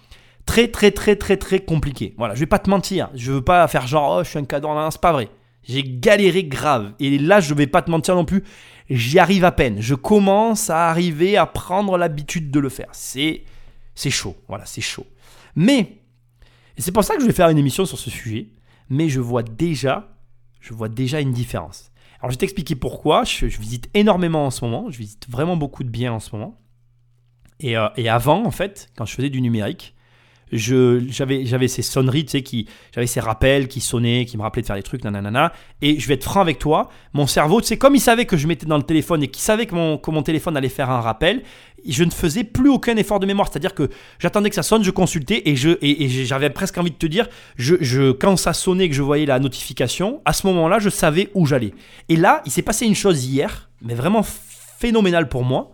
très 0.47 0.69
très 0.69 0.91
très 0.91 1.17
très 1.17 1.37
très 1.37 1.61
compliqué. 1.61 2.15
Voilà, 2.19 2.35
je 2.35 2.41
vais 2.41 2.47
pas 2.47 2.59
te 2.59 2.71
mentir, 2.71 3.11
je 3.15 3.33
veux 3.33 3.43
pas 3.45 3.67
faire 3.69 3.87
genre 3.87 4.19
oh 4.19 4.25
je 4.25 4.31
suis 4.31 4.39
un 4.39 4.45
cadre, 4.45 4.89
c'est 4.91 5.01
pas 5.01 5.13
vrai. 5.13 5.29
J'ai 5.63 5.83
galéré 5.83 6.45
grave 6.45 6.93
et 7.01 7.19
là 7.19 7.41
je 7.41 7.55
vais 7.55 7.67
pas 7.67 7.83
te 7.83 7.91
mentir 7.91 8.15
non 8.15 8.25
plus, 8.25 8.45
j'y 8.91 9.19
arrive 9.19 9.45
à 9.45 9.53
peine. 9.53 9.81
Je 9.81 9.95
commence 9.95 10.71
à 10.71 10.89
arriver 10.89 11.37
à 11.37 11.47
prendre 11.47 11.97
l'habitude 11.97 12.51
de 12.51 12.61
le 12.61 12.69
faire. 12.69 12.89
C'est 12.93 13.45
C'est 13.95 14.11
chaud, 14.11 14.37
voilà, 14.49 14.67
c'est 14.67 14.81
chaud. 14.81 15.07
Mais, 15.57 15.99
c'est 16.79 16.93
pour 16.93 17.05
ça 17.05 17.15
que 17.15 17.23
je 17.23 17.27
vais 17.27 17.33
faire 17.33 17.49
une 17.49 17.59
émission 17.59 17.87
sur 17.87 17.99
ce 17.99 18.11
sujet, 18.11 18.49
mais 18.89 19.09
je 19.09 19.21
vois 19.21 19.43
déjà, 19.43 20.17
je 20.61 20.75
vois 20.75 20.89
déjà 20.89 21.21
une 21.21 21.33
différence. 21.33 21.93
Alors 22.19 22.31
je 22.31 22.37
vais 22.37 22.41
t'expliquer 22.41 22.75
pourquoi. 22.75 23.25
Je, 23.25 23.47
visite 23.47 23.89
énormément 23.95 24.47
en 24.47 24.51
ce 24.51 24.65
moment, 24.65 24.91
je 24.91 24.99
visite 24.99 25.29
vraiment 25.29 25.57
beaucoup 25.57 25.85
de 25.85 25.91
biens 25.91 26.13
en 26.13 26.21
ce 26.21 26.35
moment. 26.35 26.61
Et, 27.61 27.77
euh, 27.77 27.89
et 27.97 28.09
avant, 28.09 28.45
en 28.45 28.51
fait, 28.51 28.91
quand 28.97 29.05
je 29.05 29.15
faisais 29.15 29.31
du 29.31 29.41
numérique, 29.41 29.94
j'avais 30.57 31.47
j'avais 31.47 31.69
ces 31.69 31.83
sonneries, 31.83 32.25
tu 32.25 32.33
sais, 32.33 32.43
qui 32.43 32.67
j'avais 32.95 33.07
ces 33.07 33.21
rappels 33.21 33.69
qui 33.69 33.81
sonnaient, 33.81 34.25
qui 34.25 34.37
me 34.37 34.43
rappelaient 34.43 34.63
de 34.63 34.67
faire 34.67 34.77
des 34.77 34.83
trucs, 34.83 35.05
nanana. 35.05 35.53
Et 35.83 35.99
je 35.99 36.09
vais 36.09 36.15
être 36.15 36.25
franc 36.25 36.41
avec 36.41 36.59
toi, 36.59 36.89
mon 37.13 37.27
cerveau, 37.27 37.61
tu 37.61 37.77
comme 37.77 37.95
il 37.95 38.01
savait 38.01 38.25
que 38.25 38.37
je 38.37 38.47
mettais 38.47 38.67
dans 38.67 38.77
le 38.77 38.83
téléphone 38.83 39.23
et 39.23 39.29
qu'il 39.29 39.43
savait 39.43 39.67
que 39.67 39.75
mon, 39.75 39.99
que 39.99 40.11
mon 40.11 40.23
téléphone 40.23 40.57
allait 40.57 40.69
faire 40.69 40.91
un 40.91 41.01
rappel, 41.01 41.43
je 41.87 42.05
ne 42.05 42.11
faisais 42.11 42.45
plus 42.45 42.71
aucun 42.71 42.97
effort 42.97 43.21
de 43.21 43.27
mémoire. 43.27 43.49
C'est-à-dire 43.51 43.75
que 43.75 43.91
j'attendais 44.19 44.49
que 44.49 44.55
ça 44.55 44.63
sonne, 44.63 44.85
je 44.85 44.91
consultais 44.91 45.43
et 45.47 45.57
je 45.57 45.71
et, 45.83 46.09
j'avais 46.25 46.51
presque 46.51 46.79
envie 46.79 46.91
de 46.91 46.97
te 46.97 47.07
dire, 47.07 47.29
je, 47.57 48.13
quand 48.13 48.37
ça 48.37 48.53
sonnait, 48.53 48.89
que 48.89 48.95
je 48.95 49.03
voyais 49.03 49.27
la 49.27 49.39
notification, 49.39 50.21
à 50.25 50.33
ce 50.33 50.47
moment-là, 50.47 50.79
je 50.79 50.89
savais 50.89 51.31
où 51.35 51.47
j'allais. 51.47 51.75
Et 52.09 52.17
là, 52.17 52.43
il 52.47 52.53
s'est 52.53 52.63
passé 52.63 52.87
une 52.87 52.95
chose 52.95 53.27
hier, 53.27 53.71
mais 53.83 53.95
vraiment 53.95 54.23
phénoménale 54.79 55.29
pour 55.29 55.45
moi. 55.45 55.73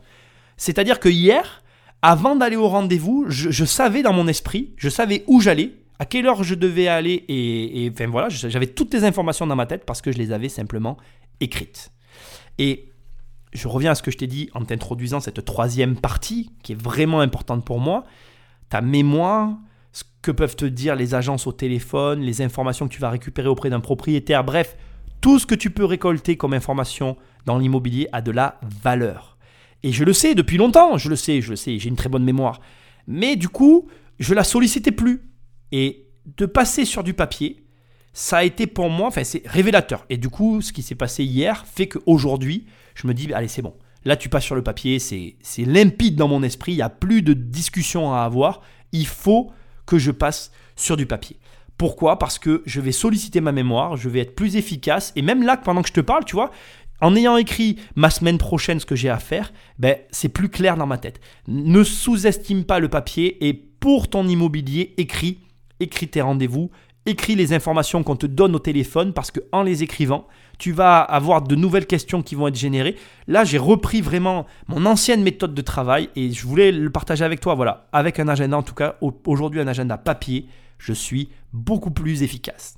C'est-à-dire 0.57 1.01
que 1.01 1.09
hier, 1.09 1.60
avant 2.03 2.37
d'aller 2.37 2.57
au 2.57 2.69
rendez-vous, 2.69 3.27
je, 3.29 3.65
savais 3.65 4.03
dans 4.03 4.13
mon 4.13 4.27
esprit, 4.27 4.73
je 4.77 4.89
savais 4.89 5.25
où 5.27 5.41
j'allais, 5.41 5.73
à 5.99 6.07
quelle 6.07 6.27
heure 6.27 6.43
je 6.43 6.55
devais 6.55 6.89
aller, 6.89 7.25
et, 7.29 7.91
enfin 7.93 8.07
voilà, 8.07 8.29
j'avais 8.31 8.67
toutes 8.67 8.95
les 8.95 9.05
informations 9.05 9.47
dans 9.47 9.57
ma 9.57 9.67
tête 9.67 9.85
parce 9.85 10.01
que 10.01 10.11
je 10.11 10.19
les 10.19 10.33
avais 10.33 10.49
simplement 10.49 10.97
écrites. 11.41 11.93
Et 12.59 12.91
je 13.53 13.69
reviens 13.69 13.91
à 13.91 13.95
ce 13.95 14.03
que 14.03 14.11
je 14.11 14.17
t'ai 14.17 14.27
dit 14.27 14.49
en 14.55 14.65
t'introduisant 14.65 15.21
cette 15.21 15.45
troisième 15.45 15.97
partie 15.97 16.51
qui 16.63 16.73
est 16.73 16.81
vraiment 16.81 17.21
importante 17.21 17.65
pour 17.65 17.81
moi. 17.81 18.05
Ta 18.71 18.81
mémoire, 18.81 19.51
ce 19.93 20.05
que 20.23 20.31
peuvent 20.31 20.57
te 20.57 20.65
dire 20.65 20.97
les 20.97 21.15
agences 21.15 21.47
au 21.47 21.53
téléphone, 21.53 22.21
les 22.21 22.41
informations 22.43 22.89
que 22.89 22.95
tu 22.95 23.01
vas 23.01 23.11
récupérer 23.11 23.49
auprès 23.49 23.69
d'un 23.69 23.81
propriétaire, 23.81 24.45
bref, 24.45 24.77
tout 25.21 25.39
ce 25.39 25.47
que 25.47 25.55
tu 25.55 25.71
peux 25.71 25.85
récolter 25.85 26.37
comme 26.37 26.55
information 26.55 27.17
dans 27.45 27.59
l'immobilier 27.59 28.09
a 28.13 28.23
de 28.23 28.31
la 28.31 28.59
valeur. 28.63 29.37
Et 29.83 29.93
je 29.93 30.05
le 30.05 30.13
sais 30.13 30.35
depuis 30.35 30.57
longtemps, 30.57 30.99
je 30.99 31.09
le 31.09 31.17
sais, 31.17 31.41
je 31.41 31.51
le 31.51 31.57
sais, 31.57 31.79
j'ai 31.79 31.89
une 31.89 31.97
très 31.97 32.09
bonne 32.09 32.25
mémoire. 32.25 32.61
Mais 33.07 33.37
du 33.37 33.49
coup, 33.49 33.89
je 34.19 34.35
la 34.35 34.45
sollicitais 34.45 34.93
plus. 34.93 35.23
Et 35.73 36.09
de 36.37 36.47
passer 36.47 36.85
sur 36.85 37.03
du 37.03 37.15
papier, 37.15 37.65
ça 38.13 38.39
a 38.39 38.45
été 38.45 38.67
pour 38.67 38.91
moi, 38.91 39.09
enfin 39.09 39.25
c'est 39.25 39.43
révélateur. 39.47 40.05
Et 40.11 40.17
du 40.17 40.29
coup, 40.29 40.61
ce 40.61 40.73
qui 40.73 40.83
s'est 40.83 40.95
passé 40.95 41.25
hier 41.25 41.65
fait 41.67 41.89
qu'aujourd'hui, 41.89 42.67
je 42.95 43.07
me 43.07 43.15
dis, 43.15 43.33
allez 43.33 43.49
c'est 43.49 43.63
bon. 43.63 43.75
Là, 44.05 44.17
tu 44.17 44.29
passes 44.29 44.45
sur 44.45 44.55
le 44.55 44.63
papier, 44.63 44.99
c'est 44.99 45.37
limpide 45.59 46.17
dans 46.17 46.29
mon 46.29 46.43
esprit, 46.43 46.73
il 46.73 46.77
n'y 46.77 46.83
a 46.83 46.89
plus 46.89 47.23
de 47.23 47.35
discussion 47.35 48.15
à 48.15 48.23
avoir. 48.23 48.63
Il 48.93 49.07
faut 49.07 49.51
que 49.87 49.99
je 49.99 50.11
passe 50.11 50.53
sur 50.75 50.97
du 50.97 51.07
papier. 51.07 51.39
Pourquoi? 51.77 52.19
Parce 52.19 52.39
que 52.39 52.63
je 52.67 52.81
vais 52.81 52.93
solliciter 52.93 53.41
ma 53.41 53.53
mémoire, 53.53 53.97
je 53.97 54.09
vais 54.09 54.21
être 54.21 54.35
plus 54.35 54.57
efficace. 54.57 55.13
Et 55.17 55.23
même 55.23 55.43
là, 55.43 55.57
pendant 55.57 55.83
que 55.83 55.89
je 55.89 55.95
te 55.95 56.01
parle, 56.01 56.25
tu 56.25 56.35
vois, 56.35 56.51
en 57.01 57.17
ayant 57.17 57.37
écrit 57.37 57.77
ma 57.97 58.11
semaine 58.11 58.39
prochaine 58.39 58.81
ce 58.81 58.87
que 58.87 58.97
j'ai 58.97 59.09
à 59.09 59.19
faire, 59.19 59.53
ben, 59.79 59.97
c'est 60.11 60.29
plus 60.29 60.49
clair 60.49 60.77
dans 60.77 60.87
ma 60.87 60.99
tête. 60.99 61.21
Ne 61.49 61.83
sous-estime 61.85 62.65
pas 62.65 62.79
le 62.79 62.89
papier 62.89 63.47
et 63.47 63.55
pour 63.55 64.09
ton 64.09 64.27
immobilier, 64.29 64.95
écris, 64.99 65.39
écris 65.81 66.09
tes 66.09 66.21
rendez-vous, 66.21 66.71
écris 67.07 67.35
les 67.35 67.53
informations 67.53 68.03
qu'on 68.03 68.17
te 68.17 68.27
donne 68.27 68.55
au 68.55 68.59
téléphone 68.59 69.13
parce 69.13 69.31
que 69.31 69.41
en 69.53 69.63
les 69.63 69.83
écrivant, 69.83 70.27
tu 70.59 70.73
vas 70.73 71.01
avoir 71.01 71.43
de 71.43 71.55
nouvelles 71.57 71.87
questions 71.87 72.23
qui 72.23 72.35
vont 72.35 72.49
être 72.49 72.57
générées. 72.57 72.97
Là, 73.27 73.45
j'ai 73.45 73.57
repris 73.57 74.03
vraiment 74.03 74.47
mon 74.69 74.85
ancienne 74.85 75.23
méthode 75.23 75.55
de 75.55 75.63
travail 75.63 76.11
et 76.17 76.31
je 76.31 76.47
voulais 76.47 76.71
le 76.71 76.91
partager 76.91 77.25
avec 77.25 77.41
toi. 77.41 77.55
Voilà, 77.55 77.89
avec 77.93 78.21
un 78.21 78.29
agenda 78.29 78.59
en 78.59 78.63
tout 78.63 78.75
cas, 78.75 78.97
aujourd'hui 79.27 79.61
un 79.61 79.67
agenda 79.67 79.97
papier, 79.97 80.47
je 80.79 80.93
suis 80.93 81.31
beaucoup 81.53 81.91
plus 81.91 82.23
efficace. 82.23 82.75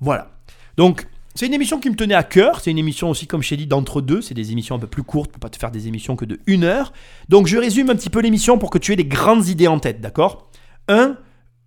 Voilà. 0.00 0.30
Donc, 0.76 1.06
c'est 1.34 1.46
une 1.46 1.54
émission 1.54 1.80
qui 1.80 1.90
me 1.90 1.96
tenait 1.96 2.14
à 2.14 2.22
cœur. 2.22 2.60
C'est 2.60 2.70
une 2.70 2.78
émission 2.78 3.10
aussi, 3.10 3.26
comme 3.26 3.42
je 3.42 3.48
t'ai 3.48 3.56
dit, 3.56 3.66
d'entre 3.66 4.00
deux. 4.00 4.22
C'est 4.22 4.34
des 4.34 4.52
émissions 4.52 4.76
un 4.76 4.78
peu 4.78 4.86
plus 4.86 5.02
courtes 5.02 5.32
pour 5.32 5.40
pas 5.40 5.48
te 5.48 5.58
faire 5.58 5.72
des 5.72 5.88
émissions 5.88 6.14
que 6.14 6.24
de 6.24 6.38
une 6.46 6.62
heure. 6.62 6.92
Donc 7.28 7.48
je 7.48 7.58
résume 7.58 7.90
un 7.90 7.96
petit 7.96 8.10
peu 8.10 8.20
l'émission 8.20 8.56
pour 8.56 8.70
que 8.70 8.78
tu 8.78 8.92
aies 8.92 8.96
des 8.96 9.04
grandes 9.04 9.48
idées 9.48 9.66
en 9.66 9.80
tête, 9.80 10.00
d'accord? 10.00 10.48
Un, 10.86 11.16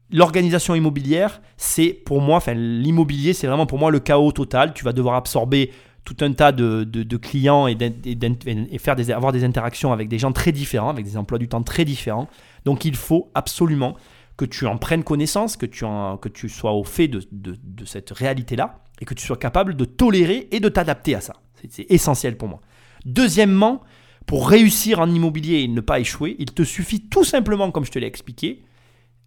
l'organisation 0.10 0.74
immobilière, 0.74 1.42
c'est 1.58 1.90
pour 1.90 2.22
moi, 2.22 2.38
enfin 2.38 2.54
l'immobilier, 2.54 3.34
c'est 3.34 3.48
vraiment 3.48 3.66
pour 3.66 3.78
moi 3.78 3.92
le 3.92 4.00
chaos 4.00 4.32
total. 4.32 4.74
Tu 4.74 4.86
vas 4.86 4.94
devoir 4.94 5.16
absorber 5.16 5.72
tout 6.06 6.16
un 6.22 6.32
tas 6.32 6.54
de, 6.54 7.18
clients 7.18 7.68
et, 7.68 7.76
et, 8.06 8.78
faire 8.78 8.96
des, 8.96 9.12
avoir 9.12 9.34
des 9.34 9.44
interactions 9.44 9.92
avec 9.92 10.08
des 10.08 10.18
gens 10.18 10.32
très 10.32 10.54
différents, 10.54 10.90
avec 10.90 11.04
des 11.04 11.18
emplois 11.18 11.40
du 11.40 11.50
temps 11.50 11.64
très 11.64 11.84
différents. 11.84 12.30
Donc 12.64 12.86
il 12.86 12.96
faut 12.96 13.32
absolument 13.36 13.98
que 14.38 14.46
tu 14.46 14.66
en 14.66 14.78
prennes 14.78 15.04
connaissance, 15.04 15.58
que 15.58 15.66
tu, 15.66 15.84
en, 15.84 16.16
que 16.16 16.30
tu 16.30 16.48
sois 16.48 16.72
au 16.72 16.86
fait 16.86 17.10
de, 17.10 17.28
de 17.32 17.86
cette 17.86 18.12
réalité-là 18.12 18.80
et 19.00 19.06
que 19.06 19.14
tu 19.14 19.26
sois 19.26 19.38
capable 19.38 19.76
de 19.76 19.86
tolérer 19.86 20.48
et 20.52 20.60
de 20.60 20.70
t'adapter 20.70 21.16
à 21.16 21.22
ça. 21.22 21.34
C'est 21.70 21.90
essentiel 21.90 22.38
pour 22.38 22.48
moi. 22.48 22.62
Deuxièmement, 23.06 23.82
pour 24.26 24.50
réussir 24.50 25.00
en 25.00 25.10
immobilier 25.10 25.60
et 25.60 25.68
ne 25.68 25.82
pas 25.82 26.00
échouer, 26.00 26.36
il 26.40 26.52
te 26.54 26.64
suffit 26.64 27.08
tout 27.08 27.24
simplement, 27.24 27.72
comme 27.72 27.86
je 27.86 27.92
te 27.92 28.00
l'ai 28.00 28.08
expliqué, 28.08 28.64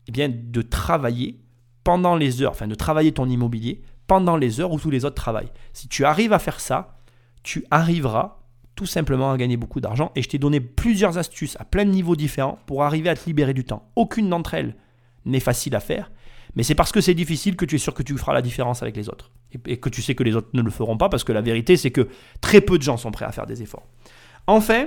eh 0.06 0.12
bien, 0.12 0.28
de 0.28 0.62
travailler 0.62 1.40
pendant 1.84 2.16
les 2.16 2.42
heures, 2.42 2.52
enfin 2.52 2.68
de 2.68 2.74
travailler 2.74 3.12
ton 3.12 3.28
immobilier 3.28 3.82
pendant 4.06 4.36
les 4.36 4.60
heures 4.60 4.72
où 4.72 4.78
tous 4.78 4.90
les 4.90 5.04
autres 5.04 5.14
travaillent. 5.14 5.52
Si 5.72 5.88
tu 5.88 6.04
arrives 6.04 6.32
à 6.32 6.38
faire 6.38 6.60
ça, 6.60 6.98
tu 7.42 7.64
arriveras 7.70 8.40
tout 8.74 8.86
simplement 8.86 9.30
à 9.30 9.36
gagner 9.36 9.56
beaucoup 9.56 9.80
d'argent. 9.80 10.10
Et 10.16 10.22
je 10.22 10.28
t'ai 10.28 10.38
donné 10.38 10.60
plusieurs 10.60 11.18
astuces 11.18 11.56
à 11.60 11.64
plein 11.64 11.84
de 11.84 11.90
niveaux 11.90 12.16
différents 12.16 12.58
pour 12.66 12.82
arriver 12.82 13.08
à 13.08 13.14
te 13.14 13.26
libérer 13.26 13.54
du 13.54 13.64
temps. 13.64 13.90
Aucune 13.96 14.28
d'entre 14.28 14.54
elles 14.54 14.74
n'est 15.26 15.40
facile 15.40 15.76
à 15.76 15.80
faire, 15.80 16.10
mais 16.56 16.62
c'est 16.62 16.74
parce 16.74 16.92
que 16.92 17.00
c'est 17.00 17.14
difficile 17.14 17.56
que 17.56 17.64
tu 17.64 17.76
es 17.76 17.78
sûr 17.78 17.94
que 17.94 18.02
tu 18.02 18.16
feras 18.16 18.32
la 18.32 18.42
différence 18.42 18.82
avec 18.82 18.96
les 18.96 19.08
autres. 19.08 19.30
Et, 19.66 19.78
que 19.78 19.88
tu 19.88 20.02
sais 20.02 20.14
que 20.14 20.22
les 20.22 20.34
autres 20.36 20.48
ne 20.52 20.62
le 20.62 20.70
feront 20.70 20.96
pas, 20.96 21.08
parce 21.08 21.24
que 21.24 21.32
la 21.32 21.40
vérité, 21.40 21.76
c'est 21.76 21.90
que 21.90 22.08
très 22.40 22.60
peu 22.60 22.78
de 22.78 22.82
gens 22.82 22.96
sont 22.96 23.10
prêts 23.10 23.24
à 23.24 23.32
faire 23.32 23.46
des 23.46 23.62
efforts. 23.62 23.86
Enfin, 24.46 24.86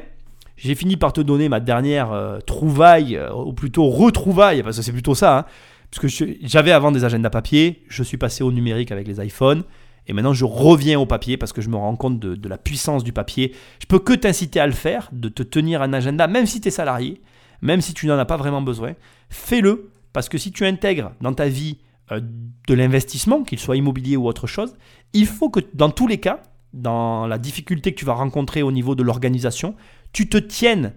j'ai 0.58 0.76
fini 0.76 0.98
par 0.98 1.14
te 1.14 1.22
donner 1.22 1.50
ma 1.50 1.60
dernière 1.60 2.12
euh, 2.12 2.40
trouvaille, 2.40 3.16
euh, 3.16 3.34
ou 3.34 3.54
plutôt 3.54 3.90
retrouvaille, 3.90 4.64
parce 4.64 4.78
que 4.78 4.84
c'est 4.84 4.92
plutôt 4.92 5.16
ça, 5.16 5.40
hein, 5.40 5.46
parce 5.90 6.16
que 6.16 6.26
j'avais 6.42 6.72
avant 6.72 6.92
des 6.92 7.06
agendas 7.06 7.30
papier, 7.30 7.84
je 7.88 8.04
suis 8.04 8.18
passé 8.18 8.44
au 8.44 8.52
numérique 8.52 8.92
avec 8.92 9.08
les 9.08 9.24
iPhones, 9.24 9.64
et 10.08 10.14
maintenant 10.14 10.34
je 10.34 10.46
reviens 10.46 11.00
au 11.00 11.06
papier 11.06 11.38
parce 11.38 11.54
que 11.54 11.62
je 11.62 11.70
me 11.70 11.76
rends 11.76 11.96
compte 11.96 12.20
de, 12.20 12.50
la 12.50 12.58
puissance 12.58 13.04
du 13.04 13.14
papier. 13.14 13.54
Je 13.80 13.86
peux 13.86 14.00
que 14.00 14.14
t'inciter 14.14 14.60
à 14.60 14.68
le 14.68 14.74
faire, 14.74 15.10
de 15.12 15.30
te 15.30 15.44
tenir 15.44 15.82
un 15.82 15.94
agenda, 15.94 16.28
même 16.28 16.46
si 16.46 16.60
tu 16.60 16.68
es 16.68 16.72
salarié, 16.72 17.22
même 17.62 17.80
si 17.80 17.94
tu 17.94 18.08
n'en 18.08 18.18
as 18.18 18.26
pas 18.26 18.38
vraiment 18.38 18.62
besoin, 18.62 18.94
fais-le 19.30 19.90
parce 20.14 20.30
que 20.30 20.38
si 20.38 20.52
tu 20.52 20.66
intègres 20.66 21.12
dans 21.22 21.34
ta 21.34 21.48
vie 21.48 21.80
euh, 22.12 22.22
de 22.68 22.74
l'investissement, 22.74 23.44
qu'il 23.44 23.60
soit 23.60 23.76
immobilier 23.76 24.16
ou 24.16 24.28
autre 24.28 24.48
chose, 24.48 24.76
il 25.14 25.26
faut 25.26 25.50
que 25.50 25.60
dans 25.74 25.90
tous 25.90 26.08
les 26.08 26.20
cas, 26.20 26.42
dans 26.74 27.28
la 27.28 27.38
difficulté 27.38 27.94
que 27.94 28.00
tu 28.00 28.06
vas 28.06 28.14
rencontrer 28.14 28.64
au 28.64 28.72
niveau 28.72 28.96
de 28.96 29.04
l'organisation, 29.04 29.76
tu 30.12 30.30
te 30.30 30.38
tiennes 30.38 30.94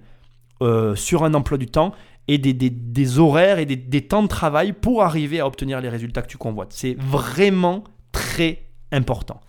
euh, 0.63 0.95
sur 0.95 1.25
un 1.25 1.35
emploi 1.35 1.59
du 1.59 1.67
temps 1.67 1.93
et 2.29 2.39
des, 2.39 3.19
horaires 3.19 3.59
et 3.59 3.67
des, 3.67 4.03
temps 4.03 4.23
de 4.23 4.29
travail 4.29 4.73
pour 4.73 5.03
arriver 5.03 5.39
à 5.39 5.47
obtenir 5.47 5.81
les 5.81 5.89
résultats 5.89 6.23
que 6.23 6.29
tu 6.29 6.39
convoites. 6.39 6.73
C'est 6.73 6.97
vraiment 6.99 7.85
très 8.11 8.65
important. 8.91 9.41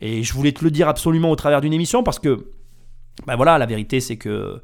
Et 0.00 0.22
je 0.22 0.34
voulais 0.34 0.52
te 0.52 0.62
le 0.62 0.70
dire 0.70 0.88
absolument 0.88 1.30
au 1.30 1.36
travers 1.36 1.60
d'une 1.60 1.72
émission 1.72 2.02
parce 2.02 2.18
que, 2.18 2.50
ben 3.26 3.36
voilà, 3.36 3.56
la 3.56 3.66
vérité 3.66 4.00
c'est 4.00 4.16
que, 4.16 4.60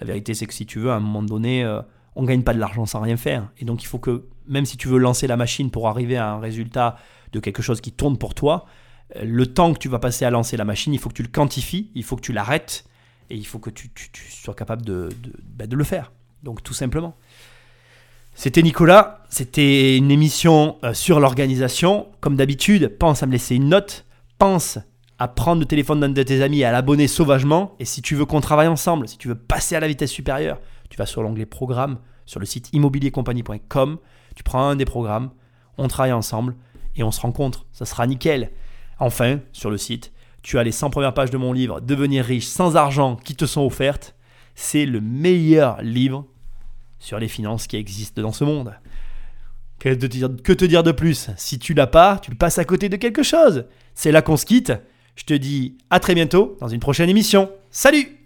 la 0.00 0.06
vérité 0.06 0.34
c'est 0.34 0.46
que 0.46 0.52
si 0.52 0.66
tu 0.66 0.78
veux, 0.78 0.90
à 0.90 0.96
un 0.96 1.00
moment 1.00 1.22
donné, 1.22 1.64
euh, 1.64 1.80
on 2.16 2.22
ne 2.22 2.26
gagne 2.26 2.42
pas 2.42 2.54
de 2.54 2.58
l'argent 2.58 2.86
sans 2.86 3.00
rien 3.00 3.16
faire. 3.16 3.48
Et 3.58 3.64
donc 3.64 3.82
il 3.82 3.86
faut 3.86 3.98
que, 3.98 4.24
même 4.48 4.64
si 4.64 4.76
tu 4.76 4.88
veux 4.88 4.98
lancer 4.98 5.26
la 5.26 5.36
machine 5.36 5.70
pour 5.70 5.86
arriver 5.88 6.16
à 6.16 6.30
un 6.32 6.40
résultat 6.40 6.96
de 7.32 7.40
quelque 7.40 7.62
chose 7.62 7.80
qui 7.80 7.92
tourne 7.92 8.16
pour 8.16 8.34
toi, 8.34 8.66
euh, 9.14 9.24
le 9.24 9.46
temps 9.46 9.72
que 9.72 9.78
tu 9.78 9.88
vas 9.88 9.98
passer 9.98 10.24
à 10.24 10.30
lancer 10.30 10.56
la 10.56 10.64
machine, 10.64 10.92
il 10.94 10.98
faut 10.98 11.10
que 11.10 11.14
tu 11.14 11.22
le 11.22 11.28
quantifies, 11.28 11.90
il 11.94 12.02
faut 12.02 12.16
que 12.16 12.22
tu 12.22 12.32
l'arrêtes, 12.32 12.86
et 13.28 13.36
il 13.36 13.46
faut 13.46 13.58
que 13.58 13.70
tu, 13.70 13.90
sois 14.30 14.54
capable 14.54 14.82
bah, 15.56 15.66
de, 15.66 15.76
le 15.76 15.84
faire. 15.84 16.12
Donc 16.42 16.62
tout 16.62 16.74
simplement. 16.74 17.16
C'était 18.34 18.62
Nicolas, 18.62 19.24
c'était 19.28 19.96
une 19.96 20.10
émission 20.10 20.76
euh, 20.84 20.94
sur 20.94 21.20
l'organisation. 21.20 22.06
Comme 22.20 22.36
d'habitude, 22.36 22.96
pense 22.98 23.22
à 23.22 23.26
me 23.26 23.32
laisser 23.32 23.56
une 23.56 23.68
note, 23.68 24.04
pense 24.38 24.78
à 25.18 25.28
prendre 25.28 25.60
le 25.60 25.66
téléphone 25.66 26.00
d'un 26.00 26.10
de 26.10 26.22
tes 26.22 26.42
amis 26.42 26.60
et 26.60 26.64
à 26.64 26.72
l'abonner 26.72 27.08
sauvagement. 27.08 27.74
Et 27.80 27.84
si 27.84 28.02
tu 28.02 28.14
veux 28.14 28.26
qu'on 28.26 28.40
travaille 28.40 28.68
ensemble, 28.68 29.08
si 29.08 29.16
tu 29.16 29.28
veux 29.28 29.34
passer 29.34 29.74
à 29.74 29.80
la 29.80 29.88
vitesse 29.88 30.10
supérieure, 30.10 30.60
tu 30.90 30.96
vas 30.96 31.06
sur 31.06 31.22
l'onglet 31.22 31.46
programme 31.46 31.98
sur 32.26 32.40
le 32.40 32.46
site 32.46 32.68
immobiliercompagnie.com, 32.72 33.98
tu 34.34 34.42
prends 34.42 34.68
un 34.68 34.76
des 34.76 34.84
programmes, 34.84 35.30
on 35.78 35.88
travaille 35.88 36.12
ensemble 36.12 36.54
et 36.96 37.02
on 37.02 37.10
se 37.10 37.20
rencontre. 37.20 37.66
Ça 37.72 37.86
sera 37.86 38.06
nickel. 38.06 38.50
Enfin, 38.98 39.40
sur 39.52 39.70
le 39.70 39.78
site, 39.78 40.12
tu 40.42 40.58
as 40.58 40.64
les 40.64 40.72
100 40.72 40.90
premières 40.90 41.14
pages 41.14 41.30
de 41.30 41.36
mon 41.36 41.52
livre 41.52 41.80
Devenir 41.80 42.24
riche 42.24 42.46
sans 42.46 42.76
argent 42.76 43.16
qui 43.16 43.34
te 43.34 43.46
sont 43.46 43.64
offertes. 43.64 44.14
C'est 44.54 44.86
le 44.86 45.00
meilleur 45.00 45.80
livre 45.82 46.26
sur 46.98 47.18
les 47.18 47.28
finances 47.28 47.66
qui 47.66 47.76
existe 47.76 48.20
dans 48.20 48.32
ce 48.32 48.44
monde. 48.44 48.74
Que 49.78 49.92
te 49.92 50.64
dire, 50.64 50.82
de 50.82 50.92
plus? 50.92 51.30
Si 51.36 51.58
tu 51.58 51.74
l'as 51.74 51.86
pas, 51.86 52.18
tu 52.18 52.34
passes 52.34 52.58
à 52.58 52.64
côté 52.64 52.88
de 52.88 52.96
quelque 52.96 53.22
chose. 53.22 53.66
C'est 53.94 54.12
là 54.12 54.22
qu'on 54.22 54.36
se 54.36 54.46
quitte. 54.46 54.72
Je 55.14 55.24
te 55.24 55.34
dis 55.34 55.76
à 55.90 56.00
très 56.00 56.14
bientôt 56.14 56.56
dans 56.60 56.68
une 56.68 56.80
prochaine 56.80 57.10
émission. 57.10 57.50
Salut 57.70 58.25